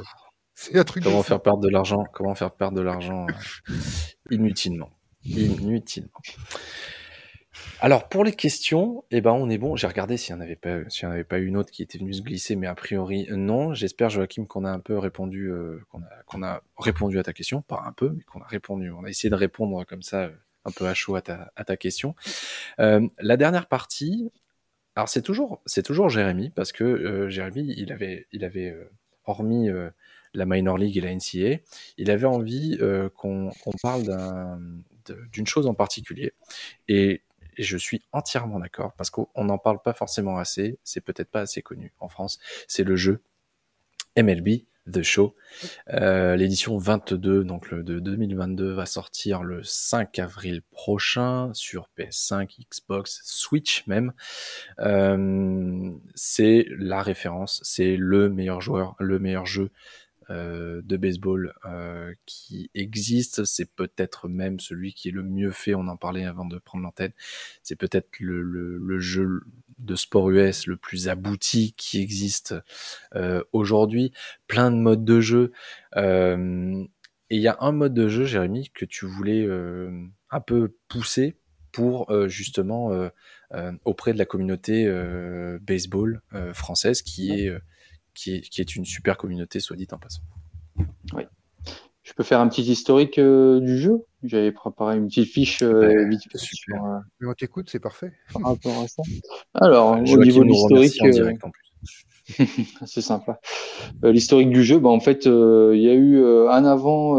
c'est 0.55 0.79
un 0.79 0.85
truc. 0.85 1.03
Comment 1.03 1.23
faire 1.23 1.41
perdre 1.41 1.61
de 1.61 1.69
l'argent 1.69 2.05
Comment 2.13 2.35
faire 2.35 2.53
perdre 2.53 2.77
de 2.77 2.83
l'argent 2.83 3.27
euh, 3.29 3.75
inutilement 4.31 4.91
Inutilement. 5.25 6.11
Alors 7.81 8.09
pour 8.09 8.25
les 8.25 8.33
questions, 8.33 9.05
eh 9.11 9.21
ben 9.21 9.33
on 9.33 9.49
est 9.49 9.59
bon. 9.59 9.77
J'ai 9.77 9.87
regardé 9.87 10.17
s'il 10.17 10.35
n'y 10.35 10.41
en 10.41 10.45
avait 10.45 10.57
pas, 10.57 10.89
s'il 10.89 11.09
avait 11.09 11.25
pas 11.25 11.39
une 11.39 11.57
autre 11.57 11.71
qui 11.71 11.83
était 11.83 11.99
venue 11.99 12.13
se 12.13 12.23
glisser, 12.23 12.57
mais 12.57 12.67
a 12.67 12.75
priori 12.75 13.27
non. 13.31 13.75
J'espère 13.75 14.11
Joachim 14.11 14.47
qu'on 14.47 14.65
a 14.65 14.71
un 14.71 14.81
peu 14.81 14.99
répondu, 14.99 15.51
euh, 15.51 15.81
qu'on 16.27 16.43
a, 16.43 16.49
a, 16.49 16.63
répondu 16.79 17.19
à 17.19 17.23
ta 17.23 17.33
question, 17.33 17.63
pas 17.63 17.83
un 17.87 17.93
peu, 17.93 18.11
mais 18.11 18.23
qu'on 18.25 18.41
a 18.41 18.47
répondu. 18.47 18.91
On 18.91 19.05
a 19.05 19.09
essayé 19.09 19.31
de 19.31 19.37
répondre 19.37 19.85
comme 19.85 20.03
ça, 20.03 20.25
euh, 20.25 20.31
un 20.65 20.71
peu 20.71 20.87
à 20.87 20.95
chaud 20.95 21.15
à 21.17 21.23
ta, 21.23 21.53
à 21.57 21.65
ta 21.65 21.77
question. 21.77 22.15
la 22.79 23.37
dernière 23.37 23.67
partie, 23.67 24.31
alors 24.97 25.09
c'est 25.09 25.23
toujours, 25.23 25.63
c'est 25.67 25.83
toujours 25.83 26.09
Jérémy 26.09 26.51
parce 26.51 26.73
que 26.73 27.29
Jérémy, 27.29 27.75
il 27.77 27.93
avait, 27.93 28.27
il 28.33 28.45
avait 28.45 28.77
hormis 29.25 29.69
la 30.35 30.47
Minor 30.47 30.79
League 30.79 30.97
et 30.97 31.01
la 31.01 31.15
NCA, 31.15 31.63
il 31.99 32.11
avait 32.11 32.27
envie 32.27 32.79
euh, 32.81 33.09
qu'on 33.11 33.51
parle 33.83 34.05
d'une 35.33 35.47
chose 35.47 35.67
en 35.67 35.75
particulier. 35.75 36.33
Et, 36.89 37.23
je 37.59 37.77
suis 37.77 38.03
entièrement 38.13 38.59
d'accord 38.59 38.95
parce 38.97 39.11
qu'on 39.11 39.29
n'en 39.37 39.59
parle 39.59 39.83
pas 39.83 39.93
forcément 39.93 40.39
assez, 40.39 40.79
c'est 40.85 41.03
peut-être 41.03 41.31
pas 41.31 41.43
assez 41.43 41.61
connu 41.61 41.93
en 42.01 42.09
France. 42.09 42.39
C'est 42.67 42.83
le 42.83 42.97
jeu 42.97 43.21
MLB 44.17 44.65
The 44.91 45.03
Show. 45.03 45.35
Euh, 45.93 46.35
l'édition 46.37 46.77
22, 46.77 47.45
donc 47.45 47.71
le 47.71 47.83
de 47.83 48.01
2022, 48.01 48.73
va 48.73 48.87
sortir 48.87 49.43
le 49.43 49.63
5 49.63 50.19
avril 50.19 50.63
prochain 50.71 51.51
sur 51.55 51.89
PS5, 51.97 52.67
Xbox, 52.69 53.21
Switch 53.25 53.87
même. 53.87 54.13
Euh, 54.81 55.91
c'est 56.15 56.67
la 56.71 57.03
référence, 57.03 57.61
c'est 57.65 57.97
le 57.97 58.29
meilleur 58.29 58.61
joueur, 58.61 58.97
le 58.99 59.19
meilleur 59.19 59.47
jeu 59.47 59.71
de 60.33 60.97
baseball 60.97 61.55
euh, 61.65 62.15
qui 62.27 62.71
existe. 62.75 63.45
C'est 63.45 63.71
peut-être 63.75 64.29
même 64.29 64.61
celui 64.61 64.95
qui 64.95 65.09
est 65.09 65.13
le 65.13 65.23
mieux 65.23 65.51
fait. 65.51 65.75
On 65.75 65.89
en 65.89 65.97
parlait 65.97 66.25
avant 66.25 66.45
de 66.45 66.59
prendre 66.59 66.85
l'antenne. 66.85 67.13
C'est 67.63 67.77
peut-être 67.77 68.09
le, 68.21 68.99
jeu 68.99 69.43
de 69.79 69.95
sport 69.95 70.31
US 70.31 70.67
le 70.67 70.77
plus 70.77 71.09
abouti 71.09 71.75
qui 71.77 72.01
existe 72.01 72.55
euh, 73.15 73.43
aujourd'hui. 73.53 74.13
Plein 74.47 74.71
de 74.71 74.77
modes 74.77 75.05
de 75.05 75.21
jeu. 75.21 75.53
et 75.97 76.87
il 77.37 77.41
y 77.41 77.49
a 77.49 77.57
un 77.61 77.73
mode 77.73 77.95
de 77.95 78.09
jeu, 78.09 78.25
Jérémy, 78.25 78.71
que 78.75 78.85
tu 78.85 79.07
voulais 79.07 79.49
un 80.31 80.41
peu 80.41 80.77
pousser 80.89 81.37
pour 81.73 82.29
justement 82.29 83.11
auprès 83.85 84.13
de 84.13 84.19
la 84.19 84.27
communauté 84.27 84.87
baseball 85.61 86.21
française 86.53 87.03
qui 87.03 87.33
est 87.33 87.53
qui 88.15 88.35
est, 88.35 88.77
une 88.77 88.85
super 88.85 89.17
communauté, 89.17 89.61
soit 89.61 89.77
dit 89.77 89.89
en 89.93 89.99
passant. 89.99 90.23
Oui. 91.15 91.23
Je 92.03 92.13
peux 92.15 92.25
faire 92.25 92.41
un 92.41 92.49
petit 92.49 92.63
historique 92.63 93.19
euh, 93.19 93.61
du 93.61 93.79
jeu? 93.79 94.05
J'avais 94.25 94.51
préparé 94.51 94.97
une 94.97 95.07
petite 95.07 95.29
fiche 95.29 95.63
euh, 95.63 96.09
vite 96.09 96.23
Sur, 96.35 96.85
euh, 96.85 96.99
on 97.27 97.35
t'écoute, 97.35 97.69
c'est 97.71 97.81
parfait. 97.81 98.13
Par 98.33 98.43
rapport 98.43 98.83
à 98.83 98.89
ça. 98.89 99.03
Alors, 99.55 99.93
au 99.93 100.01
niveau 100.01 100.45
de 100.45 100.81
l'historique. 100.81 101.01
c'est 102.87 103.03
sympa. 103.03 103.41
L'historique 104.03 104.51
du 104.51 104.63
jeu, 104.63 104.79
bah, 104.79 104.89
en 104.89 105.01
fait, 105.01 105.27
il 105.27 105.81
y 105.81 105.89
a 105.89 105.95
eu 105.95 106.25
un 106.25 106.65
avant 106.65 107.17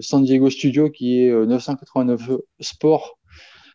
San 0.00 0.24
Diego 0.24 0.50
Studio 0.50 0.90
qui 0.90 1.20
est 1.20 1.32
989 1.32 2.30
Sport 2.60 3.18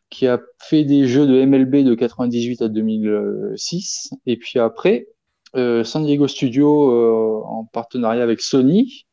qui 0.10 0.28
a 0.28 0.42
fait 0.60 0.84
des 0.84 1.08
jeux 1.08 1.26
de 1.26 1.46
MLB 1.46 1.86
de 1.86 1.96
98 1.96 2.62
à 2.62 2.68
2006. 2.68 4.12
Et 4.26 4.38
puis 4.38 4.60
après, 4.60 5.08
San 5.56 6.06
Diego 6.06 6.28
Studio, 6.28 6.92
euh, 6.92 7.44
en 7.46 7.66
partenariat 7.66 8.24
avec 8.24 8.42
Sony, 8.42 9.06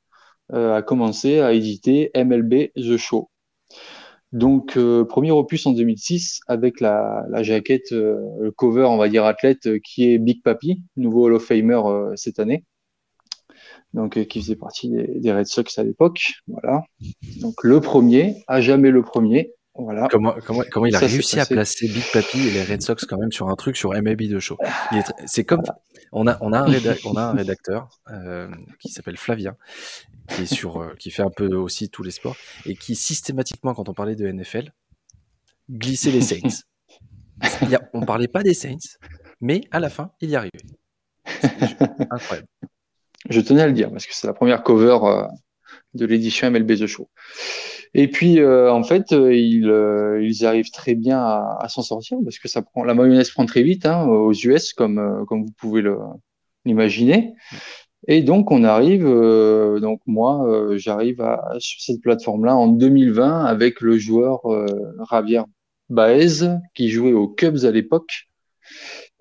euh, 0.53 0.77
a 0.77 0.83
commencé 0.83 1.41
à 1.41 1.53
éditer 1.53 2.11
MLB 2.15 2.73
The 2.77 2.97
Show. 2.97 3.31
Donc, 4.33 4.79
premier 5.09 5.31
opus 5.31 5.67
en 5.67 5.73
2006 5.73 6.41
avec 6.49 6.81
la, 6.81 7.25
jaquette, 7.43 7.93
le 7.93 8.53
cover, 8.55 8.85
on 8.85 8.99
va 8.99 9.09
dire 9.09 9.25
athlète, 9.25 9.81
qui 9.81 10.13
est 10.13 10.19
Big 10.19 10.43
Papi, 10.43 10.83
nouveau 10.97 11.25
Hall 11.25 11.35
of 11.35 11.45
Famer 11.45 11.81
cette 12.15 12.39
année. 12.39 12.65
Donc, 13.95 14.23
qui 14.27 14.43
faisait 14.43 14.55
partie 14.55 14.91
des 14.91 15.33
Red 15.33 15.47
Sox 15.47 15.79
à 15.79 15.83
l'époque. 15.83 16.35
Voilà. 16.47 16.83
Donc, 17.41 17.55
le 17.65 17.81
premier, 17.81 18.45
à 18.49 18.61
jamais 18.61 18.91
le 18.91 19.03
premier. 19.03 19.55
Voilà. 19.79 20.09
Comment, 20.11 20.35
comment, 20.45 20.63
comment 20.73 20.87
il 20.87 20.97
a 20.97 20.99
réussi 20.99 21.39
à 21.39 21.47
placer 21.47 21.87
Big 21.87 22.03
Papi 22.13 22.49
et 22.49 22.51
les 22.51 22.65
Red 22.65 22.83
Sox 22.83 23.07
quand 23.09 23.17
même 23.17 23.31
sur 23.31 23.49
un 23.49 23.55
truc 23.55 23.77
sur 23.77 23.93
MLB 23.93 24.23
de 24.23 24.41
show. 24.41 24.59
C'est 25.27 25.45
comme 25.45 25.63
on 26.11 26.27
a 26.27 26.37
on 26.41 26.53
a 26.53 26.61
un, 26.61 26.67
on 27.05 27.15
a 27.15 27.23
un 27.23 27.33
rédacteur 27.33 27.89
euh, 28.11 28.49
qui 28.81 28.89
s'appelle 28.89 29.17
Flavien 29.17 29.57
qui 30.29 30.43
est 30.43 30.53
sur 30.53 30.83
euh, 30.83 30.95
qui 30.99 31.13
fait 31.13 31.23
un 31.23 31.31
peu 31.31 31.55
aussi 31.55 31.91
tous 31.91 32.03
les 32.03 32.11
sports 32.11 32.37
et 32.67 32.75
qui 32.75 32.97
systématiquement 32.97 33.73
quand 33.73 33.89
on 33.89 33.95
parlait 33.95 34.17
de 34.17 34.29
NFL 34.31 34.73
glissait 35.71 36.11
les 36.11 36.23
Saints. 36.23 36.65
Il 37.63 37.71
y 37.71 37.77
a, 37.77 37.89
on 37.93 38.05
parlait 38.05 38.27
pas 38.27 38.43
des 38.43 38.55
Saints, 38.55 38.99
mais 39.41 39.61
à 39.71 39.79
la 39.79 39.91
fin 39.91 40.11
il 40.21 40.31
y 40.31 40.35
arrivait. 40.35 40.59
Incroyable. 42.11 42.49
Je 43.31 43.41
tenais 43.41 43.63
à 43.63 43.67
le 43.69 43.75
dire 43.75 43.91
parce 43.91 44.07
que 44.07 44.15
c'est 44.15 44.27
la 44.27 44.33
première 44.33 44.65
cover 44.65 44.99
euh, 45.03 45.27
de 45.95 46.05
l'édition 46.05 46.51
MLB 46.51 46.73
The 46.73 46.87
Show. 46.87 47.09
Et 47.95 48.09
puis, 48.09 48.41
euh, 48.41 48.73
en 48.73 48.83
fait, 48.83 49.13
euh, 49.13 49.35
ils, 49.35 49.69
euh, 49.69 50.23
ils, 50.23 50.45
arrivent 50.45 50.71
très 50.71 50.95
bien 50.95 51.19
à, 51.19 51.59
à 51.61 51.69
s'en 51.69 51.83
sortir 51.83 52.19
parce 52.23 52.39
que 52.39 52.49
ça 52.49 52.63
prend, 52.63 52.85
la 52.85 52.95
mayonnaise 52.95 53.31
prend 53.31 53.47
très 53.47 53.63
vite 53.63 53.87
hein, 53.87 54.07
aux 54.07 54.33
US, 54.33 54.73
comme, 54.73 55.25
comme 55.27 55.45
vous 55.45 55.53
pouvez 55.59 55.83
l'imaginer. 56.65 57.35
Et 58.07 58.23
donc, 58.23 58.51
on 58.51 58.63
arrive, 58.65 59.05
donc 59.05 60.01
moi, 60.07 60.77
j'arrive 60.77 61.17
sur 61.59 61.81
cette 61.81 62.01
plateforme-là 62.01 62.57
en 62.57 62.69
2020 62.69 63.45
avec 63.45 63.81
le 63.81 63.99
joueur 63.99 64.43
Javier 65.11 65.43
Baez, 65.91 66.49
qui 66.75 66.91
jouait 66.91 67.13
aux 67.13 67.29
Cubs 67.29 67.65
à 67.65 67.71
l'époque, 67.71 68.29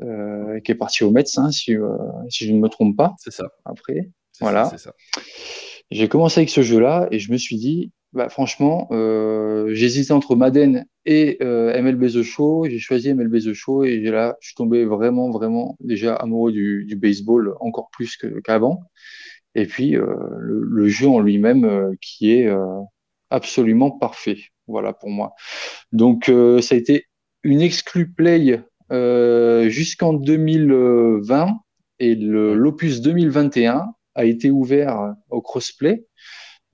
euh, 0.01 0.59
qui 0.59 0.72
est 0.72 0.76
parti 0.76 1.03
au 1.03 1.11
Mets, 1.11 1.24
hein, 1.38 1.51
si, 1.51 1.76
euh, 1.76 1.89
si, 2.30 2.45
je 2.45 2.53
ne 2.53 2.59
me 2.59 2.68
trompe 2.68 2.95
pas. 2.95 3.15
C'est 3.20 3.32
ça. 3.32 3.49
Après, 3.65 4.09
voilà. 4.39 4.72
J'ai 5.89 6.07
commencé 6.07 6.41
avec 6.41 6.49
ce 6.49 6.61
jeu-là 6.61 7.07
et 7.11 7.20
je 7.20 7.32
me 7.32 7.38
suis 7.38 7.55
dit, 7.55 7.91
bah, 8.14 8.30
franchement, 8.30 8.88
euh, 8.91 9.74
j'hésitais 9.74 10.14
entre 10.14 10.36
Madden 10.36 10.86
et 11.05 11.38
euh, 11.41 11.80
MLB 11.82 12.08
The 12.08 12.24
Show. 12.24 12.66
J'ai 12.70 12.80
choisi 12.80 13.14
MLB 13.14 13.39
The 13.39 13.53
Show 13.53 13.84
et 13.84 13.99
là, 13.99 14.38
je 14.39 14.47
suis 14.47 14.55
tombé 14.55 14.86
vraiment, 14.86 15.30
vraiment 15.30 15.76
déjà 15.82 16.16
amoureux 16.16 16.51
du, 16.51 16.95
baseball 16.95 17.55
encore 17.60 17.89
plus 17.91 18.18
qu'avant. 18.43 18.84
et 19.55 19.66
puis 19.66 19.95
euh, 19.97 20.05
le, 20.39 20.88
jeu 20.88 21.08
en 21.08 21.20
lui-même 21.20 21.66
euh, 21.66 21.93
qui 22.01 22.32
est 22.32 22.47
euh, 22.47 22.82
absolument 23.30 23.91
parfait. 23.91 24.39
Voilà 24.68 24.93
pour 24.93 25.10
moi. 25.10 25.34
Donc 25.91 26.26
ça 26.26 26.76
a 26.76 26.78
été 26.78 27.05
une 27.43 27.62
exclu 27.62 28.12
play 28.12 28.62
jusqu'en 29.70 30.14
2020 30.14 31.60
et 31.99 32.16
l'opus 32.16 33.01
2021 33.01 33.86
a 34.16 34.26
été 34.26 34.51
ouvert 34.51 35.14
au 35.30 35.41
crossplay 35.41 36.07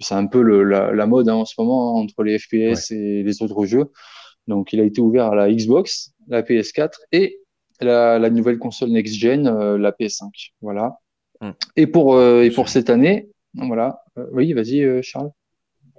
c'est 0.04 0.16
un 0.16 0.28
peu 0.28 0.42
le, 0.42 0.64
la, 0.64 0.92
la, 0.92 1.06
mode 1.06 1.30
hein, 1.30 1.36
en 1.36 1.46
ce 1.46 1.56
moment 1.58 1.96
entre 1.96 2.24
les 2.24 2.38
FPS 2.38 2.90
ouais. 2.90 2.98
et 2.98 3.24
les 3.24 3.42
autres 3.42 3.66
jeux. 3.66 3.92
Donc, 4.48 4.74
il 4.74 4.80
a 4.80 4.84
été 4.84 5.02
ouvert 5.02 5.28
à 5.28 5.36
la 5.36 5.52
Xbox, 5.52 6.12
la 6.28 6.42
PS4 6.42 6.92
et 7.12 7.40
la, 7.82 8.20
la 8.20 8.30
nouvelle 8.30 8.60
console 8.60 8.90
next-gen, 8.90 9.48
euh, 9.48 9.78
la 9.78 9.92
PS5. 9.92 10.52
Voilà. 10.62 10.98
Mm. 11.42 11.52
Et 11.76 11.88
pour, 11.88 12.16
euh, 12.16 12.44
et 12.44 12.52
pour 12.52 12.70
cette 12.70 12.90
année, 12.90 13.30
voilà. 13.54 14.02
Euh, 14.18 14.26
oui, 14.32 14.54
vas-y, 14.54 15.02
Charles. 15.04 15.32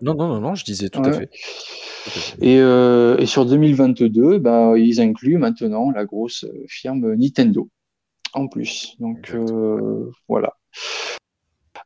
Non, 0.03 0.15
non, 0.15 0.29
non, 0.29 0.41
non, 0.41 0.55
je 0.55 0.65
disais 0.65 0.89
tout, 0.89 1.01
ouais. 1.01 1.09
à, 1.09 1.13
fait. 1.13 1.27
tout 1.27 2.11
à 2.11 2.21
fait. 2.21 2.45
Et, 2.45 3.23
et 3.23 3.27
sur 3.27 3.47
2022, 3.47 4.39
bah, 4.39 4.75
ils 4.77 5.01
incluent 5.01 5.39
maintenant 5.39 5.91
la 5.91 6.05
grosse 6.05 6.45
firme 6.69 7.15
Nintendo 7.15 7.69
en 8.33 8.49
plus. 8.49 8.97
Donc, 8.99 9.35
voilà. 10.29 10.55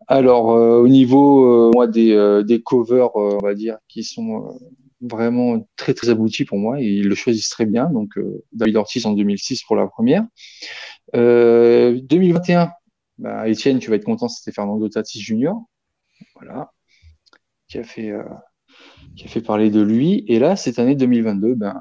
Alors, 0.09 0.53
euh, 0.53 0.81
au 0.81 0.89
niveau 0.89 1.69
euh, 1.69 1.71
moi 1.75 1.87
des, 1.87 2.13
euh, 2.13 2.59
covers, 2.65 3.15
on 3.15 3.39
va 3.39 3.55
dire, 3.55 3.77
qui 3.89 4.03
sont 4.05 4.59
vraiment 5.03 5.69
très 5.77 5.93
très 5.95 6.09
aboutis 6.09 6.47
pour 6.47 6.59
moi, 6.59 6.81
ils 6.81 7.07
le 7.07 7.15
choisissent 7.15 7.51
très 7.51 7.67
bien. 7.67 7.91
Donc, 7.91 8.19
David 8.53 8.77
Ortiz 8.77 9.05
en 9.07 9.13
2006 9.13 9.63
pour 9.65 9.77
la 9.77 9.87
première. 9.87 10.25
2021, 11.15 12.71
bah, 13.19 13.49
Étienne, 13.49 13.79
tu 13.79 13.91
vas 13.91 13.97
être 13.97 14.05
content, 14.05 14.29
c'était 14.29 14.53
Fernando 14.53 14.89
Tatis 14.89 15.21
Jr. 15.21 15.53
Voilà, 16.35 16.73
qui 17.69 17.79
a 17.79 17.85
fait 17.85 18.13
qui 19.17 19.27
a 19.27 19.29
fait 19.29 19.41
parler 19.43 19.71
de 19.71 19.81
lui. 19.83 20.25
Et 20.29 20.39
là, 20.39 20.57
cette 20.57 20.79
année 20.79 20.97
2022, 20.97 21.55
ben 21.55 21.81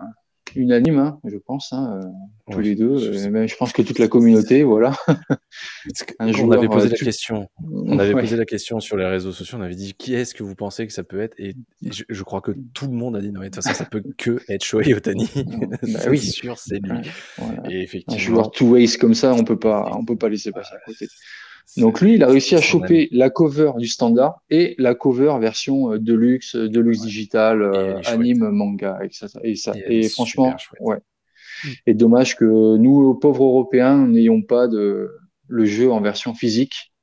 unanime, 0.57 0.99
hein, 0.99 1.19
je 1.23 1.37
pense, 1.37 1.71
hein, 1.73 1.99
euh, 2.01 2.51
tous 2.51 2.57
oui, 2.59 2.65
les 2.65 2.75
deux. 2.75 2.97
Je, 2.97 3.11
euh, 3.11 3.47
je 3.47 3.55
pense 3.55 3.71
que 3.71 3.81
toute 3.81 3.99
la 3.99 4.07
communauté, 4.07 4.63
voilà. 4.63 4.95
Un 6.19 6.31
on 6.33 6.51
avait 6.51 6.67
posé 6.67 6.87
euh, 6.87 6.91
la 6.91 6.97
question. 6.97 7.47
On 7.63 7.99
avait 7.99 8.13
ouais. 8.13 8.21
posé 8.21 8.35
la 8.35 8.45
question 8.45 8.79
sur 8.79 8.97
les 8.97 9.05
réseaux 9.05 9.31
sociaux. 9.31 9.57
On 9.59 9.61
avait 9.61 9.75
dit 9.75 9.93
qui 9.93 10.13
est-ce 10.13 10.33
que 10.33 10.43
vous 10.43 10.55
pensez 10.55 10.87
que 10.87 10.93
ça 10.93 11.03
peut 11.03 11.19
être? 11.21 11.35
Et 11.39 11.55
je, 11.81 12.03
je, 12.09 12.23
crois 12.23 12.41
que 12.41 12.51
tout 12.73 12.87
le 12.87 12.93
monde 12.93 13.15
a 13.15 13.21
dit 13.21 13.31
non, 13.31 13.41
mais 13.41 13.49
de 13.49 13.55
toute 13.55 13.63
façon, 13.63 13.77
ça 13.77 13.85
peut 13.85 14.03
que 14.17 14.39
être 14.49 14.63
Shohei 14.63 14.93
Otani. 14.93 15.29
bah, 15.35 15.99
oui, 16.09 16.19
sûr, 16.19 16.57
c'est 16.57 16.79
lui. 16.79 17.09
Voilà. 17.37 17.63
Et 17.69 17.81
effectivement, 17.83 18.15
un 18.15 18.19
joueur 18.19 18.51
two 18.51 18.67
ways 18.67 18.97
comme 18.97 19.13
ça, 19.13 19.33
on 19.33 19.43
peut 19.43 19.59
pas, 19.59 19.91
on 19.95 20.05
peut 20.05 20.17
pas 20.17 20.29
laisser 20.29 20.51
passer 20.51 20.73
à 20.75 20.79
côté. 20.85 21.07
Donc 21.75 22.01
lui, 22.01 22.13
il 22.13 22.23
a 22.23 22.27
réussi 22.27 22.55
à 22.55 22.61
choper 22.61 23.09
la 23.11 23.29
cover 23.29 23.73
du 23.77 23.87
standard 23.87 24.41
et 24.49 24.75
la 24.77 24.95
cover 24.95 25.35
version 25.39 25.93
euh, 25.93 25.99
deluxe, 25.99 26.55
deluxe 26.55 27.01
ouais. 27.01 27.05
digital, 27.05 27.61
euh, 27.61 27.99
anime, 28.05 28.49
manga, 28.49 28.99
etc. 29.03 29.27
Et, 29.43 29.55
ça, 29.55 29.73
et, 29.75 29.99
et 29.99 30.09
franchement, 30.09 30.55
ouais. 30.79 30.97
Et 31.85 31.93
dommage 31.93 32.35
que 32.35 32.77
nous, 32.77 33.15
pauvres 33.15 33.43
Européens, 33.43 34.07
n'ayons 34.07 34.41
pas 34.41 34.67
de 34.67 35.11
le 35.47 35.65
jeu 35.65 35.91
en 35.91 36.01
version 36.01 36.33
physique. 36.33 36.93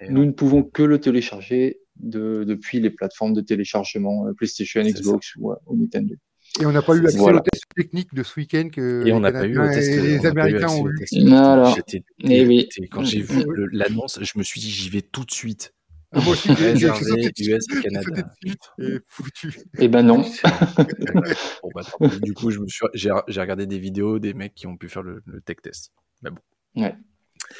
Et 0.00 0.08
nous 0.08 0.24
ne 0.24 0.32
pouvons 0.32 0.62
que 0.62 0.82
le 0.82 1.00
télécharger 1.00 1.80
de, 1.96 2.44
depuis 2.44 2.80
les 2.80 2.90
plateformes 2.90 3.32
de 3.32 3.40
téléchargement 3.40 4.26
euh, 4.26 4.32
PlayStation, 4.32 4.82
Xbox 4.82 5.36
ou, 5.36 5.52
ou 5.66 5.76
Nintendo. 5.76 6.14
Et 6.60 6.66
on 6.66 6.72
n'a 6.72 6.82
pas 6.82 6.94
eu 6.94 7.04
accès 7.04 7.18
voilà. 7.18 7.38
au 7.38 7.40
test 7.40 7.64
technique 7.74 8.14
de 8.14 8.22
ce 8.22 8.38
week-end 8.38 8.68
que 8.72 9.04
et 9.06 9.12
on 9.12 9.20
n'a 9.20 9.32
pas 9.32 9.46
eu 9.46 9.54
test, 9.54 10.02
les 10.02 10.24
Américains 10.24 10.68
ont 10.68 10.88
eu. 10.88 11.26
Voilà. 11.26 11.74
J'étais 11.74 12.04
oui. 12.24 12.68
quand 12.90 13.04
j'ai 13.04 13.22
vu 13.22 13.44
l'annonce, 13.72 14.18
je 14.22 14.38
me 14.38 14.42
suis 14.42 14.60
dit 14.60 14.70
j'y 14.70 14.88
vais 14.88 15.02
tout 15.02 15.24
de 15.24 15.32
suite. 15.32 15.74
Ah, 16.12 16.20
moi 16.20 16.34
aussi, 16.34 16.52
réservé 16.52 17.32
US 17.40 17.64
et 17.76 17.82
Canada. 17.82 18.32
Et 18.78 18.98
foutu. 19.08 19.58
Eh 19.78 19.88
ben 19.88 20.02
non. 20.02 20.18
bon, 21.62 21.70
bah, 21.74 21.82
du 22.22 22.34
coup, 22.34 22.52
je 22.52 22.60
me 22.60 22.68
suis, 22.68 22.86
j'ai, 22.94 23.10
regardé 23.10 23.66
des 23.66 23.80
vidéos 23.80 24.20
des 24.20 24.32
mecs 24.32 24.54
qui 24.54 24.68
ont 24.68 24.76
pu 24.76 24.88
faire 24.88 25.02
le, 25.02 25.22
le 25.26 25.40
tech 25.40 25.56
test. 25.60 25.90
Mais 26.22 26.30
bon. 26.30 26.38
Ouais. 26.76 26.94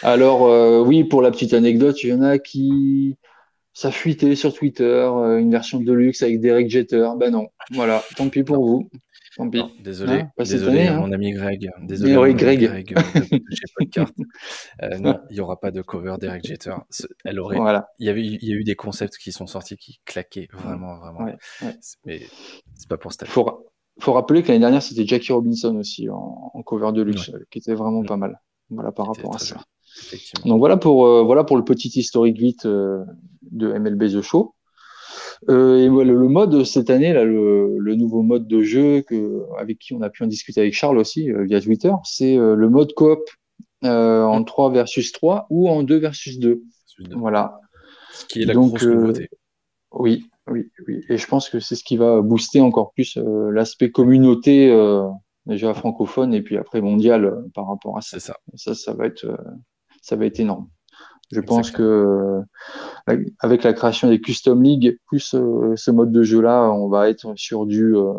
Alors 0.03 0.47
euh, 0.47 0.83
oui, 0.83 1.05
pour 1.05 1.21
la 1.23 1.31
petite 1.31 1.53
anecdote, 1.53 2.03
il 2.03 2.11
y 2.11 2.13
en 2.13 2.23
a 2.23 2.39
qui 2.39 3.17
ça 3.75 3.91
fuitait 3.91 4.37
sur 4.37 4.55
Twitter, 4.55 4.85
euh, 4.85 5.39
une 5.39 5.51
version 5.51 5.81
de 5.81 5.93
luxe 5.93 6.23
avec 6.23 6.41
Derek 6.41 6.71
Jeter. 6.71 7.09
Ben 7.19 7.31
non, 7.31 7.49
voilà, 7.73 8.03
tant 8.17 8.29
pis 8.29 8.45
pour 8.45 8.65
vous. 8.65 8.89
Tant 9.37 9.51
pis. 9.51 9.59
Non, 9.59 9.71
désolé, 9.81 10.21
hein, 10.21 10.31
désolé, 10.39 10.81
année, 10.83 10.89
hein. 10.89 11.01
mon 11.01 11.11
ami 11.11 11.33
Greg. 11.33 11.69
Désolé, 11.83 12.17
oui, 12.17 12.35
Greg. 12.35 12.61
Greg 12.61 12.95
euh, 12.97 13.21
J'ai 13.31 13.65
pas 13.77 13.85
de 13.85 13.91
carte. 13.91 14.15
Euh, 14.83 14.99
non, 14.99 15.19
il 15.29 15.37
y 15.37 15.41
aura 15.41 15.59
pas 15.59 15.73
de 15.73 15.83
cover 15.83 16.15
Derek 16.21 16.47
Jeter. 16.47 16.77
Elle 17.25 17.41
aurait. 17.41 17.57
Voilà. 17.57 17.89
Il 17.99 18.07
y 18.07 18.11
avait, 18.11 18.25
il 18.25 18.45
y 18.45 18.53
a 18.53 18.55
eu 18.55 18.63
des 18.63 18.77
concepts 18.77 19.19
qui 19.19 19.33
sont 19.33 19.49
sortis 19.49 19.77
qui 19.77 20.01
claquaient 20.05 20.49
vraiment, 20.53 20.97
vraiment. 20.99 21.25
Ouais, 21.25 21.37
ouais. 21.63 21.77
Mais 22.05 22.21
c'est 22.77 22.89
pas 22.89 22.97
pour 22.97 23.11
cette 23.11 23.25
année. 23.25 23.33
Faut, 23.33 23.69
faut 23.99 24.13
rappeler 24.13 24.43
que 24.43 24.49
l'année 24.49 24.61
dernière 24.61 24.83
c'était 24.83 25.05
Jackie 25.05 25.33
Robinson 25.33 25.75
aussi 25.77 26.09
en, 26.09 26.53
en 26.55 26.63
cover 26.63 26.93
de 26.93 27.03
luxe, 27.03 27.29
ouais. 27.29 27.41
qui 27.51 27.59
était 27.59 27.75
vraiment 27.75 28.05
pas 28.05 28.17
mal. 28.17 28.41
Voilà 28.71 28.93
par 28.93 29.09
rapport 29.09 29.35
à 29.35 29.39
ça. 29.41 29.57
Bien. 29.57 29.65
Donc 30.45 30.59
voilà 30.59 30.77
pour 30.77 31.07
euh, 31.07 31.23
voilà 31.23 31.45
pour 31.45 31.57
le 31.57 31.65
petit 31.65 31.89
historique 31.89 32.39
vite 32.39 32.67
euh, 32.67 33.05
de 33.51 33.73
MLB 33.73 34.05
The 34.05 34.23
Show. 34.23 34.55
Euh, 35.51 35.79
et 35.79 35.89
voilà, 35.89 36.13
le 36.13 36.29
mode 36.29 36.65
cette 36.65 36.91
année 36.91 37.13
là, 37.13 37.25
le, 37.25 37.77
le, 37.79 37.95
nouveau 37.97 38.23
mode 38.23 38.47
de 38.47 38.63
jeu 38.63 39.03
que 39.03 39.43
avec 39.59 39.79
qui 39.79 39.93
on 39.93 40.01
a 40.01 40.09
pu 40.09 40.23
en 40.23 40.27
discuter 40.27 40.61
avec 40.61 40.75
Charles 40.75 40.97
aussi 40.97 41.31
via 41.31 41.61
Twitter, 41.61 41.93
c'est 42.05 42.37
le 42.37 42.69
mode 42.69 42.93
coop 42.95 43.21
en 43.83 44.43
3 44.43 44.73
versus 44.73 45.13
3 45.13 45.47
ou 45.51 45.69
en 45.69 45.83
2 45.83 45.97
versus 45.99 46.39
2. 46.39 46.63
Voilà. 47.17 47.59
Ce 48.13 48.25
qui 48.27 48.43
est 48.43 48.47
la 48.47 48.55
Donc, 48.55 48.71
grosse 48.71 48.87
nouveauté. 48.87 49.29
Oui, 49.93 50.25
oui, 50.49 50.71
oui. 50.87 51.05
Et 51.11 51.19
je 51.19 51.27
pense 51.27 51.51
que 51.51 51.61
c'est 51.61 51.75
ce 51.75 51.85
qui 51.85 51.97
va 51.97 52.23
booster 52.23 52.61
encore 52.61 52.93
plus 52.93 53.19
l'aspect 53.53 53.91
communauté 53.91 54.73
déjà 55.47 55.75
francophone 55.75 56.33
et 56.33 56.41
puis 56.41 56.57
après 56.57 56.81
mondial 56.81 57.45
par 57.55 57.67
rapport 57.67 57.99
à 57.99 58.01
ça. 58.01 58.19
ça. 58.19 58.37
Ça, 58.55 58.75
ça 58.75 58.95
va 58.95 59.07
être 59.07 59.27
ça 60.05 60.17
va 60.17 60.27
être 60.27 60.39
énorme. 60.39 60.69
Je 61.33 61.39
Exactement. 61.39 61.57
pense 61.57 61.71
que 61.71 62.41
avec 63.41 63.63
la 63.63 63.73
création 63.73 64.09
des 64.09 64.21
custom 64.21 64.63
league 64.63 64.99
plus 65.07 65.35
euh, 65.35 65.75
ce 65.77 65.91
mode 65.91 66.13
de 66.13 66.23
jeu 66.23 66.43
là, 66.43 66.71
on 66.71 66.89
va 66.89 67.09
être 67.09 67.33
sur 67.37 67.65
du 67.65 67.97
euh, 67.97 68.13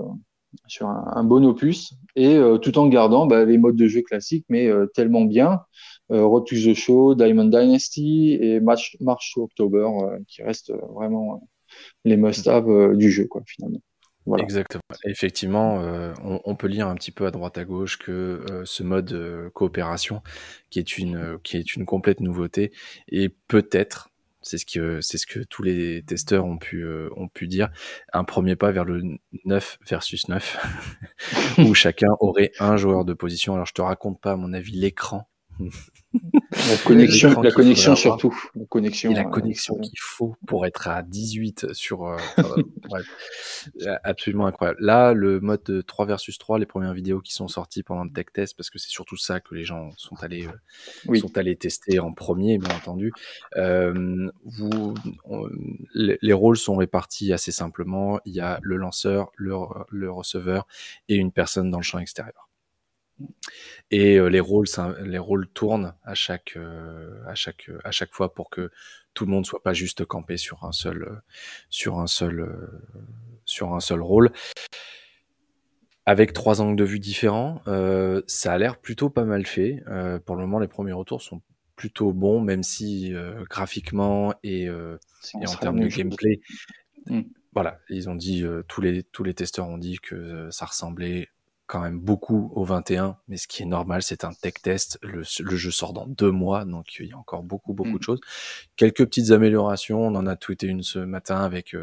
sur 0.67 0.87
un, 0.87 1.11
un, 1.15 1.23
bon 1.23 1.45
opus 1.45 1.93
et 2.15 2.35
euh, 2.35 2.57
tout 2.57 2.77
en 2.79 2.87
gardant 2.87 3.27
bah, 3.27 3.45
les 3.45 3.57
modes 3.59 3.75
de 3.75 3.87
jeu 3.87 4.01
classiques, 4.01 4.45
mais 4.49 4.67
euh, 4.67 4.87
tellement 4.87 5.25
bien. 5.25 5.61
Road 6.09 6.45
to 6.45 6.55
the 6.55 6.75
Show, 6.75 7.15
Diamond 7.15 7.45
Dynasty 7.45 8.37
et 8.39 8.59
March, 8.59 8.95
March 8.99 9.31
to 9.33 9.43
October 9.43 9.87
qui 10.27 10.43
restent 10.43 10.71
vraiment 10.93 11.47
les 12.03 12.15
must-have 12.15 12.95
du 12.95 13.09
jeu 13.09 13.25
quoi 13.25 13.41
finalement. 13.47 13.81
Exactement. 14.39 14.81
Effectivement, 15.05 15.81
euh, 15.81 16.13
on, 16.23 16.41
on, 16.45 16.55
peut 16.55 16.67
lire 16.67 16.87
un 16.87 16.95
petit 16.95 17.11
peu 17.11 17.27
à 17.27 17.31
droite 17.31 17.57
à 17.57 17.65
gauche 17.65 17.99
que 17.99 18.43
euh, 18.49 18.65
ce 18.65 18.81
mode 18.81 19.13
euh, 19.13 19.49
coopération, 19.51 20.23
qui 20.71 20.79
est 20.79 20.97
une 20.97 21.37
qui 21.43 21.57
est 21.57 21.75
une 21.75 21.85
complète 21.85 22.21
nouveauté, 22.21 22.71
et 23.07 23.29
peut-être, 23.29 24.09
c'est 24.41 24.57
ce 24.57 24.65
que 24.65 24.99
c'est 25.01 25.19
ce 25.19 25.27
que 25.27 25.39
tous 25.41 25.61
les 25.61 26.03
testeurs 26.03 26.45
ont 26.45 26.57
pu 26.57 26.85
ont 27.15 27.27
pu 27.27 27.47
dire, 27.47 27.69
un 28.13 28.23
premier 28.23 28.55
pas 28.55 28.71
vers 28.71 28.85
le 28.85 29.03
9 29.45 29.77
versus 29.87 30.27
9, 30.27 30.57
où 31.59 31.73
chacun 31.75 32.09
aurait 32.19 32.51
un 32.59 32.77
joueur 32.77 33.05
de 33.05 33.13
position. 33.13 33.53
Alors 33.53 33.67
je 33.67 33.73
te 33.73 33.81
raconte 33.81 34.19
pas, 34.21 34.31
à 34.31 34.35
mon 34.37 34.53
avis, 34.53 34.71
l'écran 34.73 35.29
la 36.51 36.77
connexion, 36.85 37.41
la 37.41 37.51
connexion 37.51 37.95
surtout. 37.95 38.35
La 38.55 38.65
connexion, 38.65 39.11
et 39.11 39.15
la 39.15 39.25
connexion 39.25 39.75
euh, 39.77 39.81
qu'il 39.81 39.99
faut 39.99 40.35
pour 40.47 40.65
être 40.65 40.87
à 40.87 41.03
18 41.03 41.73
sur. 41.73 42.05
Euh, 42.05 42.17
euh, 42.39 42.63
bref, 42.89 43.05
absolument 44.03 44.47
incroyable. 44.47 44.77
Là, 44.81 45.13
le 45.13 45.39
mode 45.39 45.63
de 45.63 45.81
3 45.81 46.05
versus 46.05 46.37
3, 46.37 46.59
les 46.59 46.65
premières 46.65 46.93
vidéos 46.93 47.21
qui 47.21 47.33
sont 47.33 47.47
sorties 47.47 47.83
pendant 47.83 48.03
le 48.03 48.11
tech 48.11 48.27
test, 48.33 48.55
parce 48.55 48.69
que 48.69 48.79
c'est 48.79 48.89
surtout 48.89 49.17
ça 49.17 49.39
que 49.39 49.55
les 49.55 49.63
gens 49.63 49.91
sont 49.97 50.15
allés, 50.21 50.47
euh, 50.47 50.51
oui. 51.07 51.19
sont 51.19 51.37
allés 51.37 51.55
tester 51.55 51.99
en 51.99 52.13
premier, 52.13 52.57
bien 52.57 52.75
entendu. 52.75 53.11
Euh, 53.57 54.29
vous, 54.43 54.93
on, 55.25 55.47
les, 55.93 56.17
les, 56.21 56.33
rôles 56.33 56.57
sont 56.57 56.75
répartis 56.75 57.33
assez 57.33 57.51
simplement. 57.51 58.19
Il 58.25 58.33
y 58.33 58.41
a 58.41 58.59
le 58.61 58.77
lanceur, 58.77 59.31
le, 59.35 59.55
le 59.89 60.11
receveur 60.11 60.67
et 61.09 61.15
une 61.15 61.31
personne 61.31 61.71
dans 61.71 61.79
le 61.79 61.83
champ 61.83 61.99
extérieur. 61.99 62.44
Et 63.91 64.17
euh, 64.17 64.27
les 64.27 64.39
rôles, 64.39 64.67
les 65.03 65.17
rôles 65.17 65.47
tournent 65.47 65.93
à 66.03 66.15
chaque, 66.15 66.53
euh, 66.57 67.23
à 67.27 67.35
chaque, 67.35 67.69
à 67.83 67.91
chaque 67.91 68.13
fois 68.13 68.33
pour 68.33 68.49
que 68.49 68.71
tout 69.13 69.25
le 69.25 69.31
monde 69.31 69.45
soit 69.45 69.63
pas 69.63 69.73
juste 69.73 70.05
campé 70.05 70.37
sur 70.37 70.65
un 70.65 70.71
seul, 70.71 71.21
sur 71.69 71.99
un 71.99 72.07
seul, 72.07 72.69
sur 73.45 73.73
un 73.73 73.79
seul 73.79 74.01
rôle. 74.01 74.31
avec 76.05 76.33
trois 76.33 76.61
angles 76.61 76.75
de 76.75 76.83
vue 76.83 76.99
différents. 76.99 77.61
Euh, 77.67 78.21
ça 78.27 78.53
a 78.53 78.57
l'air 78.57 78.77
plutôt 78.77 79.09
pas 79.09 79.25
mal 79.25 79.45
fait. 79.45 79.83
Euh, 79.87 80.19
pour 80.19 80.35
le 80.35 80.41
moment, 80.41 80.59
les 80.59 80.67
premiers 80.67 80.91
retours 80.91 81.21
sont 81.21 81.41
plutôt 81.75 82.13
bons, 82.13 82.39
même 82.39 82.63
si 82.63 83.13
euh, 83.13 83.43
graphiquement 83.49 84.33
et, 84.43 84.69
euh, 84.69 84.97
et 85.41 85.47
en 85.47 85.55
termes 85.55 85.79
de 85.79 85.87
gameplay, 85.87 86.39
mm. 87.07 87.21
voilà, 87.53 87.79
ils 87.89 88.09
ont 88.09 88.15
dit 88.15 88.45
tous 88.67 88.81
les 88.81 89.03
tous 89.03 89.23
les 89.23 89.33
testeurs 89.33 89.67
ont 89.67 89.77
dit 89.77 89.97
que 89.97 90.49
ça 90.51 90.65
ressemblait 90.65 91.27
quand 91.67 91.81
même 91.81 91.99
beaucoup 91.99 92.51
au 92.55 92.63
21, 92.63 93.17
mais 93.27 93.37
ce 93.37 93.47
qui 93.47 93.63
est 93.63 93.65
normal, 93.65 94.03
c'est 94.03 94.23
un 94.23 94.31
tech 94.31 94.53
test. 94.61 94.99
Le, 95.01 95.23
le, 95.39 95.55
jeu 95.55 95.71
sort 95.71 95.93
dans 95.93 96.07
deux 96.07 96.31
mois, 96.31 96.65
donc 96.65 96.99
il 96.99 97.07
y 97.07 97.13
a 97.13 97.17
encore 97.17 97.43
beaucoup 97.43 97.73
beaucoup 97.73 97.97
de 97.97 98.03
mm. 98.03 98.03
choses. 98.03 98.19
Quelques 98.75 99.05
petites 99.05 99.31
améliorations. 99.31 100.01
On 100.01 100.15
en 100.15 100.27
a 100.27 100.35
tweeté 100.35 100.67
une 100.67 100.83
ce 100.83 100.99
matin 100.99 101.41
avec 101.41 101.75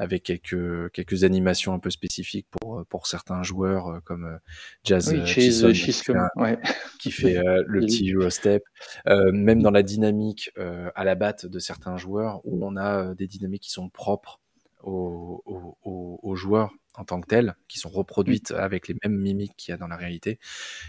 avec 0.00 0.22
quelques 0.22 0.90
quelques 0.92 1.24
animations 1.24 1.74
un 1.74 1.78
peu 1.78 1.90
spécifiques 1.90 2.46
pour 2.50 2.84
pour 2.86 3.06
certains 3.06 3.42
joueurs 3.42 3.88
euh, 3.88 4.00
comme 4.02 4.24
euh, 4.24 4.38
Jazz 4.82 5.12
oui, 5.12 5.26
Chisholm, 5.26 5.74
qui, 5.74 5.92
fait, 5.92 6.14
ouais. 6.36 6.58
qui 6.98 7.10
fait 7.10 7.36
euh, 7.36 7.62
le 7.66 7.80
petit 7.80 8.10
Eurostep. 8.10 8.64
Euh, 9.08 9.30
même 9.30 9.60
dans 9.60 9.70
la 9.70 9.82
dynamique 9.82 10.50
à 10.94 11.04
la 11.04 11.14
batte 11.14 11.44
de 11.44 11.58
certains 11.58 11.98
joueurs, 11.98 12.40
où 12.44 12.64
on 12.64 12.76
a 12.76 13.14
des 13.14 13.26
dynamiques 13.26 13.64
qui 13.64 13.70
sont 13.70 13.90
propres 13.90 14.40
aux, 14.82 15.42
aux, 15.82 16.20
aux 16.22 16.34
joueurs 16.36 16.72
en 16.94 17.04
tant 17.04 17.20
que 17.20 17.26
telles, 17.28 17.54
qui 17.68 17.78
sont 17.78 17.88
reproduites 17.88 18.50
avec 18.50 18.88
les 18.88 18.96
mêmes 19.02 19.16
mimiques 19.16 19.54
qu'il 19.56 19.72
y 19.72 19.74
a 19.74 19.78
dans 19.78 19.86
la 19.86 19.96
réalité. 19.96 20.38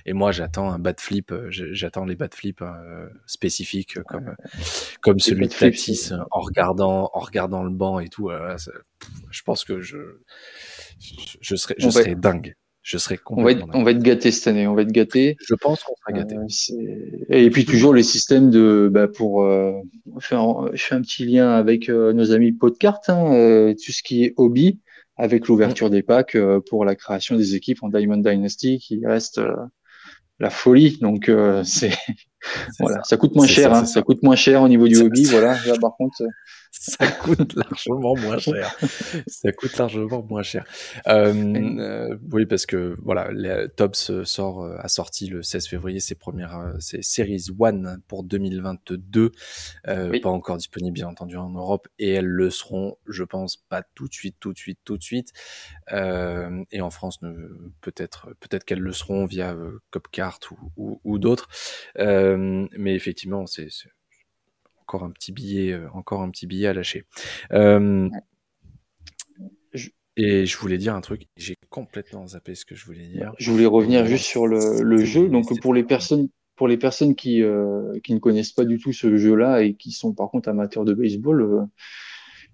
Et 0.06 0.14
moi, 0.14 0.32
j'attends 0.32 0.72
un 0.72 0.80
bad 0.80 1.00
flip, 1.00 1.34
j'attends 1.50 2.06
les 2.06 2.16
bad 2.16 2.34
flips 2.34 2.62
euh, 2.62 3.08
spécifiques 3.28 4.02
comme 4.04 4.36
comme 5.02 5.20
celui 5.20 5.48
de 5.48 5.54
Tatis 5.54 6.12
en 6.32 6.40
regardant 6.42 7.10
en 7.14 7.20
regardant 7.20 7.64
le 7.64 7.70
banc 7.70 8.00
et 8.00 8.10
tout. 8.10 8.32
je 9.30 9.44
pense 9.44 9.64
que 9.64 9.82
je 9.82 9.98
je, 11.40 11.56
serais 11.56 11.76
je 11.78 11.90
serais 11.90 12.16
dingue. 12.16 12.56
Je 12.84 12.98
serais 12.98 13.20
on 13.30 13.44
va, 13.44 13.52
être, 13.52 13.66
on 13.74 13.84
va 13.84 13.92
être 13.92 14.02
gâté 14.02 14.32
cette 14.32 14.48
année, 14.48 14.66
on 14.68 14.74
va 14.74 14.82
être 14.82 14.92
gâté. 14.92 15.38
Je 15.46 15.54
pense 15.54 15.84
qu'on 15.84 15.94
sera 15.96 16.18
gâté. 16.18 16.36
Euh, 16.36 17.16
et 17.30 17.50
puis 17.52 17.66
toujours 17.66 17.94
les 17.94 18.02
systèmes 18.04 18.50
de, 18.50 18.90
bah, 18.92 19.08
pour 19.08 19.44
euh, 19.44 19.74
faire, 20.20 20.44
je 20.74 20.84
fais 20.84 20.96
un 20.96 21.02
petit 21.02 21.26
lien 21.26 21.52
avec 21.52 21.90
euh, 21.90 22.12
nos 22.12 22.32
amis 22.32 22.52
Podcart, 22.54 23.02
hein, 23.08 23.34
euh, 23.34 23.74
tout 23.74 23.92
ce 23.92 24.02
qui 24.02 24.24
est 24.24 24.34
hobby 24.38 24.80
avec 25.16 25.48
l'ouverture 25.48 25.88
mm. 25.88 25.92
des 25.92 26.02
packs 26.02 26.36
euh, 26.36 26.60
pour 26.60 26.84
la 26.84 26.96
création 26.96 27.36
des 27.36 27.54
équipes 27.54 27.84
en 27.84 27.90
Diamond 27.90 28.18
Dynasty 28.18 28.80
qui 28.80 29.06
reste 29.06 29.40
la 30.42 30.50
folie. 30.50 30.98
Donc 31.02 31.30
euh, 31.30 31.64
c'est 31.66 31.92
voilà, 32.80 33.02
ça. 33.04 33.16
coûte 33.16 33.36
moins 33.36 33.48
cher, 33.48 33.74
hein, 33.74 33.86
ça, 33.86 34.02
coûte 34.02 34.24
moins 34.24 34.36
cher 34.36 34.62
au 34.62 34.68
niveau 34.68 34.88
du 34.88 34.98
hobby. 34.98 35.24
Voilà, 35.26 35.56
là 35.66 35.76
par 35.80 35.96
contre, 35.96 36.24
ça 36.82 37.06
coûte 37.06 37.54
largement 37.56 38.16
moins 38.16 38.38
cher. 38.38 38.74
ça 39.28 39.52
coûte 39.52 39.78
largement 39.78 40.24
moins 40.24 40.42
cher. 40.42 40.64
Euh, 41.08 41.34
euh, 41.34 42.18
oui, 42.32 42.46
parce 42.46 42.66
que 42.66 42.96
voilà, 43.04 43.30
les, 43.34 43.68
Tops 43.76 44.24
sort 44.24 44.64
a 44.64 44.88
sorti 44.88 45.28
le 45.28 45.44
16 45.44 45.68
février 45.68 46.00
ses 46.00 46.16
premières 46.16 46.74
ses 46.80 47.02
Series 47.02 47.48
One 47.60 48.02
pour 48.08 48.24
2022, 48.24 49.32
euh, 49.88 50.20
pas 50.22 50.30
encore 50.30 50.56
disponibles 50.56 50.94
bien 50.94 51.08
entendu 51.08 51.36
en 51.36 51.50
Europe, 51.50 51.90
et 52.00 52.12
elles 52.12 52.26
le 52.26 52.50
seront, 52.50 52.98
je 53.06 53.24
pense, 53.24 53.58
pas 53.58 53.84
tout 53.94 54.08
de 54.08 54.14
suite, 54.14 54.38
tout 54.40 54.54
de 54.54 54.58
suite, 54.58 54.80
tout 54.86 54.98
de 54.98 55.04
suite. 55.04 55.34
Euh, 55.92 56.64
et 56.72 56.80
en 56.80 56.90
France, 56.90 57.20
peut-être, 57.82 58.30
peut-être 58.40 58.64
qu'elles 58.64 58.80
le 58.80 58.94
seront 58.94 59.26
via 59.26 59.58
Copcart 59.90 60.40
ou, 60.52 60.72
ou, 60.78 61.02
ou 61.04 61.20
d'autres. 61.20 61.50
mais 61.98 62.96
effectivement, 62.96 63.46
c'est 63.46 63.68
encore 64.92 65.06
un 65.06 65.12
petit 65.12 65.32
billet, 65.32 65.72
euh, 65.72 65.88
encore 65.94 66.22
un 66.22 66.30
petit 66.30 66.48
billet 66.48 66.68
à 66.68 66.74
lâcher. 66.74 67.06
Euh, 67.54 68.10
et 70.18 70.46
je 70.46 70.58
voulais 70.58 70.78
dire 70.78 70.94
un 70.94 71.00
truc, 71.00 71.28
j'ai 71.38 71.56
complètement 71.70 72.28
zappé 72.28 72.54
ce 72.54 72.66
que 72.66 72.76
je 72.76 72.86
voulais 72.86 73.08
dire. 73.08 73.34
Je 73.40 73.50
voulais 73.50 73.66
revenir 73.66 74.06
juste 74.06 74.26
sur 74.26 74.46
le, 74.46 74.82
le 74.82 75.06
jeu. 75.06 75.30
Donc 75.30 75.58
pour 75.62 75.74
les 75.74 75.84
personnes, 75.84 76.28
pour 76.58 76.68
les 76.68 76.76
personnes 76.76 77.16
qui, 77.16 77.42
euh, 77.42 77.98
qui 78.04 78.14
ne 78.14 78.20
connaissent 78.20 78.52
pas 78.52 78.66
du 78.66 78.78
tout 78.78 78.92
ce 78.92 79.16
jeu-là 79.16 79.64
et 79.64 79.76
qui 79.76 79.92
sont 79.92 80.14
par 80.14 80.30
contre 80.30 80.50
amateurs 80.50 80.84
de 80.84 80.94
baseball, 80.94 81.42
euh, 81.42 81.62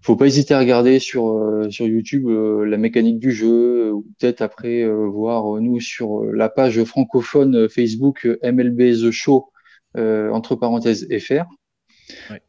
faut 0.01 0.15
pas 0.15 0.27
hésiter 0.27 0.53
à 0.53 0.59
regarder 0.59 0.99
sur 0.99 1.29
euh, 1.29 1.71
sur 1.71 1.87
YouTube 1.87 2.29
la 2.29 2.77
mécanique 2.77 3.17
du 3.17 3.31
jeu 3.31 3.91
ou 3.91 4.05
peut-être 4.19 4.41
après 4.41 4.87
voir 4.87 5.59
nous 5.59 5.79
sur 5.79 6.23
la 6.25 6.49
page 6.49 6.83
francophone 6.83 7.67
Facebook 7.67 8.27
MLB 8.43 8.93
The 8.93 9.09
Show 9.09 9.51
entre 9.95 10.55
parenthèses 10.55 11.07
FR. 11.19 11.45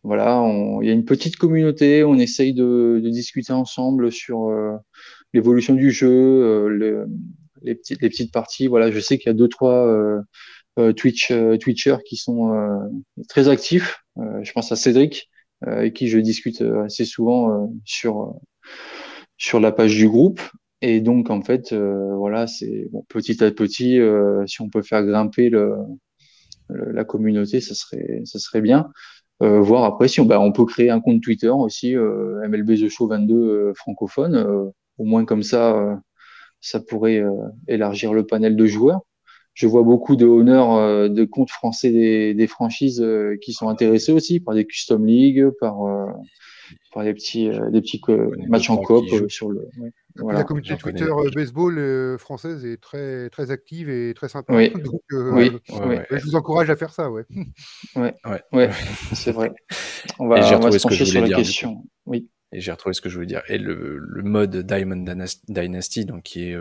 Voilà, 0.03 0.43
il 0.83 0.87
y 0.87 0.91
a 0.91 0.93
une 0.93 1.05
petite 1.05 1.37
communauté, 1.37 2.05
on 2.05 2.19
essaye 2.19 2.55
de, 2.55 3.01
de 3.03 3.09
discuter 3.11 3.53
ensemble 3.53 4.13
sur 4.13 4.49
euh, 4.49 4.77
l'évolution 5.33 5.75
du 5.75 5.91
jeu, 5.91 6.09
euh, 6.11 7.07
les, 7.63 7.75
petites, 7.75 8.01
les 8.01 8.09
petites 8.09 8.33
parties. 8.33 8.67
Voilà, 8.67 8.91
je 8.91 9.01
sais 9.01 9.19
qu'il 9.19 9.27
y 9.29 9.31
a 9.31 9.35
deux 9.35 9.49
trois 9.49 9.87
euh, 9.87 10.93
Twitch 10.93 11.33
Twitchers 11.61 11.99
qui 12.07 12.17
sont 12.17 12.53
très 13.29 13.49
actifs. 13.49 14.05
je 14.17 14.53
pense 14.53 14.71
à 14.71 14.77
Cédric, 14.77 15.29
avec 15.63 15.95
qui 15.95 16.07
je 16.07 16.19
discute 16.19 16.63
assez 16.63 17.05
souvent 17.05 17.69
sur 17.85 18.37
sur 19.37 19.59
la 19.59 19.73
page 19.73 19.97
du 19.97 20.09
groupe. 20.09 20.41
Et 20.81 21.01
donc 21.01 21.31
en 21.31 21.43
fait, 21.43 21.75
voilà, 21.75 22.47
c'est 22.47 22.87
bon, 22.93 23.05
petit 23.09 23.43
à 23.43 23.51
petit, 23.51 23.99
si 24.47 24.61
on 24.61 24.69
peut 24.69 24.83
faire 24.83 25.05
grimper 25.05 25.49
le, 25.49 25.75
la 26.69 27.05
communauté, 27.05 27.61
ça 27.61 27.75
serait 27.75 28.23
ça 28.25 28.39
serait 28.39 28.61
bien. 28.61 28.89
Euh, 29.43 29.61
voir 29.61 29.85
après 29.85 30.09
si 30.09 30.21
on, 30.21 30.25
bah, 30.25 30.41
on 30.41 30.53
peut 30.53 30.65
créer 30.65 30.91
un 30.91 31.01
compte 31.01 31.23
Twitter 31.23 31.49
aussi, 31.49 31.97
euh, 31.97 32.47
MLB 32.49 32.75
The 32.75 32.89
Show 32.89 33.07
22 33.09 33.35
euh, 33.35 33.75
francophone. 33.75 34.35
Euh, 34.35 34.71
au 34.99 35.05
moins 35.05 35.25
comme 35.25 35.45
ça, 35.45 36.01
ça 36.61 36.81
pourrait 36.81 37.23
élargir 37.69 38.13
le 38.13 38.27
panel 38.27 38.57
de 38.57 38.67
joueurs. 38.67 39.03
Je 39.59 39.67
vois 39.67 39.83
beaucoup 39.83 40.15
de 40.15 40.25
honneurs 40.25 41.11
de 41.11 41.25
comptes 41.25 41.51
français 41.51 41.91
des, 41.91 42.33
des 42.33 42.47
franchises 42.47 43.05
qui 43.43 43.53
sont 43.53 43.69
intéressés 43.69 44.13
aussi 44.13 44.39
par 44.39 44.55
des 44.55 44.65
custom 44.65 45.05
league, 45.05 45.49
par 45.59 45.79
par 46.93 47.03
des 47.03 47.13
petits 47.13 47.51
des 47.73 47.81
petits 47.81 48.01
matchs 48.49 48.71
en 48.71 48.77
coop 48.77 49.05
sur 49.29 49.51
le. 49.51 49.69
Ouais. 50.21 50.35
La 50.35 50.45
communauté 50.45 50.77
Twitter 50.77 51.05
euh, 51.05 51.31
baseball 51.35 51.79
euh, 51.79 52.19
française 52.19 52.65
est 52.65 52.79
très, 52.79 53.31
très 53.31 53.51
active 53.51 53.89
et 53.89 54.15
très 54.15 54.29
sympa. 54.29 54.55
Oui. 54.55 54.71
Donc, 54.85 55.03
euh, 55.13 55.31
oui. 55.33 55.51
je 56.11 56.25
vous 56.25 56.35
encourage 56.35 56.71
à 56.71 56.77
faire 56.77 56.93
ça. 56.93 57.11
Ouais, 57.11 57.25
ouais. 57.97 58.15
ouais. 58.53 58.71
c'est 59.13 59.33
vrai. 59.33 59.53
On 60.19 60.27
va, 60.27 60.37
on 60.57 60.61
va 60.61 60.73
se 60.73 60.83
pencher 60.83 61.05
sur 61.05 61.21
la 61.21 61.29
question. 61.29 61.85
Oui. 62.07 62.29
Et 62.53 62.61
j'ai 62.61 62.73
retrouvé 62.73 62.95
ce 62.95 63.01
que 63.01 63.09
je 63.09 63.15
voulais 63.15 63.27
dire. 63.27 63.43
Et 63.49 63.59
le, 63.59 63.99
le 63.99 64.23
mode 64.23 64.57
Diamond 64.57 65.05
Dynasty, 65.49 66.07
donc 66.07 66.23
qui 66.23 66.49
est 66.49 66.57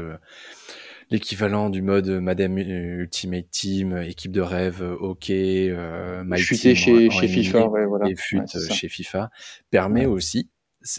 l'équivalent 1.09 1.69
du 1.69 1.81
mode 1.81 2.09
Madame 2.09 2.57
Ultimate 2.57 3.49
Team, 3.49 3.97
équipe 3.97 4.31
de 4.31 4.41
rêve, 4.41 4.81
hockey, 4.81 5.69
euh, 5.69 6.23
My 6.25 6.43
Team, 6.43 6.75
chez, 6.75 7.09
chez 7.09 7.27
FIFA, 7.27 7.67
ouais, 7.69 7.85
voilà. 7.85 8.09
et 8.09 8.15
fut 8.15 8.41
chez 8.71 8.89
FIFA, 8.89 9.29
permet 9.69 10.05
aussi 10.05 10.49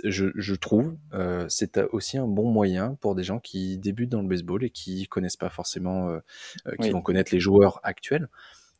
je, 0.04 0.26
je, 0.34 0.54
trouve, 0.54 0.96
euh, 1.14 1.46
c'est 1.48 1.78
aussi 1.92 2.18
un 2.18 2.26
bon 2.26 2.50
moyen 2.50 2.96
pour 3.00 3.14
des 3.14 3.22
gens 3.22 3.38
qui 3.38 3.78
débutent 3.78 4.10
dans 4.10 4.22
le 4.22 4.28
baseball 4.28 4.64
et 4.64 4.70
qui 4.70 5.06
connaissent 5.06 5.36
pas 5.36 5.48
forcément, 5.48 6.08
euh, 6.08 6.18
euh 6.66 6.76
qui 6.80 6.90
vont 6.90 7.00
connaître 7.00 7.32
les 7.32 7.40
joueurs 7.40 7.80
actuels, 7.82 8.28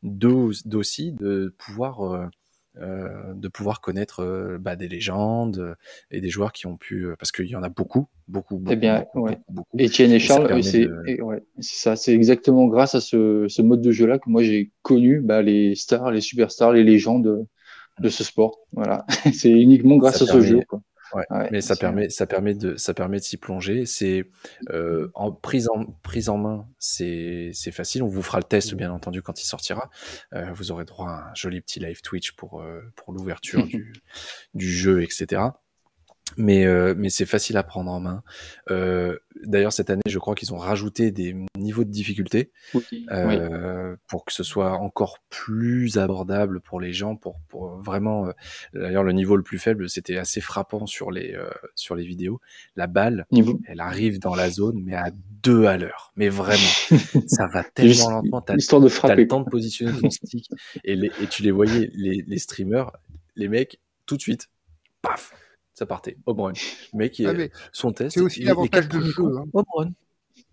d'aussi 0.02 1.12
de 1.12 1.54
pouvoir 1.58 2.30
euh, 2.80 3.08
euh, 3.08 3.34
de 3.34 3.48
pouvoir 3.48 3.80
connaître 3.80 4.20
euh, 4.22 4.58
bah, 4.58 4.76
des 4.76 4.88
légendes 4.88 5.76
et 6.10 6.20
des 6.20 6.28
joueurs 6.28 6.52
qui 6.52 6.66
ont 6.66 6.76
pu, 6.76 7.08
parce 7.18 7.32
qu'il 7.32 7.46
y 7.46 7.56
en 7.56 7.62
a 7.62 7.68
beaucoup, 7.68 8.08
beaucoup, 8.26 8.58
beaucoup. 8.58 8.72
Eh 8.72 8.76
bien, 8.76 9.00
beaucoup, 9.00 9.20
ouais. 9.20 9.38
beaucoup, 9.48 9.52
beaucoup. 9.72 9.78
Etienne 9.78 10.12
et 10.12 10.18
Charles, 10.18 10.62
c'est 10.62 10.86
de... 10.86 11.22
ouais, 11.22 11.42
ça, 11.60 11.96
c'est 11.96 12.12
exactement 12.12 12.66
grâce 12.66 12.94
à 12.94 13.00
ce, 13.00 13.46
ce 13.48 13.62
mode 13.62 13.80
de 13.80 13.90
jeu-là 13.90 14.18
que 14.18 14.28
moi 14.28 14.42
j'ai 14.42 14.72
connu 14.82 15.20
bah, 15.20 15.42
les 15.42 15.74
stars, 15.74 16.10
les 16.10 16.20
superstars, 16.20 16.72
les 16.72 16.84
légendes 16.84 17.46
de 18.00 18.08
ce 18.08 18.24
sport. 18.24 18.58
Voilà, 18.72 19.06
c'est 19.32 19.50
uniquement 19.50 19.96
grâce 19.96 20.18
ça 20.18 20.24
à 20.24 20.26
permet, 20.26 20.42
ce 20.42 20.46
jeu. 20.46 20.60
Quoi. 20.68 20.80
Ouais, 21.14 21.24
ouais, 21.30 21.48
mais 21.50 21.60
ça 21.60 21.76
permet, 21.76 22.10
ça 22.10 22.26
permet 22.26 22.54
de, 22.54 22.76
ça 22.76 22.94
permet 22.94 23.18
de 23.18 23.24
s'y 23.24 23.36
plonger. 23.36 23.86
C'est 23.86 24.28
euh, 24.70 25.10
en 25.14 25.32
prise 25.32 25.68
en 25.68 25.84
prise 26.02 26.28
en 26.28 26.38
main, 26.38 26.66
c'est 26.78 27.50
c'est 27.52 27.72
facile. 27.72 28.02
On 28.02 28.08
vous 28.08 28.22
fera 28.22 28.38
le 28.38 28.44
test 28.44 28.74
bien 28.74 28.92
entendu 28.92 29.22
quand 29.22 29.40
il 29.40 29.46
sortira. 29.46 29.90
Euh, 30.34 30.52
vous 30.52 30.70
aurez 30.70 30.84
droit 30.84 31.10
à 31.10 31.30
un 31.30 31.34
joli 31.34 31.60
petit 31.60 31.80
live 31.80 32.02
Twitch 32.02 32.32
pour 32.32 32.60
euh, 32.62 32.82
pour 32.96 33.12
l'ouverture 33.12 33.66
du 33.66 33.92
du 34.54 34.70
jeu, 34.70 35.02
etc 35.02 35.50
mais, 36.36 36.66
euh, 36.66 36.94
mais 36.96 37.10
c'est 37.10 37.26
facile 37.26 37.56
à 37.56 37.62
prendre 37.62 37.90
en 37.90 38.00
main. 38.00 38.22
Euh, 38.70 39.18
D'ailleurs, 39.44 39.72
cette 39.72 39.90
année, 39.90 40.02
je 40.06 40.18
crois 40.18 40.34
qu'ils 40.34 40.52
ont 40.52 40.58
rajouté 40.58 41.10
des 41.10 41.34
niveaux 41.56 41.84
de 41.84 41.90
difficulté 41.90 42.50
oui, 42.74 43.06
euh, 43.10 43.92
oui. 43.92 43.96
pour 44.08 44.24
que 44.24 44.32
ce 44.32 44.42
soit 44.42 44.72
encore 44.72 45.18
plus 45.30 45.98
abordable 45.98 46.60
pour 46.60 46.80
les 46.80 46.92
gens. 46.92 47.16
Pour, 47.16 47.38
pour 47.48 47.76
vraiment, 47.78 48.26
euh, 48.26 48.32
d'ailleurs, 48.74 49.04
le 49.04 49.12
niveau 49.12 49.36
le 49.36 49.42
plus 49.42 49.58
faible, 49.58 49.88
c'était 49.88 50.16
assez 50.16 50.40
frappant 50.40 50.86
sur 50.86 51.10
les 51.10 51.34
euh, 51.34 51.48
sur 51.74 51.94
les 51.94 52.04
vidéos. 52.04 52.40
La 52.76 52.86
balle, 52.86 53.26
niveau. 53.30 53.60
elle 53.66 53.80
arrive 53.80 54.18
dans 54.18 54.34
la 54.34 54.50
zone, 54.50 54.82
mais 54.84 54.94
à 54.94 55.10
deux 55.42 55.66
à 55.66 55.76
l'heure. 55.76 56.12
Mais 56.16 56.28
vraiment, 56.28 56.58
ça 57.26 57.46
va 57.46 57.62
tellement 57.62 57.92
Juste, 57.92 58.10
lentement. 58.10 58.40
T'as 58.40 58.54
le 59.14 59.26
temps 59.26 59.40
de 59.40 59.50
positionner 59.50 59.98
ton 59.98 60.10
stick 60.10 60.48
et, 60.84 60.96
les, 60.96 61.10
et 61.22 61.26
tu 61.28 61.42
les 61.42 61.50
voyais, 61.50 61.90
les, 61.94 62.24
les 62.26 62.38
streamers, 62.38 62.90
les 63.36 63.48
mecs, 63.48 63.80
tout 64.06 64.16
de 64.16 64.22
suite, 64.22 64.48
paf 65.02 65.32
ça 65.78 65.86
partait. 65.86 66.16
Home 66.26 66.40
run. 66.40 66.52
Le 66.92 66.98
mec, 66.98 67.22
ah, 67.24 67.32
son 67.72 67.92
test. 67.92 68.14
C'est 68.14 68.20
aussi 68.20 68.42
l'avantage 68.42 68.88
de 68.88 69.00
jeu. 69.00 69.22
Hein. 69.36 69.44
Home 69.52 69.64
run. 69.76 69.90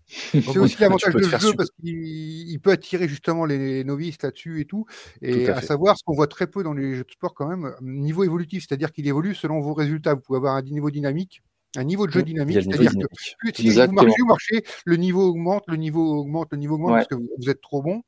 C'est 0.06 0.56
aussi 0.58 0.80
l'avantage 0.80 1.14
de 1.14 1.22
jeu 1.22 1.52
parce 1.56 1.70
qu'il 1.80 2.60
peut 2.60 2.70
attirer 2.70 3.08
justement 3.08 3.44
les 3.44 3.82
novices 3.82 4.22
là-dessus 4.22 4.60
et 4.60 4.64
tout. 4.66 4.86
Et 5.20 5.48
à, 5.48 5.60
savoir, 5.62 5.98
ce 5.98 6.04
qu'on 6.04 6.14
voit 6.14 6.28
très 6.28 6.46
peu 6.46 6.62
dans 6.62 6.74
les 6.74 6.94
jeux 6.94 7.02
de 7.02 7.10
sport 7.10 7.34
quand 7.34 7.48
même, 7.48 7.74
niveau 7.80 8.22
évolutif, 8.22 8.64
c'est-à-dire 8.68 8.92
qu'il 8.92 9.08
évolue 9.08 9.34
selon 9.34 9.60
vos 9.60 9.74
résultats. 9.74 10.14
Vous 10.14 10.20
pouvez 10.20 10.36
avoir 10.36 10.54
un 10.54 10.62
niveau 10.62 10.92
dynamique 10.92 11.42
un 11.78 11.84
niveau 11.84 12.06
de 12.06 12.12
jeu 12.12 12.22
dynamique, 12.22 12.62
c'est-à-dire 12.62 12.92
que 12.92 13.06
plus 13.38 13.52
vous 13.86 13.92
marchez, 13.92 14.14
vous 14.18 14.26
marchez, 14.26 14.64
le 14.84 14.96
niveau 14.96 15.28
augmente, 15.28 15.64
le 15.66 15.76
niveau 15.76 16.20
augmente, 16.20 16.48
le 16.50 16.58
niveau 16.58 16.74
augmente 16.76 16.92
parce 16.92 17.08
que 17.08 17.14
vous, 17.14 17.50
êtes 17.50 17.60
trop 17.60 17.82
bon. 17.82 18.02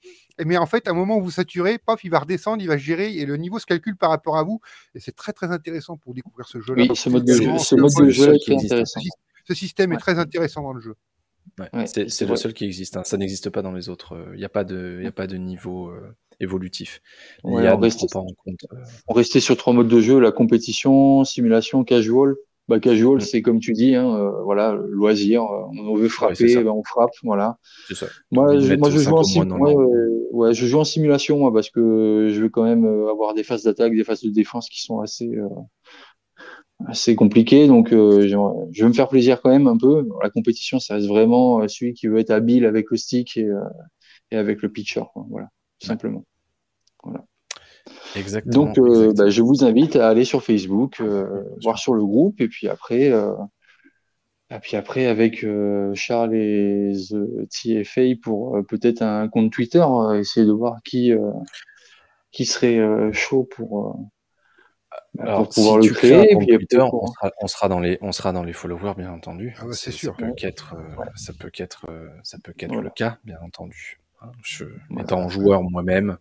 mais 0.44 0.56
en 0.56 0.66
fait, 0.66 0.88
à 0.88 0.90
un 0.90 0.94
moment 0.94 1.16
où 1.16 1.22
vous 1.22 1.30
saturez, 1.30 1.78
paf, 1.78 2.04
il 2.04 2.10
va 2.10 2.20
redescendre, 2.20 2.62
il 2.62 2.68
va 2.68 2.76
gérer 2.76 3.14
et 3.14 3.26
le 3.26 3.36
niveau 3.36 3.58
se 3.58 3.66
calcule 3.66 3.96
par 3.96 4.10
rapport 4.10 4.36
à 4.36 4.42
vous. 4.42 4.60
Et 4.94 5.00
c'est 5.00 5.14
très 5.14 5.32
très 5.32 5.50
intéressant 5.50 5.96
pour 5.96 6.14
découvrir 6.14 6.46
ce 6.48 6.60
jeu-là. 6.60 6.84
Oui, 6.88 6.96
ce 6.96 7.08
mode 7.08 7.24
de 7.24 7.32
jeu, 7.32 7.58
ce 7.58 7.74
mode 7.74 7.92
de 7.98 8.10
jeu 8.10 8.34
est 8.34 8.52
intéressant. 8.52 9.00
Ce 9.46 9.54
système 9.54 9.92
est 9.92 9.98
très 9.98 10.18
intéressant 10.18 10.62
dans 10.62 10.72
le 10.72 10.80
jeu. 10.80 10.94
c'est 11.86 12.26
le 12.26 12.36
seul 12.36 12.52
qui 12.52 12.64
existe. 12.64 12.96
Hein. 12.96 13.04
Ça 13.04 13.16
n'existe 13.16 13.50
pas 13.50 13.62
dans 13.62 13.72
les 13.72 13.88
autres. 13.88 14.30
Il 14.34 14.38
n'y 14.38 14.44
a 14.44 14.50
pas 14.50 14.64
de, 14.64 15.02
a 15.06 15.12
pas 15.12 15.26
de 15.26 15.36
niveau 15.36 15.88
euh, 15.88 16.14
évolutif. 16.40 17.00
on, 17.44 17.56
restait, 17.56 18.06
euh. 18.14 18.84
on 19.08 19.14
restait 19.14 19.40
sur 19.40 19.56
trois 19.56 19.72
modes 19.72 19.88
de 19.88 20.00
jeu 20.00 20.20
la 20.20 20.32
compétition, 20.32 21.24
simulation, 21.24 21.84
casual. 21.84 22.36
Bah, 22.68 22.80
casual, 22.80 23.16
mm. 23.16 23.20
c'est 23.20 23.40
comme 23.40 23.60
tu 23.60 23.72
dis, 23.72 23.94
hein, 23.94 24.14
euh, 24.14 24.42
voilà, 24.42 24.74
loisir. 24.74 25.42
Euh, 25.42 25.64
on 25.72 25.94
veut 25.94 26.08
frapper, 26.08 26.62
ben, 26.62 26.70
on 26.70 26.84
frappe, 26.84 27.12
voilà. 27.22 27.56
Ça. 27.94 28.06
Moi, 28.30 28.58
je, 28.58 28.74
moi, 28.74 28.90
je 28.90 28.98
joue 28.98 29.16
en 29.16 29.22
ouais, 30.32 30.52
je 30.52 30.66
joue 30.66 30.78
en 30.78 30.84
simulation 30.84 31.38
moi, 31.38 31.52
parce 31.52 31.70
que 31.70 32.28
je 32.30 32.42
veux 32.42 32.50
quand 32.50 32.64
même 32.64 32.84
euh, 32.84 33.10
avoir 33.10 33.32
des 33.32 33.42
phases 33.42 33.62
d'attaque, 33.62 33.94
des 33.94 34.04
phases 34.04 34.22
de 34.22 34.30
défense 34.30 34.68
qui 34.68 34.82
sont 34.82 35.00
assez 35.00 35.30
assez 36.86 37.16
compliquées. 37.16 37.66
Donc, 37.66 37.88
je 37.90 38.82
veux 38.82 38.88
me 38.88 38.92
faire 38.92 39.08
plaisir 39.08 39.40
quand 39.40 39.50
même 39.50 39.66
un 39.66 39.78
peu. 39.78 40.06
La 40.22 40.30
compétition, 40.30 40.78
ça 40.78 40.94
reste 40.94 41.08
vraiment 41.08 41.66
celui 41.66 41.94
qui 41.94 42.06
veut 42.06 42.18
être 42.18 42.30
habile 42.30 42.66
avec 42.66 42.90
le 42.90 42.98
stick 42.98 43.36
et, 43.38 43.50
et 44.30 44.36
avec 44.36 44.60
le 44.62 44.68
pitcher, 44.68 45.02
quoi, 45.12 45.26
voilà, 45.30 45.48
tout 45.80 45.86
simplement. 45.86 46.24
Voilà. 47.02 47.24
Exactement. 48.16 48.52
Donc, 48.52 48.78
euh, 48.78 49.12
bah, 49.16 49.28
je 49.28 49.42
vous 49.42 49.64
invite 49.64 49.96
à 49.96 50.08
aller 50.08 50.24
sur 50.24 50.42
Facebook, 50.42 51.00
euh, 51.00 51.44
voir 51.62 51.78
sur 51.78 51.94
le 51.94 52.04
groupe, 52.04 52.40
et 52.40 52.48
puis 52.48 52.68
après, 52.68 53.10
euh, 53.10 53.34
et 54.50 54.58
puis 54.60 54.76
après 54.76 55.06
avec 55.06 55.44
Charles 55.94 56.34
et 56.34 56.92
The 57.10 57.48
TFA 57.50 58.16
pour 58.22 58.58
peut-être 58.66 59.02
un 59.02 59.28
compte 59.28 59.52
Twitter, 59.52 59.84
essayer 60.18 60.46
de 60.46 60.52
voir 60.52 60.78
qui 60.84 61.12
qui 62.30 62.46
serait 62.46 62.80
chaud 63.12 63.44
pour. 63.44 63.98
Bah, 65.14 65.36
pour 65.36 65.48
pouvoir 65.48 65.78
le 65.78 65.88
créer, 65.88 66.32
et 66.32 66.36
puis 66.36 66.46
Twitter, 66.46 66.80
on, 66.80 67.06
sera, 67.06 67.30
on, 67.42 67.46
sera, 67.46 67.68
dans 67.68 67.80
les, 67.80 67.98
on 68.00 68.12
sera 68.12 68.32
dans 68.32 68.42
les 68.42 68.52
followers, 68.52 68.94
bien 68.96 69.12
entendu. 69.12 69.54
Ah 69.58 69.64
c'est 69.72 69.90
sûr. 69.90 70.14
Ça 70.18 70.26
peut 70.26 70.32
qu'être, 70.32 70.76
ça 71.14 71.32
peut 71.38 71.50
qu'être, 71.50 71.86
ça 72.22 72.38
peut 72.42 72.52
qu'être 72.52 72.80
le 72.80 72.90
cas, 72.90 73.18
bien 73.24 73.38
entendu. 73.42 73.98
Je, 74.42 74.64
étant 74.98 75.28
joueur 75.28 75.62
moi-même, 75.62 76.18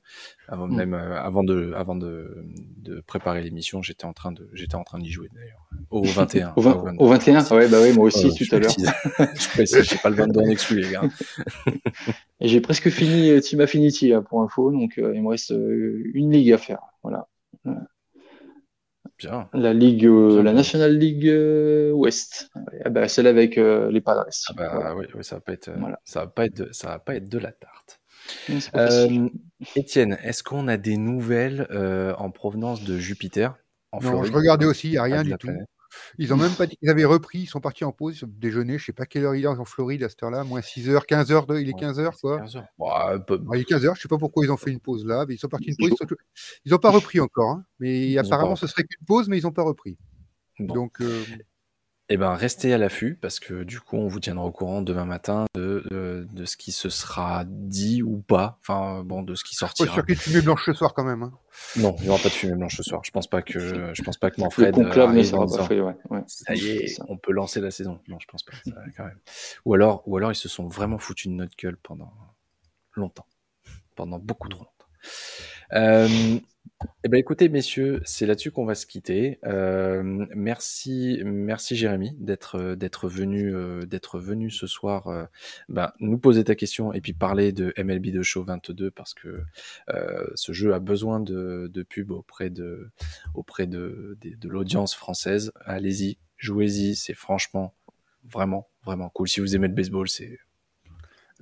avant, 0.48 0.68
mm. 0.68 0.76
même, 0.76 0.94
euh, 0.94 1.20
avant, 1.20 1.44
de, 1.44 1.74
avant 1.76 1.96
de, 1.96 2.46
de 2.78 3.02
préparer 3.02 3.42
l'émission, 3.42 3.82
j'étais 3.82 4.06
en 4.06 4.14
train 4.14 4.32
de, 4.32 4.50
j'étais 4.54 4.76
en 4.76 4.84
train 4.84 5.00
d'y 5.00 5.12
jouer 5.12 5.30
d'ailleurs. 5.34 5.68
Au 5.90 6.04
21. 6.04 6.54
au, 6.56 7.08
21 7.08 7.44
Ouais, 7.56 7.68
bah 7.68 7.80
oui, 7.82 7.94
moi 7.94 8.06
aussi 8.06 8.34
tout 8.34 8.56
à 8.56 8.60
l'heure. 8.60 8.72
je 8.72 9.50
précise, 9.50 9.84
j'ai 9.84 9.98
pas 9.98 10.10
le 10.10 10.16
22 10.16 10.40
en 10.40 10.46
exclu, 10.46 10.82
les 10.82 10.92
gars. 10.92 11.02
Et 12.40 12.48
j'ai 12.48 12.62
presque 12.62 12.90
fini 12.90 13.30
euh, 13.32 13.40
Team 13.40 13.62
Affinity 13.62 14.14
pour 14.30 14.42
info, 14.42 14.72
donc 14.72 15.00
euh, 15.00 15.14
il 15.16 15.24
me 15.24 15.30
reste 15.30 15.50
une 15.50 16.32
ligue 16.32 16.52
à 16.52 16.58
faire. 16.58 16.82
Voilà. 17.02 17.28
Bien. 19.18 19.50
La 19.54 19.74
ligue, 19.74 20.04
la 20.04 20.54
National 20.54 20.96
League 20.96 21.28
Ouest. 21.96 22.52
Ah 22.86 22.90
bah, 22.92 23.08
celle 23.08 23.26
avec 23.26 23.56
les 23.56 24.02
Padres. 24.02 24.28
Ah 24.50 24.54
bah, 24.56 24.94
oui, 24.96 25.06
oui, 25.16 25.24
ça 25.24 25.38
va 25.38 25.42
pas 25.42 25.54
être, 25.54 25.72
ça 26.04 26.20
va 26.20 26.28
pas 26.28 26.46
être, 26.46 26.76
ça 26.76 26.90
va 26.90 27.00
pas 27.00 27.16
être 27.16 27.28
de 27.28 27.40
la 27.40 27.52
tarte. 27.52 27.77
Euh, 28.76 29.30
Étienne, 29.76 30.18
est-ce 30.24 30.44
qu'on 30.44 30.68
a 30.68 30.78
des 30.78 30.98
nouvelles 30.98 31.68
euh, 31.72 32.14
en 32.16 32.32
provenance 32.32 32.84
de 32.84 32.98
Jupiter 32.98 33.56
en 33.92 34.02
Non, 34.02 34.24
je 34.24 34.32
regardais 34.32 34.66
aussi, 34.66 34.90
il 34.90 34.92
n'y 34.92 34.98
a 34.98 35.04
rien 35.04 35.24
du 35.24 35.36
tout. 35.38 35.50
Ils 36.18 36.34
ont 36.34 36.38
même 36.38 36.52
pas 36.52 36.68
dit 36.68 36.76
qu'ils 36.76 36.90
avaient 36.90 37.06
repris, 37.06 37.40
ils 37.40 37.48
sont 37.48 37.62
partis 37.62 37.86
en 37.86 37.92
pause, 37.92 38.20
ils 38.20 38.26
ont 38.26 38.32
déjeuné, 38.32 38.78
je 38.78 38.86
sais 38.86 38.94
pas 38.94 39.06
quelle 39.06 39.24
heure 39.24 39.36
il 39.36 39.44
est 39.44 39.48
en 39.48 39.66
Floride 39.66 40.04
à 40.04 40.10
cette 40.10 40.22
heure-là, 40.22 40.44
moins 40.44 40.60
6h, 40.60 41.06
15h, 41.06 41.62
il 41.62 41.70
est 41.70 41.74
15h 41.74 42.20
quoi. 42.20 42.40
15 42.40 42.62
bah, 42.78 43.56
il 43.56 43.62
est 43.62 43.70
15h, 43.70 43.96
je 43.96 44.02
sais 44.02 44.08
pas 44.08 44.18
pourquoi 44.18 44.46
ils 44.46 44.52
ont 44.52 44.58
fait 44.58 44.72
une 44.72 44.82
pause 44.82 45.06
là, 45.06 45.26
mais 45.28 45.36
ils 45.36 45.40
sont 45.40 45.48
partis 45.48 45.70
une 45.70 45.78
pause. 45.78 45.98
Ils 46.66 46.72
n'ont 46.72 46.78
pas 46.78 46.92
repris 46.92 47.20
encore, 47.20 47.52
hein. 47.52 47.66
mais 47.80 48.18
apparemment 48.18 48.56
ce 48.56 48.68
serait 48.68 48.84
qu'une 48.84 49.06
pause, 49.06 49.30
mais 49.30 49.40
ils 49.40 49.44
n'ont 49.44 49.52
pas 49.52 49.64
repris. 49.64 49.98
Donc. 50.60 51.02
Euh, 51.02 51.24
eh 52.10 52.18
ben, 52.18 52.34
restez 52.36 52.74
à 52.74 52.78
l'affût 52.78 53.16
parce 53.16 53.40
que 53.40 53.64
du 53.64 53.82
coup, 53.82 53.98
on 53.98 54.08
vous 54.08 54.20
tiendra 54.20 54.46
au 54.46 54.52
courant 54.52 54.82
demain 54.82 55.04
matin 55.04 55.46
de, 55.56 55.84
de, 56.32 56.46
ce 56.46 56.56
qui 56.56 56.72
se 56.72 56.90
sera 56.90 57.44
dit 57.46 58.02
ou 58.02 58.20
pas. 58.20 58.58
Enfin, 58.62 59.04
bon, 59.04 59.24
de 59.24 59.36
ce 59.36 59.44
qui 59.44 59.56
sortira. 59.56 59.88
Pas 59.88 59.94
sûr 59.94 60.06
qu'il 60.06 60.16
y 60.16 60.18
ait 60.18 60.20
de 60.20 60.22
fumée 60.22 60.42
blanche 60.42 60.64
ce 60.66 60.74
soir 60.74 60.94
quand 60.94 61.04
même. 61.04 61.24
Hein. 61.24 61.34
Non, 61.76 61.96
il 62.00 62.04
n'y 62.04 62.10
aura 62.10 62.20
pas 62.20 62.30
de 62.30 62.34
fumée 62.34 62.56
blanche 62.56 62.78
ce 62.78 62.84
soir. 62.84 63.02
Je 63.04 63.12
pense 63.12 63.28
pas 63.28 63.42
que, 63.42 63.94
je 63.94 64.04
pense 64.04 64.18
pas 64.18 64.32
que 64.32 64.40
Manfred. 64.40 64.78
Le 64.78 65.24
sera 65.24 65.46
pas 65.46 65.64
fait, 65.66 65.82
ouais. 65.82 65.96
Ça 66.28 66.56
y 66.56 66.70
est, 66.70 67.00
on 67.10 67.18
peut 67.18 67.34
lancer 67.34 67.60
la 67.60 67.72
saison. 67.72 68.00
Non, 68.08 68.18
je 68.20 68.28
pense 68.28 68.44
pas. 68.44 68.54
Ça, 68.66 68.72
quand 68.96 69.06
même. 69.06 69.20
Ou 69.66 69.74
alors, 69.74 70.04
ou 70.06 70.16
alors, 70.16 70.32
ils 70.32 70.36
se 70.36 70.48
sont 70.48 70.68
vraiment 70.68 70.98
foutus 71.00 71.28
de 71.30 71.36
notre 71.36 71.58
gueule 71.58 71.78
pendant 71.78 72.14
longtemps, 72.94 73.28
pendant 73.96 74.18
beaucoup 74.18 74.48
trop 74.48 74.64
longtemps. 74.64 74.74
Euh, 75.74 76.40
eh 77.04 77.10
ben, 77.10 77.18
écoutez, 77.18 77.50
messieurs, 77.50 78.02
c'est 78.06 78.26
là-dessus 78.26 78.52
qu'on 78.52 78.66
va 78.66 78.76
se 78.76 78.86
quitter. 78.86 79.40
Euh, 79.46 80.02
merci, 80.36 81.22
merci 81.24 81.76
Jérémy 81.76 82.16
d'être 82.20 82.76
d'être 82.76 83.08
venu 83.08 83.56
euh, 83.56 83.86
d'être 83.86 84.20
venu 84.20 84.50
ce 84.50 84.68
soir, 84.68 85.08
euh, 85.08 85.26
ben, 85.70 85.92
nous 86.00 86.18
poser 86.18 86.44
ta 86.44 86.56
question 86.56 86.94
et 86.94 87.02
puis 87.02 87.14
parler 87.14 87.52
de 87.52 87.74
MLB 87.78 88.08
de 88.08 88.22
Show 88.22 88.44
22 88.44 88.92
parce 88.92 89.14
que 89.14 89.42
ce 90.36 90.52
jeu 90.52 90.74
a 90.74 90.80
besoin 90.80 91.20
de, 91.20 91.86
pub 91.90 92.12
auprès 92.12 92.50
de 92.50 92.90
l'audience 94.44 94.96
française. 94.96 95.52
Allez-y, 95.66 96.18
jouez-y, 96.38 96.96
c'est 96.96 97.14
franchement 97.14 97.74
vraiment 98.24 98.68
vraiment 98.84 99.10
cool. 99.10 99.28
Si 99.28 99.40
vous 99.40 99.56
aimez 99.56 99.68
le 99.68 99.74
baseball, 99.74 100.08
c'est 100.08 100.40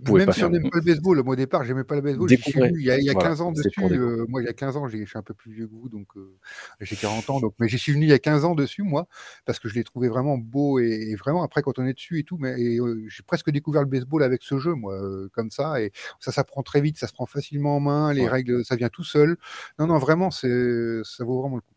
même 0.01 0.31
si 0.31 0.43
on 0.43 0.49
n'aime 0.49 0.69
pas 0.69 0.77
le 0.77 0.83
baseball, 0.83 1.23
moi 1.23 1.33
au 1.33 1.35
départ, 1.35 1.63
j'aimais 1.63 1.83
pas 1.83 1.95
le 1.95 2.01
baseball. 2.01 2.29
Il 2.31 2.81
y 2.81 2.91
a, 2.91 2.97
il 2.97 3.05
y 3.05 3.09
a 3.09 3.13
15 3.13 3.41
ans 3.41 3.51
dessus. 3.51 3.69
Euh, 3.81 4.25
moi, 4.27 4.41
il 4.41 4.45
y 4.45 4.49
a 4.49 4.53
15 4.53 4.77
ans, 4.77 4.87
je 4.87 4.97
suis 4.97 5.17
un 5.17 5.21
peu 5.21 5.33
plus 5.33 5.51
vieux 5.51 5.67
que 5.67 5.73
vous, 5.73 5.89
donc 5.89 6.07
euh, 6.17 6.37
j'ai 6.81 6.95
40 6.95 7.29
ans. 7.29 7.39
Donc, 7.39 7.53
mais 7.59 7.67
j'y 7.67 7.77
suis 7.77 7.93
venu 7.93 8.05
il 8.05 8.09
y 8.09 8.13
a 8.13 8.19
15 8.19 8.45
ans 8.45 8.55
dessus, 8.55 8.83
moi, 8.83 9.07
parce 9.45 9.59
que 9.59 9.69
je 9.69 9.75
l'ai 9.75 9.83
trouvé 9.83 10.09
vraiment 10.09 10.37
beau 10.37 10.79
et, 10.79 11.15
vraiment 11.15 11.43
après 11.43 11.61
quand 11.61 11.79
on 11.79 11.85
est 11.85 11.93
dessus 11.93 12.19
et 12.19 12.23
tout. 12.23 12.37
Mais 12.37 12.55
euh, 12.59 13.05
j'ai 13.07 13.23
presque 13.23 13.49
découvert 13.49 13.81
le 13.81 13.87
baseball 13.87 14.23
avec 14.23 14.43
ce 14.43 14.57
jeu, 14.57 14.73
moi, 14.73 14.99
comme 15.33 15.51
ça. 15.51 15.81
Et 15.81 15.91
ça 16.19 16.31
s'apprend 16.31 16.63
très 16.63 16.81
vite, 16.81 16.97
ça 16.97 17.07
se 17.07 17.13
prend 17.13 17.25
facilement 17.25 17.77
en 17.77 17.79
main. 17.79 18.13
Les 18.13 18.27
règles, 18.27 18.65
ça 18.65 18.75
vient 18.75 18.89
tout 18.89 19.03
seul. 19.03 19.37
Non, 19.79 19.87
non, 19.87 19.97
vraiment, 19.97 20.31
c'est 20.31 21.01
ça 21.03 21.23
vaut 21.23 21.41
vraiment 21.41 21.55
le 21.55 21.61
coup. 21.61 21.75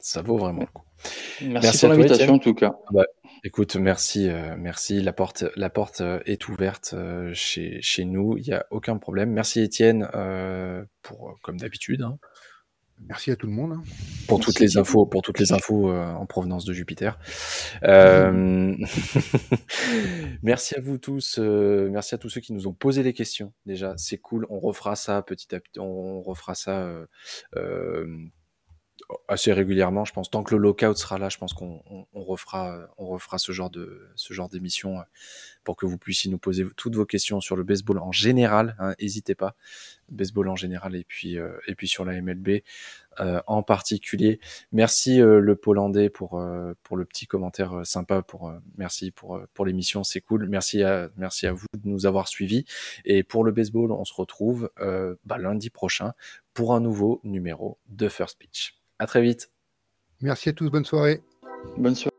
Ça 0.00 0.22
vaut 0.22 0.38
vraiment 0.38 0.60
le 0.60 0.66
coup. 0.66 0.84
Merci, 1.42 1.66
Merci 1.66 1.78
pour 1.80 1.88
l'invitation 1.88 2.34
en 2.34 2.38
tout 2.38 2.54
cas. 2.54 2.72
Bah, 2.92 3.04
Écoute, 3.44 3.76
merci, 3.76 4.28
euh, 4.28 4.56
merci. 4.58 5.00
La 5.00 5.12
porte, 5.12 5.44
la 5.54 5.70
porte 5.70 6.00
euh, 6.00 6.18
est 6.26 6.48
ouverte 6.48 6.90
euh, 6.94 7.30
chez, 7.34 7.80
chez 7.82 8.04
nous. 8.04 8.36
Il 8.36 8.44
n'y 8.44 8.52
a 8.52 8.66
aucun 8.70 8.96
problème. 8.98 9.30
Merci 9.30 9.60
Étienne 9.60 10.08
pour, 11.02 11.38
comme 11.42 11.58
d'habitude. 11.58 12.02
Hein. 12.02 12.18
Merci 13.06 13.30
à 13.30 13.36
tout 13.36 13.46
le 13.46 13.52
monde. 13.52 13.74
Hein. 13.74 13.82
Pour 14.26 14.40
toutes 14.40 14.58
les 14.58 14.76
infos, 14.76 15.06
pour 15.06 15.22
toutes 15.22 15.38
les 15.38 15.52
infos 15.52 15.92
en 15.92 16.26
provenance 16.26 16.64
de 16.64 16.72
Jupiter. 16.72 17.16
merci 20.42 20.74
à 20.74 20.80
vous 20.80 20.98
tous. 20.98 21.38
merci 21.38 22.16
à 22.16 22.18
tous 22.18 22.28
ceux 22.28 22.40
qui 22.40 22.52
nous 22.52 22.66
ont 22.66 22.74
posé 22.74 23.04
les 23.04 23.12
questions. 23.12 23.52
Déjà, 23.66 23.94
c'est 23.96 24.18
cool. 24.18 24.46
On 24.50 24.58
refera 24.58 24.96
ça 24.96 25.22
petit 25.22 25.54
à 25.54 25.60
petit. 25.60 25.78
On 25.78 26.22
refera 26.22 26.56
ça 26.56 26.92
assez 29.26 29.52
régulièrement, 29.52 30.04
je 30.04 30.12
pense. 30.12 30.30
Tant 30.30 30.42
que 30.42 30.54
le 30.54 30.60
lockout 30.60 30.96
sera 30.96 31.18
là, 31.18 31.28
je 31.28 31.38
pense 31.38 31.54
qu'on 31.54 31.82
on, 32.12 32.22
refera, 32.22 32.88
on 32.98 33.06
refera 33.06 33.38
ce 33.38 33.52
genre 33.52 33.70
de 33.70 34.06
ce 34.16 34.34
genre 34.34 34.48
d'émission 34.48 34.98
euh, 34.98 35.02
pour 35.64 35.76
que 35.76 35.86
vous 35.86 35.98
puissiez 35.98 36.30
nous 36.30 36.38
poser 36.38 36.64
toutes 36.76 36.94
vos 36.94 37.06
questions 37.06 37.40
sur 37.40 37.56
le 37.56 37.62
baseball 37.62 37.98
en 37.98 38.12
général. 38.12 38.76
N'hésitez 39.00 39.32
hein, 39.32 39.36
pas, 39.38 39.56
baseball 40.08 40.48
en 40.48 40.56
général 40.56 40.94
et 40.94 41.04
puis 41.04 41.38
euh, 41.38 41.52
et 41.66 41.74
puis 41.74 41.88
sur 41.88 42.04
la 42.04 42.20
MLB 42.20 42.62
euh, 43.20 43.40
en 43.46 43.62
particulier. 43.62 44.40
Merci 44.72 45.18
le 45.18 45.56
Polandais 45.56 46.10
pour 46.10 46.42
pour 46.82 46.96
le 46.96 47.04
petit 47.04 47.26
commentaire 47.26 47.86
sympa. 47.86 48.22
Pour 48.22 48.52
merci 48.76 49.10
pour 49.10 49.40
pour 49.54 49.64
l'émission, 49.64 50.04
c'est 50.04 50.20
cool. 50.20 50.48
Merci 50.48 50.82
à 50.82 51.08
merci 51.16 51.46
à 51.46 51.52
vous 51.52 51.66
de 51.74 51.88
nous 51.88 52.04
avoir 52.06 52.28
suivis. 52.28 52.64
Et 53.04 53.22
pour 53.22 53.44
le 53.44 53.52
baseball, 53.52 53.92
on 53.92 54.04
se 54.04 54.14
retrouve 54.14 54.70
bah, 55.24 55.38
lundi 55.38 55.70
prochain 55.70 56.12
pour 56.52 56.74
un 56.74 56.80
nouveau 56.80 57.20
numéro 57.24 57.78
de 57.88 58.08
First 58.08 58.38
Pitch. 58.38 58.77
À 58.98 59.06
très 59.06 59.22
vite. 59.22 59.50
Merci 60.20 60.48
à 60.48 60.52
tous. 60.52 60.70
Bonne 60.70 60.84
soirée. 60.84 61.22
Bonne 61.76 61.94
soirée. 61.94 62.17